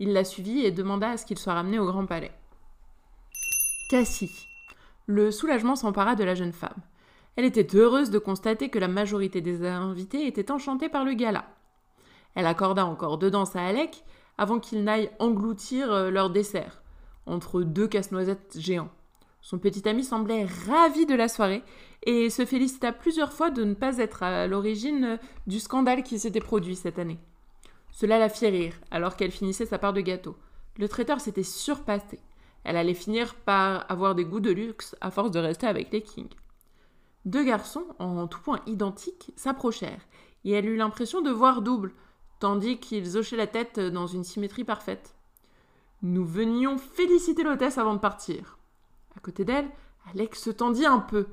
Il 0.00 0.12
la 0.12 0.24
suivit 0.24 0.64
et 0.64 0.70
demanda 0.70 1.10
à 1.10 1.16
ce 1.16 1.26
qu'il 1.26 1.38
soit 1.38 1.54
ramené 1.54 1.78
au 1.78 1.86
Grand 1.86 2.06
Palais. 2.06 2.32
Cassie. 3.90 4.46
Le 5.06 5.30
soulagement 5.30 5.76
s'empara 5.76 6.14
de 6.14 6.24
la 6.24 6.34
jeune 6.34 6.52
femme. 6.52 6.76
Elle 7.36 7.44
était 7.44 7.76
heureuse 7.76 8.10
de 8.10 8.18
constater 8.18 8.68
que 8.68 8.78
la 8.78 8.88
majorité 8.88 9.40
des 9.40 9.64
invités 9.64 10.26
étaient 10.26 10.50
enchantés 10.50 10.88
par 10.88 11.04
le 11.04 11.14
gala. 11.14 11.46
Elle 12.34 12.46
accorda 12.46 12.84
encore 12.84 13.18
deux 13.18 13.30
danses 13.30 13.56
à 13.56 13.64
Alec 13.64 14.04
avant 14.36 14.60
qu'ils 14.60 14.84
n'aillent 14.84 15.10
engloutir 15.18 15.92
euh, 15.92 16.10
leur 16.10 16.30
dessert, 16.30 16.82
entre 17.26 17.62
deux 17.62 17.88
casse-noisettes 17.88 18.56
géants. 18.58 18.90
Son 19.40 19.58
petit 19.58 19.88
ami 19.88 20.04
semblait 20.04 20.46
ravi 20.66 21.06
de 21.06 21.14
la 21.14 21.28
soirée 21.28 21.62
et 22.04 22.30
se 22.30 22.44
félicita 22.44 22.92
plusieurs 22.92 23.32
fois 23.32 23.50
de 23.50 23.64
ne 23.64 23.74
pas 23.74 23.98
être 23.98 24.22
à 24.22 24.46
l'origine 24.46 25.04
euh, 25.04 25.16
du 25.46 25.58
scandale 25.58 26.02
qui 26.02 26.18
s'était 26.18 26.40
produit 26.40 26.76
cette 26.76 26.98
année. 26.98 27.18
Cela 28.00 28.20
la 28.20 28.28
fit 28.28 28.46
rire 28.46 28.74
alors 28.92 29.16
qu'elle 29.16 29.32
finissait 29.32 29.66
sa 29.66 29.76
part 29.76 29.92
de 29.92 30.00
gâteau. 30.00 30.36
Le 30.76 30.88
traiteur 30.88 31.20
s'était 31.20 31.42
surpassé. 31.42 32.20
Elle 32.62 32.76
allait 32.76 32.94
finir 32.94 33.34
par 33.34 33.90
avoir 33.90 34.14
des 34.14 34.24
goûts 34.24 34.38
de 34.38 34.52
luxe 34.52 34.94
à 35.00 35.10
force 35.10 35.32
de 35.32 35.40
rester 35.40 35.66
avec 35.66 35.90
les 35.90 36.02
kings. 36.02 36.32
Deux 37.24 37.42
garçons, 37.42 37.84
en 37.98 38.28
tout 38.28 38.40
point 38.40 38.60
identiques, 38.66 39.32
s'approchèrent, 39.34 40.06
et 40.44 40.52
elle 40.52 40.66
eut 40.66 40.76
l'impression 40.76 41.22
de 41.22 41.32
voir 41.32 41.60
double, 41.60 41.92
tandis 42.38 42.78
qu'ils 42.78 43.16
hochaient 43.16 43.36
la 43.36 43.48
tête 43.48 43.80
dans 43.80 44.06
une 44.06 44.22
symétrie 44.22 44.62
parfaite. 44.62 45.16
Nous 46.02 46.24
venions 46.24 46.78
féliciter 46.78 47.42
l'hôtesse 47.42 47.78
avant 47.78 47.94
de 47.94 47.98
partir. 47.98 48.60
À 49.16 49.18
côté 49.18 49.44
d'elle, 49.44 49.68
Alex 50.14 50.40
se 50.40 50.50
tendit 50.50 50.86
un 50.86 51.00
peu, 51.00 51.26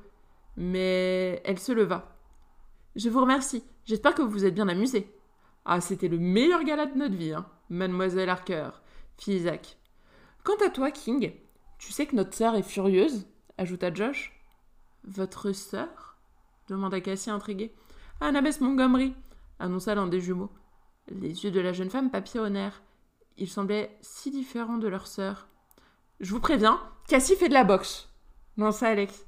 mais 0.57 1.43
elle 1.45 1.59
se 1.59 1.73
leva. 1.73 2.17
Je 2.95 3.07
vous 3.07 3.21
remercie, 3.21 3.63
j'espère 3.85 4.15
que 4.15 4.23
vous 4.23 4.31
vous 4.31 4.45
êtes 4.45 4.55
bien 4.55 4.67
amusés. 4.67 5.14
Ah, 5.65 5.81
c'était 5.81 6.07
le 6.07 6.19
meilleur 6.19 6.63
gala 6.63 6.85
de 6.85 6.95
notre 6.95 7.15
vie, 7.15 7.33
hein, 7.33 7.47
mademoiselle 7.69 8.29
Harker, 8.29 8.69
fit 9.17 9.33
Isaac. 9.37 9.77
Quant 10.43 10.63
à 10.63 10.69
toi, 10.69 10.91
King, 10.91 11.33
tu 11.79 11.91
sais 11.91 12.05
que 12.05 12.15
notre 12.15 12.35
sœur 12.35 12.55
est 12.55 12.61
furieuse? 12.61 13.25
Ajouta 13.57 13.91
Josh. 13.91 14.31
Votre 15.03 15.51
sœur? 15.53 16.17
demanda 16.69 17.01
Cassie 17.01 17.31
intriguée. 17.31 17.73
Annabeth 18.21 18.61
Montgomery, 18.61 19.15
annonça 19.59 19.95
l'un 19.95 20.07
des 20.07 20.21
jumeaux. 20.21 20.51
Les 21.07 21.43
yeux 21.43 21.51
de 21.51 21.59
la 21.59 21.73
jeune 21.73 21.89
femme 21.89 22.11
papillonnèrent. 22.11 22.81
Ils 23.37 23.49
semblaient 23.49 23.97
si 24.01 24.29
différents 24.29 24.77
de 24.77 24.87
leur 24.87 25.07
sœur. 25.07 25.47
Je 26.19 26.31
vous 26.31 26.39
préviens, 26.39 26.79
Cassie 27.07 27.35
fait 27.35 27.49
de 27.49 27.53
la 27.53 27.63
boxe, 27.63 28.09
lança 28.57 28.87
Alex. 28.87 29.25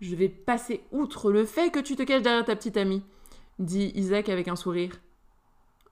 Je 0.00 0.14
vais 0.14 0.28
passer 0.28 0.84
outre 0.92 1.32
le 1.32 1.46
fait 1.46 1.70
que 1.70 1.80
tu 1.80 1.96
te 1.96 2.02
caches 2.02 2.22
derrière 2.22 2.44
ta 2.44 2.56
petite 2.56 2.76
amie, 2.76 3.02
dit 3.58 3.90
Isaac 3.94 4.28
avec 4.28 4.48
un 4.48 4.56
sourire. 4.56 4.92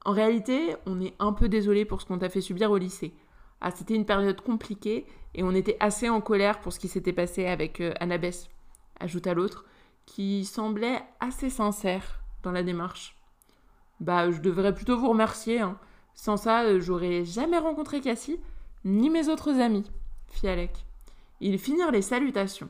En 0.04 0.12
réalité, 0.12 0.76
on 0.86 1.00
est 1.00 1.14
un 1.18 1.32
peu 1.32 1.48
désolé 1.48 1.84
pour 1.84 2.00
ce 2.00 2.06
qu'on 2.06 2.18
t'a 2.18 2.28
fait 2.28 2.40
subir 2.40 2.70
au 2.70 2.76
lycée. 2.76 3.14
Ah, 3.60 3.70
c'était 3.70 3.94
une 3.94 4.04
période 4.04 4.40
compliquée 4.40 5.06
et 5.34 5.42
on 5.42 5.52
était 5.52 5.76
assez 5.80 6.08
en 6.08 6.20
colère 6.20 6.60
pour 6.60 6.72
ce 6.72 6.78
qui 6.78 6.88
s'était 6.88 7.12
passé 7.12 7.46
avec 7.46 7.80
euh, 7.80 7.94
ajouta 9.00 9.34
l'autre, 9.34 9.64
qui 10.06 10.44
semblait 10.44 11.02
assez 11.20 11.48
sincère 11.48 12.20
dans 12.42 12.52
la 12.52 12.62
démarche. 12.62 13.16
Bah, 14.00 14.30
je 14.30 14.40
devrais 14.40 14.74
plutôt 14.74 14.98
vous 14.98 15.08
remercier. 15.08 15.60
hein. 15.60 15.78
Sans 16.14 16.36
ça, 16.36 16.64
euh, 16.64 16.80
j'aurais 16.80 17.24
jamais 17.24 17.58
rencontré 17.58 18.00
Cassie, 18.00 18.38
ni 18.84 19.10
mes 19.10 19.28
autres 19.28 19.60
amis, 19.60 19.90
fit 20.28 20.46
Alec. 20.48 20.84
Ils 21.40 21.58
finirent 21.58 21.90
les 21.90 22.02
salutations. 22.02 22.68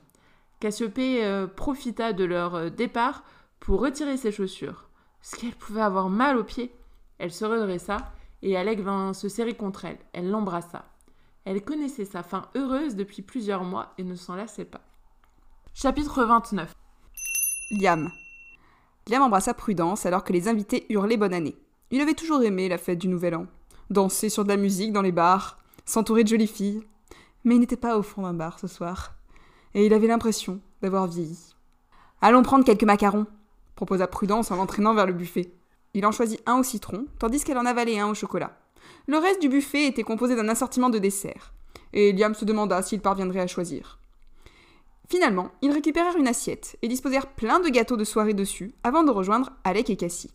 Cassiopée 0.61 1.25
euh, 1.25 1.47
profita 1.47 2.13
de 2.13 2.25
leur 2.25 2.55
euh, 2.55 2.71
départ 2.71 3.25
pour 3.61 3.81
retirer 3.81 4.17
ses 4.17 4.33
chaussures. 4.33 4.89
Ce 5.21 5.37
qu'elle 5.37 5.55
pouvait 5.55 5.83
avoir 5.83 6.09
mal 6.09 6.37
aux 6.37 6.45
pieds. 6.45 6.75
Elle 7.19 7.33
se 7.33 7.45
redressa 7.45 7.99
et 8.43 8.57
Alec 8.57 8.81
vint 8.81 9.13
se 9.15 9.29
serrer 9.29 9.55
contre 9.55 9.85
elle. 9.85 9.99
Elle 10.13 10.31
l'embrassa. 10.31 10.85
Elle 11.45 11.63
connaissait 11.63 12.05
sa 12.05 12.23
fin 12.23 12.49
heureuse 12.55 12.97
depuis 12.97 13.23
plusieurs 13.23 13.65
mois 13.65 13.93
et 13.99 14.05
ne 14.05 14.15
s'en 14.15 14.35
lassait 14.35 14.65
pas. 14.65 14.81
Chapitre 15.75 16.25
29 16.25 16.73
Liam. 17.73 18.11
Liam 19.09 19.23
embrassa 19.23 19.55
Prudence 19.55 20.07
alors 20.07 20.25
que 20.25 20.33
les 20.33 20.49
invités 20.49 20.87
hurlaient 20.89 21.17
bonne 21.17 21.35
année. 21.35 21.57
Il 21.91 22.01
avait 22.01 22.15
toujours 22.15 22.43
aimé 22.43 22.69
la 22.69 22.79
fête 22.79 22.99
du 22.99 23.09
Nouvel 23.09 23.35
An. 23.35 23.47
Danser 23.91 24.29
sur 24.29 24.45
de 24.45 24.49
la 24.49 24.57
musique 24.57 24.93
dans 24.93 25.03
les 25.03 25.13
bars, 25.13 25.59
s'entourer 25.85 26.25
de 26.25 26.29
jolies 26.29 26.47
filles. 26.47 26.83
Mais 27.45 27.57
il 27.57 27.61
n'était 27.61 27.77
pas 27.77 27.99
au 27.99 28.03
fond 28.03 28.23
d'un 28.23 28.33
bar 28.33 28.59
ce 28.59 28.67
soir. 28.67 29.15
Et 29.75 29.85
il 29.85 29.93
avait 29.93 30.07
l'impression 30.07 30.61
d'avoir 30.81 31.07
vieilli. 31.07 31.55
Allons 32.23 32.43
prendre 32.43 32.65
quelques 32.65 32.85
macarons, 32.85 33.27
proposa 33.75 34.07
Prudence 34.07 34.51
en 34.51 34.57
l'entraînant 34.57 34.95
vers 34.95 35.07
le 35.07 35.13
buffet. 35.13 35.53
Il 35.95 36.05
en 36.07 36.13
choisit 36.13 36.43
un 36.47 36.59
au 36.59 36.63
citron, 36.63 37.07
tandis 37.19 37.43
qu'elle 37.43 37.59
en 37.59 37.67
avalait 37.67 37.99
un 37.99 38.09
au 38.09 38.15
chocolat. 38.15 38.59
Le 39.07 39.19
reste 39.19 39.41
du 39.41 39.49
buffet 39.49 39.87
était 39.87 40.03
composé 40.03 40.35
d'un 40.37 40.49
assortiment 40.49 40.91
de 40.91 40.99
desserts. 40.99 41.53
Et 41.93 42.13
Liam 42.13 42.35
se 42.35 42.45
demanda 42.45 42.83
s'il 42.83 43.01
parviendrait 43.01 43.41
à 43.41 43.47
choisir. 43.47 43.99
Finalement, 45.09 45.51
ils 45.63 45.71
récupérèrent 45.71 46.17
une 46.17 46.29
assiette 46.29 46.77
et 46.83 46.89
disposèrent 46.89 47.29
plein 47.29 47.61
de 47.61 47.69
gâteaux 47.69 47.97
de 47.97 48.05
soirée 48.05 48.35
dessus 48.35 48.75
avant 48.83 49.05
de 49.05 49.11
rejoindre 49.11 49.53
Alec 49.63 49.91
et 49.91 49.97
Cassie. 49.97 50.33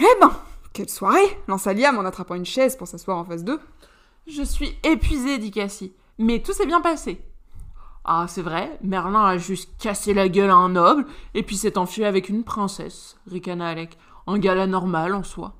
Eh 0.00 0.20
ben, 0.20 0.32
quelle 0.72 0.90
soirée 0.90 1.38
lança 1.46 1.72
Liam 1.72 1.96
en 1.98 2.04
attrapant 2.04 2.34
une 2.34 2.44
chaise 2.44 2.76
pour 2.76 2.88
s'asseoir 2.88 3.16
en 3.16 3.24
face 3.24 3.44
d'eux. 3.44 3.60
Je 4.26 4.42
suis 4.42 4.76
épuisée, 4.82 5.38
dit 5.38 5.52
Cassie. 5.52 5.94
Mais 6.18 6.42
tout 6.42 6.52
s'est 6.52 6.66
bien 6.66 6.80
passé. 6.80 7.20
Ah, 8.04 8.26
c'est 8.28 8.42
vrai, 8.42 8.78
Merlin 8.82 9.24
a 9.24 9.38
juste 9.38 9.70
cassé 9.78 10.12
la 10.12 10.28
gueule 10.28 10.50
à 10.50 10.56
un 10.56 10.68
noble 10.68 11.06
et 11.32 11.42
puis 11.42 11.56
s'est 11.56 11.78
enfui 11.78 12.04
avec 12.04 12.28
une 12.28 12.44
princesse, 12.44 13.16
ricana 13.30 13.68
Alec. 13.68 13.96
Un 14.26 14.38
gala 14.38 14.66
normal 14.66 15.14
en 15.14 15.22
soi. 15.22 15.54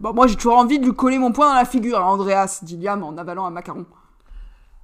Bah 0.00 0.12
moi 0.12 0.26
j'ai 0.26 0.36
toujours 0.36 0.56
envie 0.58 0.78
de 0.78 0.84
lui 0.84 0.94
coller 0.94 1.18
mon 1.18 1.32
poing 1.32 1.48
dans 1.48 1.54
la 1.54 1.64
figure, 1.64 1.98
à 1.98 2.04
Andreas, 2.04 2.60
dit 2.62 2.76
Liam 2.76 3.02
en 3.02 3.16
avalant 3.16 3.46
un 3.46 3.50
macaron. 3.50 3.86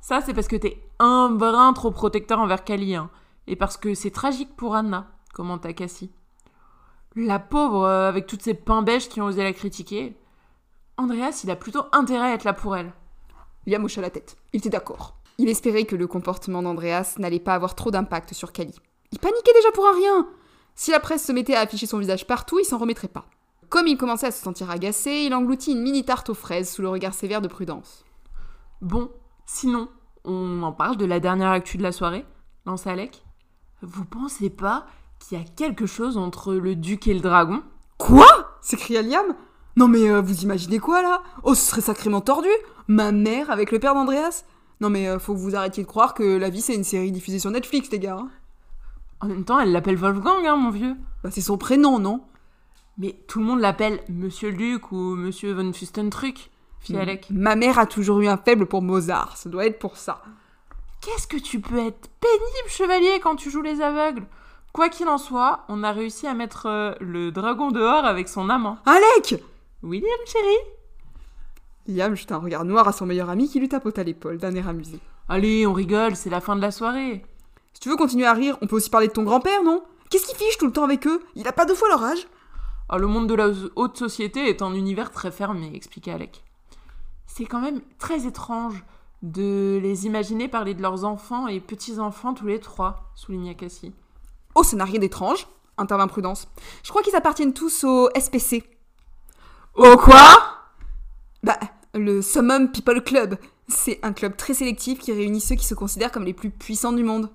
Ça, 0.01 0.21
c'est 0.21 0.35
parce 0.35 0.49
que 0.49 0.57
t'es 0.57 0.83
un 0.99 1.31
brin 1.31 1.73
trop 1.73 1.91
protecteur 1.91 2.39
envers 2.39 2.63
Kali, 2.63 2.95
hein. 2.95 3.09
Et 3.47 3.57
parce 3.57 3.79
que 3.79 3.95
c'est 3.95 4.11
tragique 4.11 4.55
pour 4.55 4.75
Anna, 4.75 5.07
commenta 5.33 5.73
Cassie. 5.73 6.13
La 7.17 7.39
pauvre, 7.39 7.85
euh, 7.85 8.09
avec 8.09 8.27
toutes 8.27 8.43
ces 8.43 8.53
beiges 8.53 9.09
qui 9.09 9.23
ont 9.23 9.27
osé 9.27 9.43
la 9.43 9.55
critiquer. 9.55 10.15
Andreas, 10.99 11.41
il 11.45 11.51
a 11.51 11.57
plutôt 11.57 11.85
intérêt 11.93 12.33
à 12.33 12.35
être 12.35 12.45
là 12.45 12.53
pour 12.53 12.77
elle. 12.77 12.93
Liam 13.67 13.83
hocha 13.85 14.03
la 14.03 14.11
tête. 14.11 14.37
Il 14.53 14.59
était 14.59 14.69
d'accord. 14.69 15.17
Il 15.39 15.49
espérait 15.49 15.87
que 15.87 15.97
le 15.97 16.07
comportement 16.07 16.63
d'Andreas 16.63 17.15
n'allait 17.19 17.41
pas 17.41 17.55
avoir 17.55 17.75
trop 17.75 17.91
d'impact 17.91 18.35
sur 18.35 18.53
Kali. 18.53 18.75
Il 19.11 19.19
paniquait 19.19 19.55
déjà 19.55 19.71
pour 19.73 19.87
un 19.87 19.95
rien. 19.95 20.29
Si 20.75 20.91
la 20.91 21.01
presse 21.01 21.25
se 21.25 21.33
mettait 21.33 21.55
à 21.55 21.61
afficher 21.61 21.87
son 21.87 21.99
visage 21.99 22.27
partout, 22.27 22.59
il 22.59 22.65
s'en 22.65 22.79
remettrait 22.79 23.09
pas. 23.09 23.27
Comme 23.69 23.87
il 23.87 23.97
commençait 23.97 24.27
à 24.27 24.31
se 24.31 24.43
sentir 24.43 24.71
agacé, 24.71 25.25
il 25.27 25.35
engloutit 25.35 25.73
une 25.73 25.83
mini 25.83 26.05
tarte 26.05 26.31
aux 26.31 26.35
fraises 26.35 26.71
sous 26.71 26.83
le 26.83 26.89
regard 26.89 27.15
sévère 27.15 27.41
de 27.41 27.49
Prudence. 27.49 28.05
Bon, 28.81 29.11
sinon, 29.47 29.89
on 30.25 30.63
en 30.63 30.73
parle 30.73 30.97
de 30.97 31.05
la 31.05 31.21
dernière 31.21 31.51
actu 31.51 31.77
de 31.79 31.83
la 31.83 31.93
soirée 31.93 32.25
lança 32.67 32.91
Alec. 32.93 33.23
Vous 33.83 34.05
pensez 34.05 34.49
pas 34.51 34.87
qu'il 35.19 35.39
y 35.39 35.41
a 35.41 35.45
quelque 35.45 35.87
chose 35.87 36.17
entre 36.17 36.55
le 36.55 36.75
duc 36.77 37.07
et 37.09 37.15
le 37.15 37.21
dragon? 37.21 37.63
Quoi? 37.99 38.27
s'écria 38.63 39.03
Liam. 39.03 39.35
Non 39.77 39.89
mais 39.89 40.09
euh, 40.09 40.23
vous 40.23 40.43
imaginez 40.43 40.79
quoi 40.79 41.03
là? 41.03 41.23
Oh, 41.43 41.55
ce 41.55 41.61
serait 41.63 41.81
sacrément 41.83 42.21
tordu 42.23 42.49
Ma 42.89 43.13
mère 43.13 43.51
avec 43.51 43.71
le 43.73 43.79
père 43.79 43.93
d'Andreas 43.95 44.45
Non 44.81 44.89
mais 44.89 45.09
euh, 45.09 45.19
faut 45.19 45.35
que 45.35 45.39
vous 45.39 45.55
arrêtiez 45.57 45.83
de 45.83 45.89
croire 45.89 46.15
que 46.15 46.39
La 46.39 46.49
vie 46.49 46.63
c'est 46.63 46.75
une 46.75 46.85
série 46.85 47.13
diffusée 47.13 47.39
sur 47.39 47.51
Netflix, 47.51 47.91
les 47.91 47.99
gars. 47.99 48.17
hein. 48.19 48.31
En 49.21 49.27
même 49.27 49.45
temps, 49.45 49.59
elle 49.61 49.73
l'appelle 49.73 49.97
Wolfgang, 49.97 50.47
hein, 50.47 50.57
mon 50.57 50.71
vieux. 50.71 50.97
Bah 51.23 51.31
c'est 51.31 51.41
son 51.41 51.57
prénom, 51.57 51.99
non? 51.99 52.25
Mais 52.99 53.17
tout 53.27 53.41
le 53.41 53.45
monde 53.45 53.61
l'appelle 53.61 54.01
Monsieur 54.09 54.51
le 54.51 54.57
Duc 54.57 54.93
ou 54.93 55.17
Monsieur 55.17 55.53
von 55.53 55.73
Fustentruck, 55.73 56.51
fit 56.81 56.97
Alec. 56.97 57.27
Ma 57.31 57.57
mère 57.57 57.79
a 57.79 57.87
toujours 57.87 58.21
eu 58.21 58.29
un 58.29 58.37
faible 58.37 58.67
pour 58.67 58.83
Mozart, 58.83 59.37
ça 59.37 59.49
doit 59.49 59.67
être 59.67 59.79
pour 59.79 59.97
ça. 59.97 60.23
Qu'est-ce 61.01 61.27
que 61.27 61.37
tu 61.37 61.61
peux 61.61 61.79
être 61.79 62.09
pénible, 62.21 62.69
chevalier, 62.69 63.21
quand 63.23 63.37
tu 63.37 63.51
joues 63.51 63.63
les 63.63 63.81
aveugles? 63.81 64.25
Quoi 64.73 64.89
qu'il 64.89 65.09
en 65.09 65.19
soit, 65.19 65.65
on 65.69 65.83
a 65.83 65.93
réussi 65.93 66.27
à 66.27 66.35
mettre 66.35 66.67
euh, 66.67 66.95
le 67.01 67.31
dragon 67.31 67.71
dehors 67.71 68.05
avec 68.05 68.29
son 68.29 68.49
amant. 68.49 68.79
Alec 68.87 69.43
William, 69.83 70.11
chéri 70.27 70.57
Liam 71.87 72.15
jeta 72.15 72.37
un 72.37 72.39
regard 72.39 72.65
noir 72.65 72.89
à 72.89 72.93
son 72.93 73.07
meilleur 73.07 73.29
ami 73.29 73.49
qui 73.49 73.61
lui 73.61 73.69
tapota 73.69 74.03
l'épaule 74.03 74.39
d'un 74.39 74.55
air 74.55 74.69
amusé. 74.69 74.99
Allez, 75.29 75.67
on 75.67 75.73
rigole, 75.73 76.17
c'est 76.17 76.31
la 76.31 76.41
fin 76.41 76.57
de 76.57 76.63
la 76.63 76.71
soirée. 76.71 77.25
Si 77.75 77.81
tu 77.81 77.89
veux 77.91 77.97
continuer 77.97 78.27
à 78.27 78.33
rire, 78.33 78.57
on 78.63 78.67
peut 78.67 78.77
aussi 78.77 78.91
parler 78.91 79.09
de 79.09 79.13
ton 79.13 79.25
grand-père, 79.25 79.63
non? 79.63 79.83
Qu'est-ce 80.11 80.27
qu'il 80.27 80.37
fiche 80.37 80.59
tout 80.59 80.67
le 80.67 80.73
temps 80.73 80.85
avec 80.85 81.07
eux? 81.07 81.21
Il 81.35 81.47
a 81.49 81.53
pas 81.53 81.67
deux 81.67 81.75
fois 81.75 81.89
leur 81.89 82.03
âge 82.03 82.27
Ah, 82.89 82.99
le 82.99 83.07
monde 83.07 83.29
de 83.29 83.35
la 83.35 83.51
haute 83.77 83.99
société 83.99 84.49
est 84.49 84.63
un 84.63 84.73
univers 84.75 85.11
très 85.11 85.33
fermé, 85.33 85.73
expliquait 85.75 86.13
Alec. 86.13 86.45
C'est 87.27 87.47
quand 87.47 87.61
même 87.61 87.81
très 87.99 88.27
étrange 88.27 88.85
de 89.23 89.81
les 89.83 90.07
imaginer 90.07 90.49
parler 90.49 90.75
de 90.75 90.83
leurs 90.83 91.05
enfants 91.05 91.49
et 91.49 91.61
petits-enfants 91.61 92.35
tous 92.35 92.47
les 92.47 92.61
trois, 92.61 93.11
souligna 93.15 93.55
Cassie. 93.55 93.93
Oh, 94.55 94.63
ça 94.63 94.77
n'a 94.77 94.85
rien 94.85 95.01
d'étrange, 95.01 95.49
intervint 95.79 96.07
Prudence. 96.07 96.47
Je 96.85 96.91
crois 96.91 97.03
qu'ils 97.03 97.17
appartiennent 97.17 97.55
tous 97.55 97.85
au 97.85 98.09
SPC. 98.17 98.63
Au 99.75 99.97
quoi? 99.97 100.21
Bah, 101.43 101.59
le 101.95 102.23
Summum 102.23 102.71
People 102.71 103.03
Club. 103.03 103.37
C'est 103.67 103.99
un 104.03 104.13
club 104.13 104.37
très 104.37 104.55
sélectif 104.55 104.99
qui 104.99 105.11
réunit 105.13 105.41
ceux 105.41 105.55
qui 105.57 105.67
se 105.67 105.75
considèrent 105.75 106.13
comme 106.13 106.25
les 106.25 106.35
plus 106.35 106.51
puissants 106.51 106.93
du 106.93 107.03
monde. 107.03 107.31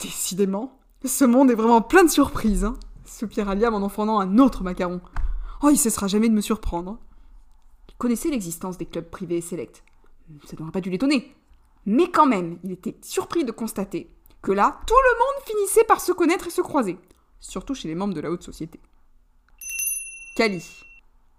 Décidément, 0.00 0.78
ce 1.04 1.24
monde 1.24 1.50
est 1.50 1.56
vraiment 1.56 1.82
plein 1.82 2.04
de 2.04 2.10
surprises, 2.10 2.64
hein 2.64 2.74
soupira 3.04 3.54
Liam 3.54 3.74
en 3.74 3.82
enfondant 3.82 4.20
un 4.20 4.38
autre 4.38 4.62
macaron. 4.62 5.00
Oh, 5.62 5.70
il 5.70 5.78
cessera 5.78 6.06
jamais 6.06 6.28
de 6.28 6.34
me 6.34 6.40
surprendre. 6.40 6.98
Il 7.88 7.96
connaissait 7.96 8.30
l'existence 8.30 8.78
des 8.78 8.86
clubs 8.86 9.08
privés 9.08 9.38
et 9.38 9.42
sélects. 9.42 9.82
Ça 10.44 10.56
n'aurait 10.58 10.72
pas 10.72 10.80
dû 10.80 10.90
l'étonner. 10.90 11.34
Mais 11.86 12.10
quand 12.10 12.26
même, 12.26 12.58
il 12.64 12.72
était 12.72 12.96
surpris 13.02 13.44
de 13.44 13.50
constater 13.52 14.10
que 14.42 14.52
là, 14.52 14.80
tout 14.86 14.94
le 14.94 15.18
monde 15.18 15.44
finissait 15.46 15.84
par 15.84 16.00
se 16.00 16.12
connaître 16.12 16.46
et 16.46 16.50
se 16.50 16.60
croiser, 16.60 16.98
surtout 17.40 17.74
chez 17.74 17.88
les 17.88 17.94
membres 17.94 18.14
de 18.14 18.20
la 18.20 18.30
haute 18.30 18.42
société. 18.42 18.78
Kali. 20.36 20.64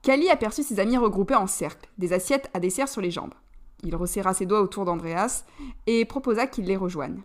Kali 0.01 0.29
aperçut 0.29 0.63
ses 0.63 0.79
amis 0.79 0.97
regroupés 0.97 1.35
en 1.35 1.47
cercle, 1.47 1.89
des 1.97 2.13
assiettes 2.13 2.49
à 2.53 2.59
dessert 2.59 2.89
sur 2.89 3.01
les 3.01 3.11
jambes. 3.11 3.33
Il 3.83 3.95
resserra 3.95 4.33
ses 4.33 4.45
doigts 4.45 4.61
autour 4.61 4.85
d'Andreas 4.85 5.45
et 5.87 6.03
proposa 6.03 6.47
qu'il 6.47 6.65
les 6.65 6.75
rejoigne. 6.75 7.21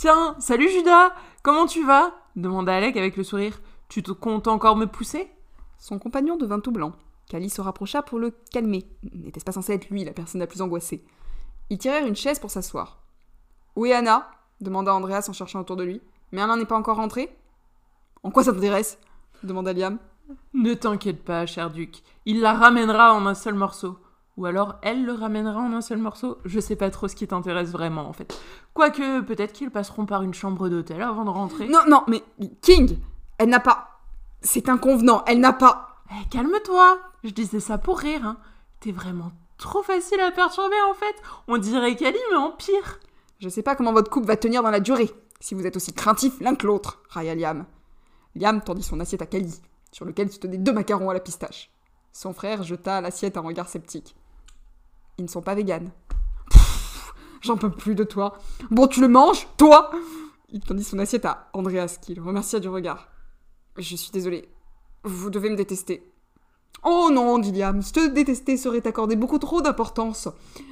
Tiens, 0.00 0.34
salut 0.38 0.70
Judas 0.70 1.12
Comment 1.42 1.66
tu 1.66 1.84
vas? 1.84 2.14
demanda 2.34 2.74
Alec 2.74 2.96
avec 2.96 3.18
le 3.18 3.22
sourire. 3.22 3.60
Tu 3.90 4.02
te 4.02 4.12
comptes 4.12 4.48
encore 4.48 4.76
me 4.76 4.86
pousser? 4.86 5.30
Son 5.76 5.98
compagnon 5.98 6.38
devint 6.38 6.58
tout 6.58 6.72
blanc. 6.72 6.92
Kali 7.28 7.50
se 7.50 7.60
rapprocha 7.60 8.00
pour 8.00 8.18
le 8.18 8.30
calmer. 8.50 8.86
N'était-ce 9.12 9.44
pas 9.44 9.52
censé 9.52 9.74
être 9.74 9.90
lui 9.90 10.02
la 10.06 10.14
personne 10.14 10.40
la 10.40 10.46
plus 10.46 10.62
angoissée? 10.62 11.04
Ils 11.68 11.76
tirèrent 11.76 12.06
une 12.06 12.16
chaise 12.16 12.38
pour 12.38 12.50
s'asseoir. 12.50 13.02
Où 13.76 13.84
est 13.84 13.92
Anna? 13.92 14.30
demanda 14.62 14.94
Andreas 14.94 15.26
en 15.28 15.34
cherchant 15.34 15.60
autour 15.60 15.76
de 15.76 15.84
lui. 15.84 16.00
Mais 16.32 16.40
Anna 16.40 16.56
n'est 16.56 16.64
pas 16.64 16.78
encore 16.78 16.96
rentrée 16.96 17.36
En 18.22 18.30
quoi 18.30 18.42
ça 18.42 18.54
t'intéresse? 18.54 18.98
demanda 19.42 19.74
Liam. 19.74 19.98
Ne 20.54 20.72
t'inquiète 20.72 21.22
pas, 21.22 21.44
cher 21.44 21.70
duc. 21.70 22.02
Il 22.24 22.40
la 22.40 22.54
ramènera 22.54 23.12
en 23.12 23.26
un 23.26 23.34
seul 23.34 23.52
morceau. 23.52 23.98
Ou 24.40 24.46
alors 24.46 24.76
elle 24.80 25.04
le 25.04 25.12
ramènera 25.12 25.60
en 25.60 25.74
un 25.74 25.82
seul 25.82 25.98
morceau. 25.98 26.38
Je 26.46 26.60
sais 26.60 26.74
pas 26.74 26.88
trop 26.88 27.08
ce 27.08 27.14
qui 27.14 27.26
t'intéresse 27.26 27.72
vraiment 27.72 28.08
en 28.08 28.14
fait. 28.14 28.40
Quoique, 28.72 29.20
peut-être 29.20 29.52
qu'ils 29.52 29.70
passeront 29.70 30.06
par 30.06 30.22
une 30.22 30.32
chambre 30.32 30.70
d'hôtel 30.70 31.02
avant 31.02 31.26
de 31.26 31.30
rentrer. 31.30 31.68
Non, 31.68 31.80
non, 31.86 32.04
mais 32.08 32.22
King, 32.62 32.96
elle 33.36 33.50
n'a 33.50 33.60
pas. 33.60 34.00
C'est 34.40 34.70
inconvenant, 34.70 35.22
elle 35.26 35.40
n'a 35.40 35.52
pas. 35.52 36.02
Eh, 36.10 36.28
calme-toi 36.30 37.00
Je 37.22 37.28
disais 37.28 37.60
ça 37.60 37.76
pour 37.76 37.98
rire, 37.98 38.24
hein. 38.24 38.38
T'es 38.80 38.92
vraiment 38.92 39.30
trop 39.58 39.82
facile 39.82 40.20
à 40.20 40.30
perturber 40.30 40.80
en 40.88 40.94
fait. 40.94 41.16
On 41.46 41.58
dirait 41.58 41.94
Kali, 41.94 42.16
mais 42.30 42.38
en 42.38 42.52
pire. 42.52 42.98
Je 43.40 43.50
sais 43.50 43.62
pas 43.62 43.76
comment 43.76 43.92
votre 43.92 44.08
couple 44.08 44.26
va 44.26 44.38
tenir 44.38 44.62
dans 44.62 44.70
la 44.70 44.80
durée, 44.80 45.10
si 45.40 45.54
vous 45.54 45.66
êtes 45.66 45.76
aussi 45.76 45.92
craintifs 45.92 46.40
l'un 46.40 46.54
que 46.54 46.66
l'autre, 46.66 47.02
railla 47.10 47.34
Liam. 47.34 47.66
Liam 48.34 48.62
tendit 48.62 48.82
son 48.82 49.00
assiette 49.00 49.20
à 49.20 49.26
Kali, 49.26 49.60
sur 49.92 50.06
lequel 50.06 50.32
se 50.32 50.38
tenaient 50.38 50.56
deux 50.56 50.72
macarons 50.72 51.10
à 51.10 51.14
la 51.14 51.20
pistache. 51.20 51.70
Son 52.14 52.32
frère 52.32 52.62
jeta 52.62 52.96
à 52.96 53.00
l'assiette 53.02 53.36
un 53.36 53.42
regard 53.42 53.68
sceptique. 53.68 54.16
Ils 55.20 55.24
ne 55.24 55.28
sont 55.28 55.42
pas 55.42 55.54
véganes. 55.54 55.90
J'en 57.42 57.58
peux 57.58 57.70
plus 57.70 57.94
de 57.94 58.04
toi. 58.04 58.38
Bon, 58.70 58.86
tu 58.86 59.02
le 59.02 59.08
manges, 59.08 59.46
toi 59.58 59.90
Il 60.48 60.60
tendit 60.60 60.82
son 60.82 60.98
assiette 60.98 61.26
à 61.26 61.50
Andreas, 61.52 61.98
qui 62.00 62.14
le 62.14 62.22
remercia 62.22 62.58
du 62.58 62.70
regard. 62.70 63.08
Je 63.76 63.96
suis 63.96 64.10
désolé. 64.12 64.48
Vous 65.04 65.28
devez 65.28 65.50
me 65.50 65.56
détester. 65.56 66.10
Oh 66.84 67.10
non, 67.12 67.38
dit 67.38 67.52
te 67.52 68.08
détester 68.08 68.56
serait 68.56 68.86
accorder 68.86 69.14
beaucoup 69.14 69.38
trop 69.38 69.60
d'importance. 69.60 70.28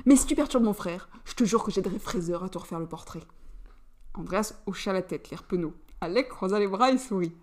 Mais 0.06 0.16
si 0.16 0.24
tu 0.24 0.34
perturbes 0.34 0.64
mon 0.64 0.72
frère, 0.72 1.10
je 1.26 1.34
te 1.34 1.44
jure 1.44 1.62
que 1.62 1.70
j'aiderai 1.70 1.98
Fraser 1.98 2.38
à 2.42 2.48
te 2.48 2.56
refaire 2.56 2.80
le 2.80 2.88
portrait. 2.88 3.20
Andreas 4.14 4.54
hocha 4.64 4.94
la 4.94 5.02
tête, 5.02 5.28
l'air 5.28 5.42
penaud. 5.42 5.74
Alec 6.00 6.30
croisa 6.30 6.58
les 6.58 6.68
bras 6.68 6.90
et 6.90 6.96
sourit. 6.96 7.34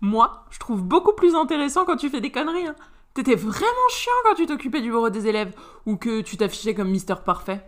Moi, 0.00 0.46
je 0.50 0.58
trouve 0.58 0.82
beaucoup 0.82 1.12
plus 1.12 1.36
intéressant 1.36 1.84
quand 1.84 1.96
tu 1.96 2.10
fais 2.10 2.20
des 2.20 2.32
conneries. 2.32 2.66
hein. 2.66 2.74
T'étais 3.14 3.34
vraiment 3.34 3.88
chiant 3.90 4.12
quand 4.24 4.34
tu 4.34 4.46
t'occupais 4.46 4.80
du 4.80 4.90
bureau 4.90 5.10
des 5.10 5.26
élèves 5.26 5.54
ou 5.86 5.96
que 5.96 6.20
tu 6.20 6.36
t'affichais 6.36 6.74
comme 6.74 6.90
Mister 6.90 7.14
Parfait. 7.24 7.64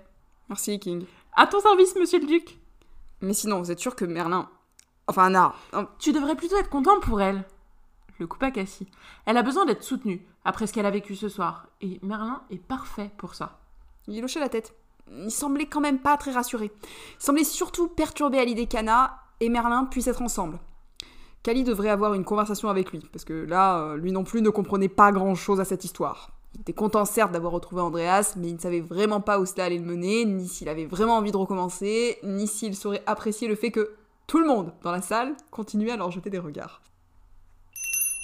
Merci, 0.48 0.78
King. 0.78 1.04
À 1.34 1.46
ton 1.46 1.60
service, 1.60 1.96
monsieur 1.96 2.20
le 2.20 2.26
duc. 2.26 2.58
Mais 3.20 3.34
sinon, 3.34 3.58
vous 3.60 3.70
êtes 3.70 3.80
sûr 3.80 3.96
que 3.96 4.04
Merlin. 4.04 4.48
Enfin, 5.08 5.24
Anna. 5.26 5.54
hein, 5.72 5.88
Tu 5.98 6.12
devrais 6.12 6.36
plutôt 6.36 6.56
être 6.56 6.70
content 6.70 7.00
pour 7.00 7.20
elle. 7.20 7.44
Le 8.18 8.26
coupa 8.26 8.50
Cassie. 8.50 8.88
Elle 9.26 9.36
a 9.36 9.42
besoin 9.42 9.64
d'être 9.64 9.82
soutenue 9.82 10.24
après 10.44 10.66
ce 10.66 10.72
qu'elle 10.72 10.86
a 10.86 10.90
vécu 10.90 11.16
ce 11.16 11.28
soir. 11.28 11.66
Et 11.80 11.98
Merlin 12.02 12.42
est 12.50 12.62
parfait 12.62 13.10
pour 13.16 13.34
ça. 13.34 13.58
Il 14.06 14.24
hochait 14.24 14.40
la 14.40 14.48
tête. 14.48 14.74
Il 15.10 15.30
semblait 15.30 15.66
quand 15.66 15.80
même 15.80 15.98
pas 15.98 16.16
très 16.16 16.32
rassuré. 16.32 16.70
Il 16.84 17.22
semblait 17.22 17.44
surtout 17.44 17.88
perturbé 17.88 18.38
à 18.38 18.44
l'idée 18.44 18.66
qu'Anna 18.66 19.18
et 19.40 19.48
Merlin 19.48 19.86
puissent 19.86 20.06
être 20.06 20.22
ensemble. 20.22 20.58
Kali 21.42 21.64
devrait 21.64 21.88
avoir 21.88 22.14
une 22.14 22.24
conversation 22.24 22.68
avec 22.68 22.92
lui, 22.92 23.00
parce 23.12 23.24
que 23.24 23.32
là, 23.32 23.78
euh, 23.78 23.96
lui 23.96 24.12
non 24.12 24.22
plus 24.22 24.42
ne 24.42 24.50
comprenait 24.50 24.88
pas 24.88 25.10
grand-chose 25.10 25.60
à 25.60 25.64
cette 25.64 25.84
histoire. 25.84 26.30
Il 26.54 26.60
était 26.60 26.72
content 26.72 27.04
certes 27.04 27.32
d'avoir 27.32 27.52
retrouvé 27.52 27.82
Andreas, 27.82 28.34
mais 28.36 28.48
il 28.48 28.54
ne 28.54 28.60
savait 28.60 28.80
vraiment 28.80 29.20
pas 29.20 29.40
où 29.40 29.46
cela 29.46 29.64
allait 29.64 29.78
le 29.78 29.84
mener, 29.84 30.24
ni 30.24 30.46
s'il 30.46 30.68
avait 30.68 30.86
vraiment 30.86 31.16
envie 31.16 31.32
de 31.32 31.36
recommencer, 31.36 32.18
ni 32.22 32.46
s'il 32.46 32.76
saurait 32.76 33.02
apprécier 33.06 33.48
le 33.48 33.56
fait 33.56 33.70
que 33.70 33.94
tout 34.26 34.38
le 34.38 34.46
monde 34.46 34.72
dans 34.82 34.92
la 34.92 35.02
salle 35.02 35.34
continuait 35.50 35.90
à 35.90 35.96
leur 35.96 36.10
jeter 36.10 36.30
des 36.30 36.38
regards. 36.38 36.82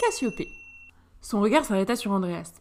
Cassiopée. 0.01 0.49
Son 1.21 1.41
regard 1.41 1.65
s'arrêta 1.65 1.97
sur 1.97 2.13
Andreas. 2.13 2.53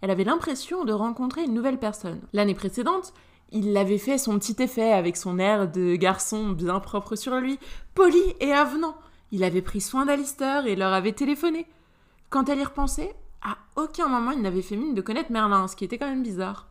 Elle 0.00 0.10
avait 0.10 0.24
l'impression 0.24 0.84
de 0.84 0.92
rencontrer 0.92 1.44
une 1.44 1.54
nouvelle 1.54 1.78
personne. 1.78 2.20
L'année 2.32 2.54
précédente, 2.54 3.12
il 3.52 3.76
avait 3.76 3.98
fait 3.98 4.18
son 4.18 4.38
petit 4.38 4.56
effet 4.62 4.92
avec 4.92 5.16
son 5.16 5.38
air 5.38 5.70
de 5.70 5.94
garçon 5.96 6.50
bien 6.50 6.80
propre 6.80 7.14
sur 7.16 7.36
lui, 7.36 7.58
poli 7.94 8.22
et 8.40 8.52
avenant. 8.52 8.96
Il 9.32 9.44
avait 9.44 9.62
pris 9.62 9.80
soin 9.80 10.06
d'Alistair 10.06 10.66
et 10.66 10.76
leur 10.76 10.92
avait 10.92 11.12
téléphoné. 11.12 11.66
Quand 12.30 12.48
elle 12.48 12.58
y 12.58 12.64
repensait, 12.64 13.14
à 13.42 13.56
aucun 13.76 14.08
moment 14.08 14.32
il 14.32 14.42
n'avait 14.42 14.62
fait 14.62 14.76
mine 14.76 14.94
de 14.94 15.00
connaître 15.00 15.32
Merlin, 15.32 15.68
ce 15.68 15.76
qui 15.76 15.84
était 15.84 15.98
quand 15.98 16.08
même 16.08 16.22
bizarre. 16.22 16.68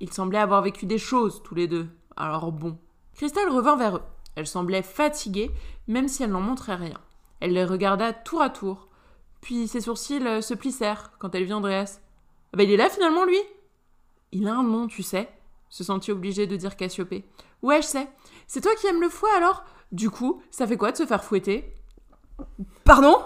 Ils 0.00 0.12
semblaient 0.12 0.38
avoir 0.38 0.62
vécu 0.62 0.86
des 0.86 0.98
choses, 0.98 1.42
tous 1.42 1.54
les 1.54 1.66
deux. 1.68 1.88
Alors 2.16 2.52
bon. 2.52 2.78
Christelle 3.14 3.48
revint 3.48 3.76
vers 3.76 3.96
eux. 3.96 4.02
Elle 4.34 4.46
semblait 4.46 4.82
fatiguée, 4.82 5.50
même 5.86 6.08
si 6.08 6.22
elle 6.22 6.30
n'en 6.30 6.40
montrait 6.40 6.76
rien. 6.76 6.98
Elle 7.40 7.52
les 7.52 7.64
regarda 7.64 8.12
tour 8.12 8.42
à 8.42 8.50
tour. 8.50 8.88
Puis 9.40 9.68
ses 9.68 9.80
sourcils 9.80 10.24
euh, 10.26 10.40
se 10.40 10.54
plissèrent 10.54 11.12
quand 11.18 11.34
elle 11.34 11.44
vit 11.44 11.52
Andreas. 11.52 12.00
Ah 12.52 12.56
bah 12.56 12.64
il 12.64 12.70
est 12.70 12.76
là 12.76 12.88
finalement, 12.90 13.24
lui? 13.24 13.38
Il 14.32 14.46
a 14.48 14.54
un 14.54 14.62
nom, 14.62 14.86
tu 14.88 15.02
sais, 15.02 15.28
se 15.68 15.84
sentit 15.84 16.12
obligée 16.12 16.46
de 16.46 16.56
dire 16.56 16.76
Cassiopée. 16.76 17.24
Ouais, 17.62 17.82
je 17.82 17.86
sais. 17.86 18.08
C'est 18.46 18.60
toi 18.60 18.72
qui 18.78 18.86
aimes 18.86 19.00
le 19.00 19.08
fouet 19.08 19.30
alors? 19.36 19.64
Du 19.92 20.10
coup, 20.10 20.42
ça 20.50 20.66
fait 20.66 20.76
quoi 20.76 20.92
de 20.92 20.96
se 20.96 21.06
faire 21.06 21.24
fouetter? 21.24 21.74
Pardon? 22.84 23.16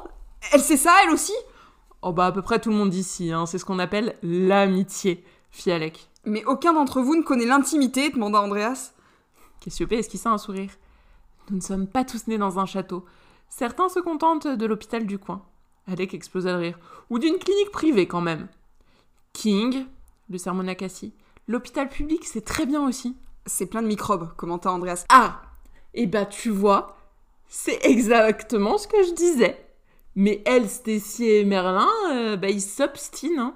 Elle 0.52 0.60
sait 0.60 0.76
ça, 0.76 0.94
elle 1.04 1.10
aussi? 1.10 1.34
Oh 2.02 2.12
bah 2.12 2.26
à 2.26 2.32
peu 2.32 2.42
près 2.42 2.60
tout 2.60 2.70
le 2.70 2.76
monde 2.76 2.94
ici, 2.94 3.32
hein. 3.32 3.46
c'est 3.46 3.58
ce 3.58 3.64
qu'on 3.64 3.78
appelle 3.78 4.16
l'amitié, 4.22 5.24
fit 5.50 5.70
Alec. 5.70 6.08
Mais 6.24 6.44
aucun 6.44 6.72
d'entre 6.72 7.00
vous 7.00 7.14
ne 7.14 7.22
connaît 7.22 7.46
l'intimité, 7.46 8.10
demanda 8.10 8.40
Andreas. 8.40 8.92
Cassiopée 9.60 9.98
esquissa 9.98 10.30
un 10.30 10.38
sourire? 10.38 10.70
Nous 11.50 11.56
ne 11.56 11.62
sommes 11.62 11.86
pas 11.86 12.04
tous 12.04 12.26
nés 12.26 12.38
dans 12.38 12.58
un 12.58 12.66
château. 12.66 13.04
Certains 13.48 13.88
se 13.88 14.00
contentent 14.00 14.48
de 14.48 14.66
l'hôpital 14.66 15.06
du 15.06 15.18
coin. 15.18 15.42
Alec 15.86 16.14
explosa 16.14 16.52
de 16.52 16.58
rire. 16.58 16.78
Ou 17.10 17.18
d'une 17.18 17.38
clinique 17.38 17.70
privée 17.70 18.06
quand 18.06 18.20
même. 18.20 18.48
King, 19.32 19.86
le 20.28 20.38
sermonna 20.38 20.74
Cassie. 20.74 21.14
L'hôpital 21.48 21.88
public, 21.88 22.24
c'est 22.24 22.44
très 22.44 22.66
bien 22.66 22.86
aussi. 22.86 23.16
C'est 23.46 23.66
plein 23.66 23.82
de 23.82 23.88
microbes, 23.88 24.34
commenta 24.36 24.72
Andreas. 24.72 25.04
Ah 25.08 25.42
Eh 25.94 26.06
bah 26.06 26.26
tu 26.26 26.50
vois, 26.50 26.96
c'est 27.48 27.84
exactement 27.84 28.78
ce 28.78 28.88
que 28.88 29.02
je 29.04 29.12
disais. 29.14 29.58
Mais 30.14 30.42
elle, 30.46 30.68
Stacy 30.68 31.28
et 31.28 31.44
Merlin, 31.44 31.88
euh, 32.12 32.36
bah 32.36 32.48
ils 32.50 32.60
s'obstinent. 32.62 33.38
hein. 33.40 33.54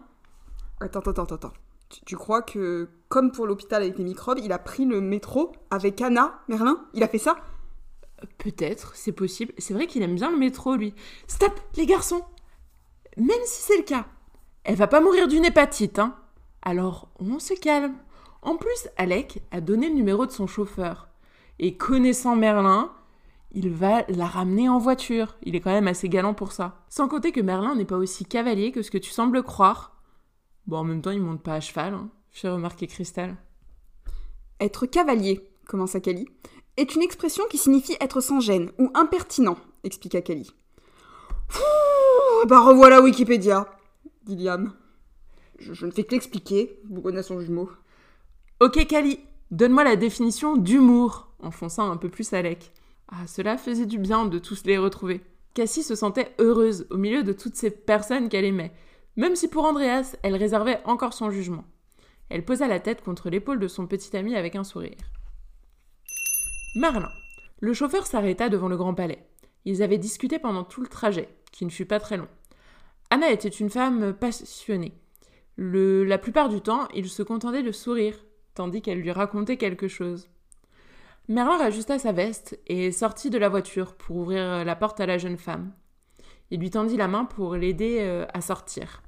Attends, 0.80 1.00
attends, 1.00 1.22
attends, 1.24 1.34
attends. 1.36 1.52
Tu, 1.88 2.04
tu 2.04 2.16
crois 2.16 2.42
que, 2.42 2.88
comme 3.08 3.30
pour 3.32 3.46
l'hôpital 3.46 3.82
avec 3.82 3.98
les 3.98 4.04
microbes, 4.04 4.38
il 4.42 4.52
a 4.52 4.58
pris 4.58 4.84
le 4.84 5.00
métro 5.00 5.52
avec 5.70 6.00
Anna, 6.02 6.40
Merlin? 6.48 6.84
Il 6.94 7.02
a 7.02 7.08
fait 7.08 7.18
ça? 7.18 7.36
Peut-être, 8.38 8.94
c'est 8.96 9.12
possible. 9.12 9.52
C'est 9.58 9.74
vrai 9.74 9.86
qu'il 9.86 10.02
aime 10.02 10.14
bien 10.14 10.30
le 10.30 10.36
métro, 10.38 10.74
lui. 10.76 10.94
Stop, 11.28 11.52
les 11.76 11.86
garçons 11.86 12.22
Même 13.16 13.44
si 13.44 13.62
c'est 13.62 13.76
le 13.76 13.82
cas, 13.84 14.06
elle 14.64 14.76
va 14.76 14.86
pas 14.86 15.00
mourir 15.00 15.28
d'une 15.28 15.44
hépatite, 15.44 15.98
hein. 15.98 16.16
Alors, 16.62 17.08
on 17.20 17.38
se 17.38 17.54
calme. 17.54 17.94
En 18.42 18.56
plus, 18.56 18.88
Alec 18.96 19.42
a 19.52 19.60
donné 19.60 19.88
le 19.88 19.94
numéro 19.94 20.26
de 20.26 20.32
son 20.32 20.46
chauffeur. 20.46 21.08
Et 21.58 21.76
connaissant 21.76 22.36
Merlin, 22.36 22.92
il 23.52 23.70
va 23.70 24.04
la 24.08 24.26
ramener 24.26 24.68
en 24.68 24.78
voiture. 24.78 25.36
Il 25.42 25.56
est 25.56 25.60
quand 25.60 25.72
même 25.72 25.88
assez 25.88 26.08
galant 26.08 26.34
pour 26.34 26.52
ça. 26.52 26.84
Sans 26.88 27.08
compter 27.08 27.32
que 27.32 27.40
Merlin 27.40 27.74
n'est 27.74 27.84
pas 27.84 27.96
aussi 27.96 28.24
cavalier 28.24 28.72
que 28.72 28.82
ce 28.82 28.90
que 28.90 28.98
tu 28.98 29.10
sembles 29.10 29.42
croire. 29.42 30.02
Bon, 30.66 30.78
en 30.78 30.84
même 30.84 31.00
temps, 31.00 31.10
il 31.10 31.20
monte 31.20 31.42
pas 31.42 31.54
à 31.54 31.60
cheval, 31.60 31.94
hein, 31.94 32.10
fait 32.30 32.48
remarquer 32.48 32.86
Cristal. 32.86 33.36
Être 34.60 34.86
cavalier, 34.86 35.48
commença 35.66 36.00
Kali, 36.00 36.26
est 36.76 36.94
une 36.94 37.02
expression 37.02 37.44
qui 37.50 37.58
signifie 37.58 37.96
être 38.00 38.20
sans 38.20 38.40
gêne 38.40 38.70
ou 38.78 38.90
impertinent, 38.94 39.56
expliqua 39.84 40.20
Kali. 40.22 40.50
Bah 42.48 42.60
revoilà 42.60 43.00
Wikipédia, 43.00 43.66
dit 44.24 44.36
Liam. 44.36 44.72
Je, 45.58 45.86
ne 45.86 45.90
fais 45.90 46.04
que 46.04 46.12
l'expliquer, 46.12 46.78
vous 46.88 47.02
son 47.22 47.40
jumeau. 47.40 47.70
Ok, 48.60 48.86
Kali, 48.86 49.18
donne-moi 49.50 49.84
la 49.84 49.96
définition 49.96 50.56
d'humour, 50.56 51.28
enfonçant 51.42 51.90
un 51.90 51.96
peu 51.96 52.08
plus 52.08 52.32
Alec. 52.32 52.72
Ah, 53.08 53.26
cela 53.26 53.56
faisait 53.56 53.86
du 53.86 53.98
bien 53.98 54.26
de 54.26 54.38
tous 54.38 54.64
les 54.64 54.78
retrouver. 54.78 55.20
Cassie 55.54 55.82
se 55.82 55.94
sentait 55.94 56.34
heureuse 56.38 56.86
au 56.90 56.96
milieu 56.96 57.22
de 57.22 57.32
toutes 57.32 57.56
ces 57.56 57.70
personnes 57.70 58.28
qu'elle 58.28 58.44
aimait, 58.44 58.72
même 59.16 59.36
si 59.36 59.48
pour 59.48 59.64
Andreas, 59.64 60.16
elle 60.22 60.36
réservait 60.36 60.80
encore 60.84 61.14
son 61.14 61.30
jugement. 61.30 61.64
Elle 62.28 62.44
posa 62.44 62.66
la 62.66 62.80
tête 62.80 63.02
contre 63.02 63.30
l'épaule 63.30 63.60
de 63.60 63.68
son 63.68 63.86
petit 63.86 64.16
ami 64.16 64.34
avec 64.34 64.56
un 64.56 64.64
sourire. 64.64 64.98
Merlin. 66.74 67.08
Le 67.60 67.72
chauffeur 67.72 68.06
s'arrêta 68.06 68.50
devant 68.50 68.68
le 68.68 68.76
grand 68.76 68.92
palais. 68.92 69.26
Ils 69.64 69.82
avaient 69.82 69.96
discuté 69.96 70.38
pendant 70.38 70.64
tout 70.64 70.82
le 70.82 70.88
trajet, 70.88 71.28
qui 71.52 71.64
ne 71.64 71.70
fut 71.70 71.86
pas 71.86 72.00
très 72.00 72.18
long. 72.18 72.28
Anna 73.08 73.30
était 73.30 73.48
une 73.48 73.70
femme 73.70 74.12
passionnée. 74.12 74.92
La 75.56 76.18
plupart 76.18 76.50
du 76.50 76.60
temps, 76.60 76.86
il 76.94 77.08
se 77.08 77.22
contentait 77.22 77.62
de 77.62 77.72
sourire, 77.72 78.16
tandis 78.56 78.82
qu'elle 78.82 79.00
lui 79.00 79.12
racontait 79.12 79.56
quelque 79.56 79.86
chose. 79.86 80.28
Merlin 81.28 81.58
rajusta 81.58 81.98
sa 81.98 82.12
veste 82.12 82.58
et 82.66 82.90
sortit 82.90 83.30
de 83.30 83.38
la 83.38 83.48
voiture 83.48 83.94
pour 83.94 84.16
ouvrir 84.16 84.64
la 84.64 84.76
porte 84.76 85.00
à 85.00 85.06
la 85.06 85.18
jeune 85.18 85.38
femme. 85.38 85.72
Il 86.50 86.60
lui 86.60 86.70
tendit 86.70 86.96
la 86.96 87.08
main 87.08 87.24
pour 87.24 87.54
l'aider 87.54 87.98
euh, 88.00 88.26
à 88.32 88.40
sortir. 88.40 89.02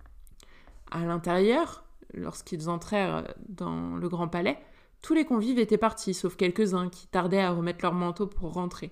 À 0.90 1.04
l'intérieur, 1.04 1.84
lorsqu'ils 2.14 2.68
entrèrent 2.68 3.34
dans 3.48 3.96
le 3.96 4.08
grand 4.08 4.28
palais, 4.28 4.58
tous 5.02 5.14
les 5.14 5.24
convives 5.24 5.58
étaient 5.58 5.78
partis, 5.78 6.14
sauf 6.14 6.36
quelques-uns 6.36 6.88
qui 6.88 7.06
tardaient 7.06 7.40
à 7.40 7.52
remettre 7.52 7.80
leur 7.82 7.94
manteau 7.94 8.26
pour 8.26 8.54
rentrer. 8.54 8.90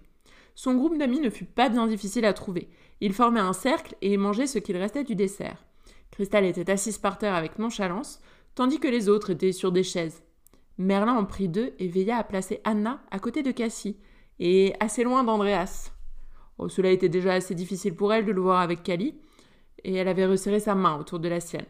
Son 0.55 0.75
groupe 0.75 0.97
d'amis 0.97 1.21
ne 1.21 1.31
fut 1.31 1.45
pas 1.45 1.69
bien 1.69 1.87
difficile 1.87 2.25
à 2.25 2.33
trouver. 2.33 2.69
Ils 3.01 3.13
formaient 3.13 3.41
un 3.41 3.53
cercle 3.53 3.97
et 4.01 4.17
mangeaient 4.17 4.47
ce 4.47 4.59
qu'il 4.59 4.77
restait 4.77 5.05
du 5.05 5.15
dessert. 5.15 5.65
Cristal 6.13 6.45
était 6.45 6.71
assise 6.71 6.99
par 6.99 7.19
terre 7.19 7.35
avec 7.35 7.59
nonchalance, 7.59 8.21
tandis 8.55 8.79
que 8.79 8.89
les 8.89 9.09
autres 9.09 9.31
étaient 9.31 9.53
sur 9.53 9.73
des 9.73 9.83
chaises. 9.83 10.23
Merlin 10.79 11.17
en 11.17 11.25
prit 11.25 11.49
deux 11.49 11.75
et 11.79 11.89
veilla 11.89 12.19
à 12.19 12.25
placer 12.25 12.61
Anna 12.65 13.03
à 13.11 13.19
côté 13.19 13.43
de 13.43 13.51
Cassie, 13.51 13.99
et 14.39 14.75
assez 14.81 15.03
loin 15.05 15.25
d'Andreas. 15.25 15.93
Oh, 16.59 16.69
cela 16.69 16.91
était 16.91 17.09
déjà 17.09 17.35
assez 17.35 17.55
difficile 17.55 17.95
pour 17.95 18.13
elle 18.13 18.27
de 18.27 18.33
le 18.33 18.41
voir 18.41 18.61
avec 18.61 18.83
Cali, 18.83 19.19
et 19.85 19.95
elle 19.95 20.09
avait 20.09 20.27
resserré 20.27 20.61
sa 20.61 20.75
main 20.75 20.99
autour 20.99 21.19
de 21.19 21.29
la 21.29 21.41
sienne. 21.41 21.67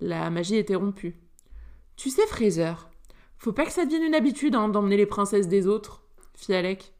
La 0.00 0.30
magie 0.30 0.56
était 0.56 0.74
rompue. 0.74 1.20
Tu 1.96 2.10
sais, 2.10 2.26
Fraser, 2.26 2.74
faut 3.36 3.52
pas 3.52 3.64
que 3.64 3.72
ça 3.72 3.84
devienne 3.84 4.04
une 4.04 4.14
habitude 4.14 4.54
hein, 4.54 4.68
d'emmener 4.68 4.96
les 4.96 5.06
princesses 5.06 5.48
des 5.48 5.66
autres, 5.66 6.04
fit 6.34 6.54
Alec. 6.54 6.92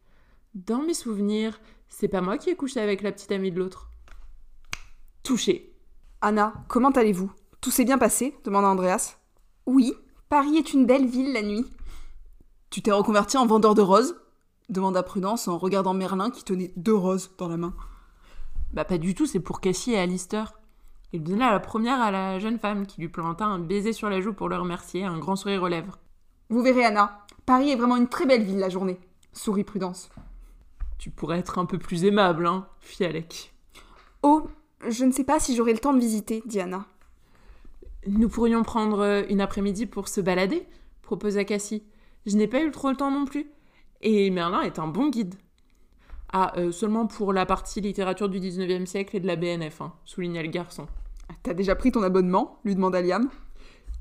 Dans 0.55 0.83
mes 0.83 0.95
souvenirs, 0.95 1.61
c'est 1.89 2.09
pas 2.09 2.21
moi 2.21 2.39
qui 2.39 2.51
ai 2.51 2.57
couché 2.57 2.81
avec 2.81 3.03
la 3.03 3.13
petite 3.13 3.33
amie 3.33 3.53
de 3.53 3.59
l'autre. 3.59 3.91
Touché. 5.23 5.77
Anna, 6.21 6.65
comment 6.69 6.91
allez-vous? 6.91 7.31
Tout 7.61 7.71
s'est 7.71 7.85
bien 7.85 7.99
passé? 7.99 8.37
demanda 8.45 8.69
Andreas. 8.69 9.19
Oui, 9.67 9.95
Paris 10.29 10.59
est 10.59 10.75
une 10.75 10.85
belle 10.85 11.07
ville 11.07 11.33
la 11.33 11.41
nuit. 11.41 11.65
Tu 12.69 12.83
t'es 12.83 12.93
reconverti 12.93 13.39
en 13.39 13.47
vendeur 13.47 13.75
de 13.75 13.81
roses? 13.81 14.15
demanda 14.69 15.03
Prudence 15.03 15.49
en 15.49 15.57
regardant 15.57 15.95
Merlin 15.95 16.31
qui 16.31 16.45
tenait 16.45 16.75
deux 16.77 16.95
roses 16.95 17.31
dans 17.39 17.49
la 17.49 17.57
main. 17.57 17.75
Bah 18.75 18.85
pas 18.85 18.99
du 18.99 19.15
tout, 19.15 19.25
c'est 19.25 19.41
pour 19.41 19.63
Cassie 19.63 19.93
et 19.93 19.99
Alistair. 19.99 20.53
Il 21.15 21.25
donna 21.25 21.51
la 21.51 21.61
première 21.61 22.03
à 22.03 22.11
la 22.11 22.39
jeune 22.39 22.59
femme 22.59 22.87
qui 22.87 23.01
lui 23.01 23.09
planta 23.09 23.47
un 23.47 23.59
baiser 23.59 23.95
sur 23.95 24.11
la 24.11 24.21
joue 24.21 24.35
pour 24.35 24.51
le 24.51 24.59
remercier, 24.59 25.05
un 25.05 25.19
grand 25.19 25.37
sourire 25.37 25.63
aux 25.63 25.69
lèvres. 25.69 25.99
Vous 26.51 26.61
verrez, 26.61 26.85
Anna, 26.85 27.25
Paris 27.47 27.71
est 27.71 27.77
vraiment 27.77 27.97
une 27.97 28.09
très 28.09 28.27
belle 28.27 28.43
ville 28.43 28.59
la 28.59 28.69
journée, 28.69 29.01
sourit 29.33 29.65
Prudence. 29.65 30.11
Tu 30.99 31.09
pourrais 31.09 31.39
être 31.39 31.59
un 31.59 31.65
peu 31.65 31.79
plus 31.79 32.05
aimable, 32.05 32.47
hein, 32.47 32.67
fit 32.81 33.07
Alec. 33.07 33.55
Oh, 34.23 34.47
je 34.87 35.07
ne 35.07 35.13
sais 35.13 35.25
pas 35.25 35.41
si 35.41 35.57
j'aurai 35.57 35.73
le 35.73 35.79
temps 35.79 35.95
de 35.95 36.01
visiter, 36.01 36.43
dit 36.45 36.61
Anna. 36.61 36.85
Nous 38.07 38.29
pourrions 38.29 38.63
prendre 38.63 39.01
euh, 39.01 39.23
une 39.29 39.41
après-midi 39.41 39.87
pour 39.87 40.09
se 40.09 40.21
balader, 40.21 40.67
proposa 41.03 41.45
Cassie. 41.45 41.83
Je 42.27 42.37
n'ai 42.37 42.47
pas 42.47 42.63
eu 42.63 42.71
trop 42.71 42.91
le 42.91 42.97
temps 42.97 43.11
non 43.11 43.25
plus. 43.25 43.51
Et 44.01 44.31
Merlin 44.31 44.63
est 44.63 44.79
un 44.79 44.87
bon 44.87 45.09
guide. 45.09 45.35
Ah, 46.33 46.53
euh, 46.57 46.73
seulement 46.73 47.07
pour 47.07 47.33
la 47.33 47.47
partie 47.47 47.81
littérature 47.81 48.29
du 48.29 48.39
19e 48.39 48.87
siècle 48.87 49.17
et 49.17 49.21
de 49.21 49.27
la 49.27 49.37
BNF, 49.37 49.81
hein, 49.81 49.95
souligna 50.05 50.43
le 50.43 50.49
garçon. 50.49 50.87
T'as 51.43 51.55
déjà 51.55 51.75
pris 51.75 51.91
ton 51.91 52.03
abonnement 52.03 52.59
lui 52.65 52.75
demanda 52.75 53.01
Liam. 53.01 53.29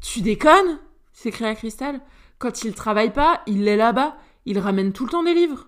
Tu 0.02 0.22
déconnes 0.22 0.80
s'écria 1.18 1.56
Cristal. 1.56 2.00
Quand 2.38 2.64
il 2.64 2.76
travaille 2.76 3.12
pas, 3.12 3.42
il 3.48 3.64
l'est 3.64 3.76
là-bas. 3.76 4.18
Il 4.46 4.60
ramène 4.60 4.94
tout 4.94 5.06
le 5.06 5.10
temps 5.10 5.24
des 5.24 5.34
livres. 5.34 5.68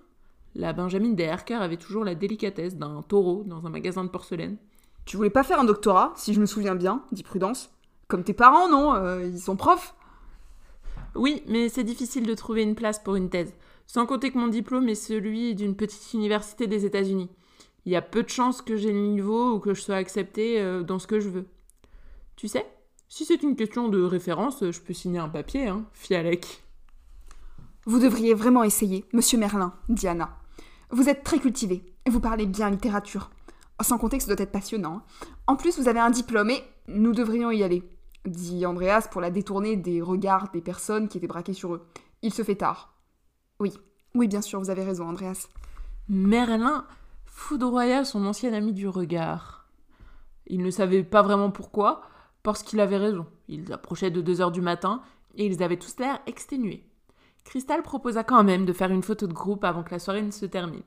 La 0.54 0.72
Benjamin 0.72 1.16
Herker 1.16 1.60
avait 1.60 1.76
toujours 1.76 2.04
la 2.04 2.14
délicatesse 2.14 2.76
d'un 2.76 3.02
taureau 3.02 3.42
dans 3.44 3.66
un 3.66 3.70
magasin 3.70 4.04
de 4.04 4.08
porcelaine. 4.08 4.58
Tu 5.06 5.16
voulais 5.16 5.30
pas 5.30 5.42
faire 5.42 5.58
un 5.58 5.64
doctorat, 5.64 6.12
si 6.16 6.34
je 6.34 6.40
me 6.40 6.46
souviens 6.46 6.76
bien, 6.76 7.04
dit 7.10 7.24
Prudence. 7.24 7.70
Comme 8.10 8.24
tes 8.24 8.34
parents, 8.34 8.68
non 8.68 8.92
euh, 8.94 9.24
Ils 9.24 9.38
sont 9.38 9.54
profs 9.54 9.94
Oui, 11.14 11.44
mais 11.46 11.68
c'est 11.68 11.84
difficile 11.84 12.26
de 12.26 12.34
trouver 12.34 12.62
une 12.62 12.74
place 12.74 12.98
pour 12.98 13.14
une 13.14 13.30
thèse. 13.30 13.54
Sans 13.86 14.04
compter 14.04 14.32
que 14.32 14.38
mon 14.38 14.48
diplôme 14.48 14.88
est 14.88 14.96
celui 14.96 15.54
d'une 15.54 15.76
petite 15.76 16.12
université 16.12 16.66
des 16.66 16.84
États-Unis. 16.84 17.30
Il 17.86 17.92
y 17.92 17.96
a 17.96 18.02
peu 18.02 18.24
de 18.24 18.28
chances 18.28 18.62
que 18.62 18.76
j'ai 18.76 18.92
le 18.92 18.98
niveau 18.98 19.52
ou 19.52 19.60
que 19.60 19.74
je 19.74 19.80
sois 19.80 19.94
accepté 19.94 20.60
euh, 20.60 20.82
dans 20.82 20.98
ce 20.98 21.06
que 21.06 21.20
je 21.20 21.28
veux. 21.28 21.46
Tu 22.34 22.48
sais, 22.48 22.66
si 23.08 23.24
c'est 23.24 23.44
une 23.44 23.54
question 23.54 23.88
de 23.88 24.02
référence, 24.02 24.64
je 24.68 24.80
peux 24.80 24.92
signer 24.92 25.20
un 25.20 25.28
papier, 25.28 25.68
hein, 25.68 25.84
Fialec. 25.92 26.64
Vous 27.86 28.00
devriez 28.00 28.34
vraiment 28.34 28.64
essayer, 28.64 29.04
monsieur 29.12 29.38
Merlin, 29.38 29.72
dit 29.88 30.08
Anna. 30.08 30.36
Vous 30.90 31.08
êtes 31.08 31.22
très 31.22 31.38
cultivé, 31.38 31.94
et 32.06 32.10
vous 32.10 32.20
parlez 32.20 32.46
bien 32.46 32.70
littérature. 32.70 33.30
Sans 33.80 33.98
compter 33.98 34.18
que 34.18 34.24
ça 34.24 34.34
doit 34.34 34.42
être 34.42 34.52
passionnant. 34.52 35.02
En 35.46 35.54
plus, 35.54 35.78
vous 35.78 35.88
avez 35.88 36.00
un 36.00 36.10
diplôme 36.10 36.50
et 36.50 36.62
nous 36.88 37.12
devrions 37.12 37.50
y 37.50 37.62
aller, 37.62 37.82
dit 38.26 38.66
Andreas 38.66 39.08
pour 39.10 39.20
la 39.20 39.30
détourner 39.30 39.76
des 39.76 40.02
regards 40.02 40.50
des 40.50 40.60
personnes 40.60 41.08
qui 41.08 41.18
étaient 41.18 41.26
braquées 41.26 41.54
sur 41.54 41.74
eux. 41.74 41.86
Il 42.22 42.32
se 42.32 42.42
fait 42.42 42.56
tard. 42.56 42.94
Oui, 43.58 43.72
oui, 44.14 44.28
bien 44.28 44.42
sûr, 44.42 44.60
vous 44.60 44.70
avez 44.70 44.84
raison, 44.84 45.08
Andreas. 45.08 45.48
Merlin 46.08 46.84
foudroya 47.24 48.04
son 48.04 48.26
ancien 48.26 48.52
ami 48.52 48.72
du 48.72 48.88
regard. 48.88 49.68
Il 50.46 50.62
ne 50.62 50.70
savait 50.70 51.04
pas 51.04 51.22
vraiment 51.22 51.50
pourquoi, 51.50 52.02
parce 52.42 52.62
qu'il 52.62 52.80
avait 52.80 52.96
raison. 52.96 53.26
Ils 53.48 53.72
approchaient 53.72 54.10
de 54.10 54.20
deux 54.20 54.40
heures 54.40 54.50
du 54.50 54.60
matin 54.60 55.02
et 55.36 55.46
ils 55.46 55.62
avaient 55.62 55.78
tous 55.78 55.98
l'air 55.98 56.20
exténués. 56.26 56.86
Cristal 57.44 57.82
proposa 57.82 58.24
quand 58.24 58.44
même 58.44 58.66
de 58.66 58.72
faire 58.72 58.90
une 58.90 59.02
photo 59.02 59.26
de 59.26 59.32
groupe 59.32 59.64
avant 59.64 59.82
que 59.82 59.92
la 59.92 59.98
soirée 59.98 60.22
ne 60.22 60.30
se 60.30 60.46
termine. 60.46 60.82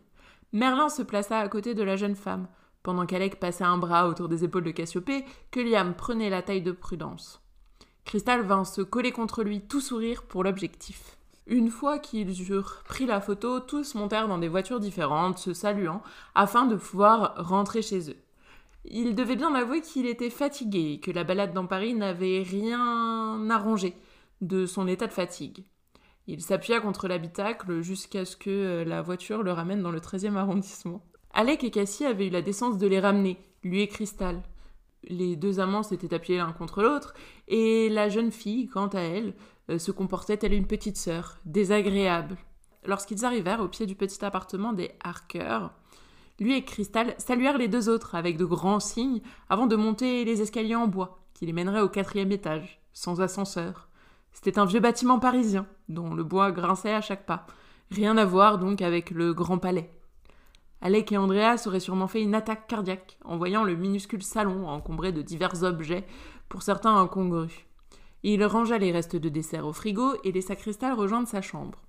Merlin 0.52 0.90
se 0.90 1.02
plaça 1.02 1.40
à 1.40 1.48
côté 1.48 1.74
de 1.74 1.84
la 1.84 1.96
jeune 1.96 2.16
femme, 2.16 2.48
pendant 2.84 3.06
qu'Alec 3.06 3.40
passait 3.40 3.64
un 3.64 3.78
bras 3.78 4.08
autour 4.08 4.30
des 4.30 4.44
épaules 4.44 4.64
de 4.64 4.72
Cassiopée, 4.72 5.26
que 5.52 5.60
Liam 5.60 5.96
prenait 5.96 6.30
la 6.30 6.42
taille 6.42 6.62
de 6.62 6.72
Prudence. 6.72 7.42
Cristal 8.06 8.44
vint 8.44 8.66
se 8.66 8.82
coller 8.82 9.12
contre 9.12 9.44
lui, 9.44 9.62
tout 9.62 9.82
sourire 9.82 10.24
pour 10.24 10.44
l'objectif. 10.44 11.18
Une 11.48 11.70
fois 11.70 12.00
qu'ils 12.00 12.52
eurent 12.52 12.84
pris 12.86 13.06
la 13.06 13.20
photo, 13.20 13.60
tous 13.60 13.96
montèrent 13.96 14.28
dans 14.28 14.38
des 14.38 14.48
voitures 14.48 14.80
différentes, 14.80 15.40
se 15.40 15.54
saluant, 15.54 16.02
afin 16.36 16.66
de 16.66 16.76
pouvoir 16.76 17.34
rentrer 17.38 17.82
chez 17.82 18.10
eux. 18.10 18.18
Il 18.86 19.16
devait 19.16 19.36
bien 19.38 19.54
avouer 19.56 19.82
qu'il 19.82 20.06
était 20.06 20.30
fatigué 20.30 21.00
que 21.02 21.12
la 21.12 21.24
balade 21.24 21.54
dans 21.54 21.68
Paris 21.68 21.94
n'avait 21.94 22.44
rien 22.44 23.50
arrangé 23.50 23.96
de 24.42 24.66
son 24.66 24.88
état 24.88 25.08
de 25.08 25.14
fatigue. 25.14 25.64
Il 26.28 26.42
s'appuya 26.42 26.80
contre 26.80 27.08
l'habitacle 27.08 27.82
jusqu'à 27.82 28.26
ce 28.26 28.38
que 28.38 28.50
euh, 28.50 28.86
la 28.86 29.02
voiture 29.02 29.44
le 29.44 29.52
ramène 29.52 29.82
dans 29.82 29.92
le 29.92 30.00
13e 30.00 30.36
arrondissement. 30.36 31.04
Alec 31.34 31.64
et 31.64 31.72
Cassie 31.72 32.06
avaient 32.06 32.28
eu 32.28 32.32
la 32.32 32.42
décence 32.42 32.78
de 32.78 32.88
les 32.88 33.00
ramener, 33.00 33.40
lui 33.64 33.82
et 33.82 33.88
Cristal. 33.88 34.44
Les 35.04 35.36
deux 35.36 35.60
amants 35.60 35.84
s'étaient 35.84 36.14
appuyés 36.14 36.38
l'un 36.38 36.54
contre 36.54 36.82
l'autre, 36.82 37.14
et 37.48 37.90
la 37.90 38.08
jeune 38.08 38.32
fille, 38.32 38.68
quant 38.68 38.88
à 38.88 39.02
elle, 39.02 39.34
euh, 39.70 39.80
se 39.80 39.92
comportait 39.92 40.38
telle 40.38 40.54
une 40.54 40.68
petite 40.68 40.98
sœur, 40.98 41.40
désagréable. 41.46 42.38
Lorsqu'ils 42.86 43.26
arrivèrent 43.26 43.62
au 43.62 43.68
pied 43.68 43.86
du 43.86 43.96
petit 43.96 44.24
appartement 44.24 44.74
des 44.74 44.92
Harker, 45.04 45.68
lui 46.40 46.56
et 46.56 46.64
Cristal 46.64 47.16
saluèrent 47.18 47.58
les 47.58 47.68
deux 47.68 47.90
autres 47.90 48.16
avec 48.16 48.38
de 48.38 48.46
grands 48.46 48.80
signes 48.80 49.22
avant 49.50 49.68
de 49.68 49.76
monter 49.76 50.26
les 50.26 50.42
escaliers 50.42 50.76
en 50.76 50.88
bois 50.88 51.24
qui 51.34 51.46
les 51.46 51.54
mèneraient 51.54 51.82
au 51.82 51.90
quatrième 51.90 52.32
étage, 52.32 52.82
sans 52.94 53.22
ascenseur. 53.22 53.90
C'était 54.34 54.60
un 54.60 54.66
vieux 54.66 54.80
bâtiment 54.80 55.20
parisien, 55.20 55.66
dont 55.90 56.14
le 56.14 56.24
bois 56.24 56.52
grinçait 56.52 56.94
à 56.94 57.02
chaque 57.02 57.26
pas. 57.26 57.48
Rien 57.92 58.18
à 58.18 58.26
voir 58.26 58.58
donc 58.60 58.82
avec 58.82 59.12
le 59.12 59.34
Grand 59.34 59.58
Palais. 59.58 59.92
Alec 60.84 61.14
et 61.14 61.18
Andreas 61.18 61.64
auraient 61.66 61.80
sûrement 61.80 62.10
fait 62.10 62.22
une 62.22 62.36
attaque 62.36 62.68
cardiaque 62.68 63.18
en 63.24 63.38
voyant 63.38 63.64
le 63.64 63.76
minuscule 63.76 64.22
salon 64.22 64.68
encombré 64.68 65.14
de 65.14 65.22
divers 65.22 65.64
objets, 65.64 66.06
pour 66.50 66.62
certains 66.62 66.96
incongrus. 66.98 67.54
Il 68.22 68.44
rangea 68.46 68.78
les 68.78 68.92
restes 68.92 69.16
de 69.16 69.30
dessert 69.30 69.66
au 69.66 69.72
frigo 69.72 70.18
et 70.26 70.34
laissa 70.34 70.58
Cristal 70.58 70.92
rejoindre 70.94 71.28
sa 71.28 71.42
chambre. 71.42 71.80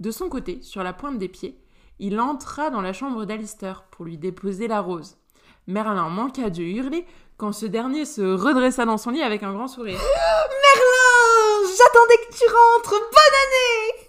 De 0.00 0.10
son 0.10 0.30
côté, 0.30 0.62
sur 0.62 0.82
la 0.82 0.94
pointe 0.94 1.18
des 1.18 1.28
pieds, 1.28 1.60
il 1.98 2.18
entra 2.18 2.70
dans 2.70 2.80
la 2.80 2.94
chambre 2.94 3.26
d'Alistair 3.26 3.84
pour 3.90 4.06
lui 4.06 4.16
déposer 4.16 4.66
la 4.66 4.80
rose. 4.80 5.18
Merlin 5.66 6.08
manqua 6.08 6.48
de 6.48 6.62
hurler 6.62 7.04
quand 7.36 7.52
ce 7.52 7.66
dernier 7.66 8.06
se 8.06 8.22
redressa 8.22 8.86
dans 8.86 8.96
son 8.96 9.10
lit 9.10 9.22
avec 9.22 9.42
un 9.42 9.52
grand 9.52 9.68
sourire. 9.68 9.98
Merlin 10.00 11.68
J'attendais 11.76 12.26
que 12.26 12.34
tu 12.34 12.44
rentres 12.46 12.90
Bonne 12.90 13.34
année 13.46 14.08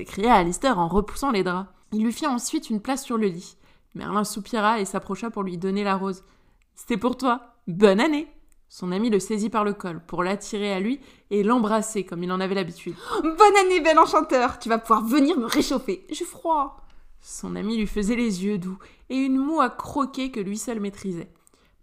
s'écria 0.00 0.34
Alistair 0.34 0.78
en 0.78 0.88
repoussant 0.88 1.30
les 1.30 1.44
draps. 1.44 1.68
Il 1.92 2.02
lui 2.02 2.12
fit 2.12 2.26
ensuite 2.26 2.70
une 2.70 2.80
place 2.80 3.04
sur 3.04 3.18
le 3.18 3.26
lit. 3.26 3.56
Merlin 3.94 4.24
soupira 4.24 4.80
et 4.80 4.84
s'approcha 4.84 5.30
pour 5.30 5.42
lui 5.42 5.58
donner 5.58 5.84
la 5.84 5.96
rose. 5.96 6.22
C'est 6.74 6.96
pour 6.96 7.16
toi. 7.16 7.54
Bonne 7.66 8.00
année 8.00 8.28
Son 8.68 8.92
ami 8.92 9.10
le 9.10 9.20
saisit 9.20 9.50
par 9.50 9.64
le 9.64 9.72
col 9.72 10.00
pour 10.06 10.22
l'attirer 10.22 10.72
à 10.72 10.80
lui 10.80 11.00
et 11.30 11.42
l'embrasser 11.42 12.04
comme 12.04 12.22
il 12.22 12.32
en 12.32 12.40
avait 12.40 12.54
l'habitude. 12.54 12.94
Bonne 13.22 13.56
année, 13.64 13.80
bel 13.80 13.98
enchanteur 13.98 14.58
Tu 14.58 14.68
vas 14.68 14.78
pouvoir 14.78 15.04
venir 15.04 15.36
me 15.38 15.46
réchauffer. 15.46 16.06
J'ai 16.10 16.24
froid. 16.24 16.80
Son 17.20 17.54
ami 17.56 17.76
lui 17.76 17.86
faisait 17.86 18.16
les 18.16 18.44
yeux 18.44 18.58
doux 18.58 18.78
et 19.10 19.16
une 19.16 19.36
moue 19.36 19.60
à 19.60 19.68
croquer 19.68 20.30
que 20.30 20.40
lui 20.40 20.56
seul 20.56 20.80
maîtrisait. 20.80 21.32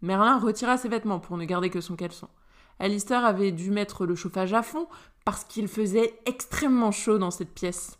Merlin 0.02 0.40
retira 0.40 0.78
ses 0.78 0.90
vêtements 0.90 1.20
pour 1.20 1.38
ne 1.38 1.46
garder 1.46 1.70
que 1.70 1.82
son 1.82 1.96
caleçon. 1.96 2.28
Alistair 2.80 3.26
avait 3.26 3.52
dû 3.52 3.72
mettre 3.72 4.06
le 4.06 4.16
chauffage 4.16 4.54
à 4.54 4.62
fond 4.62 4.88
parce 5.26 5.44
qu'il 5.44 5.68
faisait 5.68 6.20
extrêmement 6.26 6.92
chaud 6.92 7.18
dans 7.18 7.32
cette 7.32 7.54
pièce. 7.54 7.97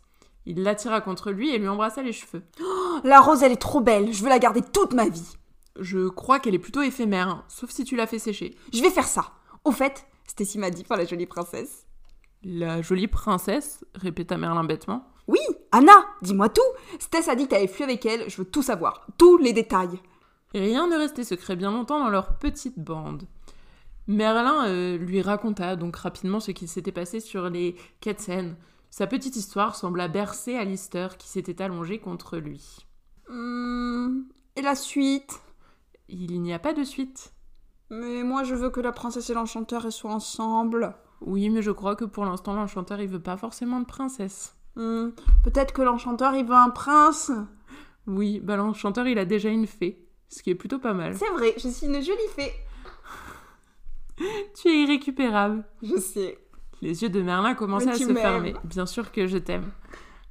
Il 0.48 0.62
l'attira 0.62 1.02
contre 1.02 1.30
lui 1.30 1.50
et 1.50 1.58
lui 1.58 1.68
embrassa 1.68 2.02
les 2.02 2.14
cheveux. 2.14 2.42
Oh, 2.62 3.00
la 3.04 3.20
rose, 3.20 3.42
elle 3.42 3.52
est 3.52 3.56
trop 3.56 3.82
belle, 3.82 4.14
je 4.14 4.22
veux 4.22 4.30
la 4.30 4.38
garder 4.38 4.62
toute 4.62 4.94
ma 4.94 5.06
vie. 5.06 5.36
Je 5.78 6.08
crois 6.08 6.40
qu'elle 6.40 6.54
est 6.54 6.58
plutôt 6.58 6.80
éphémère, 6.80 7.28
hein, 7.28 7.44
sauf 7.48 7.68
si 7.68 7.84
tu 7.84 7.96
l'as 7.96 8.06
fait 8.06 8.18
sécher. 8.18 8.56
Je 8.72 8.80
vais 8.80 8.88
faire 8.88 9.06
ça. 9.06 9.32
Au 9.64 9.72
fait, 9.72 10.06
Stacy 10.26 10.56
m'a 10.58 10.70
dit 10.70 10.84
par 10.84 10.96
la 10.96 11.04
jolie 11.04 11.26
princesse. 11.26 11.86
La 12.42 12.80
jolie 12.80 13.08
princesse? 13.08 13.84
répéta 13.94 14.38
Merlin 14.38 14.64
bêtement. 14.64 15.06
Oui, 15.26 15.38
Anna, 15.70 16.06
dis-moi 16.22 16.48
tout. 16.48 16.62
Stess 16.98 17.28
a 17.28 17.34
dit 17.34 17.44
que 17.44 17.50
t'avais 17.50 17.66
fui 17.66 17.84
avec 17.84 18.06
elle, 18.06 18.30
je 18.30 18.38
veux 18.38 18.48
tout 18.48 18.62
savoir, 18.62 19.06
tous 19.18 19.36
les 19.36 19.52
détails. 19.52 20.00
Rien 20.54 20.88
ne 20.88 20.96
restait 20.96 21.24
secret 21.24 21.56
bien 21.56 21.72
longtemps 21.72 22.02
dans 22.02 22.08
leur 22.08 22.38
petite 22.38 22.78
bande. 22.78 23.24
Merlin 24.06 24.66
euh, 24.66 24.96
lui 24.96 25.20
raconta 25.20 25.76
donc 25.76 25.96
rapidement 25.96 26.40
ce 26.40 26.52
qui 26.52 26.66
s'était 26.68 26.90
passé 26.90 27.20
sur 27.20 27.50
les 27.50 27.76
Ketsen. 28.00 28.56
Sa 28.90 29.06
petite 29.06 29.36
histoire 29.36 29.76
sembla 29.76 30.08
bercer 30.08 30.56
Alistair 30.56 31.18
qui 31.18 31.28
s'était 31.28 31.62
allongé 31.62 31.98
contre 31.98 32.38
lui. 32.38 32.86
Hum, 33.28 34.26
et 34.56 34.62
la 34.62 34.74
suite? 34.74 35.40
Il 36.08 36.40
n'y 36.40 36.54
a 36.54 36.58
pas 36.58 36.72
de 36.72 36.84
suite. 36.84 37.32
Mais 37.90 38.22
moi 38.22 38.44
je 38.44 38.54
veux 38.54 38.70
que 38.70 38.80
la 38.80 38.92
princesse 38.92 39.30
et 39.30 39.34
l'enchanteur 39.34 39.92
soient 39.92 40.12
ensemble. 40.12 40.94
Oui, 41.20 41.50
mais 41.50 41.62
je 41.62 41.70
crois 41.70 41.96
que 41.96 42.04
pour 42.04 42.24
l'instant 42.24 42.54
l'enchanteur 42.54 43.00
il 43.00 43.08
veut 43.08 43.22
pas 43.22 43.36
forcément 43.36 43.80
de 43.80 43.86
princesse. 43.86 44.54
Hum, 44.76 45.12
peut-être 45.44 45.72
que 45.72 45.82
l'enchanteur 45.82 46.34
il 46.34 46.44
veut 46.44 46.54
un 46.54 46.70
prince? 46.70 47.30
Oui, 48.06 48.40
bah 48.40 48.56
l'enchanteur 48.56 49.06
il 49.06 49.18
a 49.18 49.24
déjà 49.24 49.50
une 49.50 49.66
fée, 49.66 50.08
ce 50.28 50.42
qui 50.42 50.50
est 50.50 50.54
plutôt 50.54 50.78
pas 50.78 50.94
mal. 50.94 51.14
C'est 51.16 51.30
vrai, 51.30 51.54
je 51.58 51.68
suis 51.68 51.86
une 51.86 52.02
jolie 52.02 52.18
fée. 52.34 52.52
tu 54.54 54.68
es 54.68 54.82
irrécupérable. 54.84 55.64
Je 55.82 55.96
sais. 55.96 56.38
Les 56.80 57.02
yeux 57.02 57.08
de 57.08 57.20
Merlin 57.22 57.54
commençaient 57.54 57.90
à 57.90 57.94
se 57.94 58.14
fermer. 58.14 58.54
Bien 58.64 58.86
sûr 58.86 59.10
que 59.12 59.26
je 59.26 59.38
t'aime. 59.38 59.70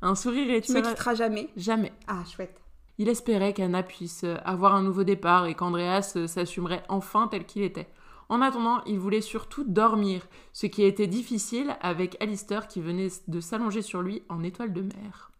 Un 0.02 0.16
sourire 0.16 0.50
et 0.52 0.62
Tu 0.62 0.74
me 0.74 0.82
quitteras 0.82 1.16
jamais 1.16 1.50
Jamais. 1.58 1.92
Ah, 2.08 2.24
chouette. 2.26 2.62
Il 3.00 3.10
espérait 3.10 3.54
qu'Anna 3.54 3.84
puisse 3.84 4.26
avoir 4.44 4.76
un 4.76 4.82
nouveau 4.82 5.04
départ 5.04 5.46
et 5.46 5.54
qu'Andreas 5.54 6.18
s'assumerait 6.28 6.84
enfin 6.90 7.28
tel 7.28 7.46
qu'il 7.46 7.62
était. 7.64 7.88
En 8.30 8.42
attendant, 8.42 8.82
il 8.86 9.00
voulait 9.00 9.22
surtout 9.22 9.64
dormir, 9.64 10.28
ce 10.52 10.66
qui 10.66 10.84
était 10.84 11.08
difficile 11.08 11.76
avec 11.82 12.18
Alistair 12.22 12.68
qui 12.68 12.82
venait 12.82 13.08
de 13.28 13.40
s'allonger 13.40 13.82
sur 13.82 14.02
lui 14.02 14.24
en 14.30 14.44
étoile 14.44 14.74
de 14.74 14.82
mer. 14.82 15.32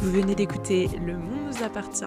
Vous 0.00 0.12
venez 0.12 0.34
d'écouter 0.34 0.88
Le 1.04 1.16
Monde 1.18 1.52
nous 1.52 1.62
appartient, 1.64 2.06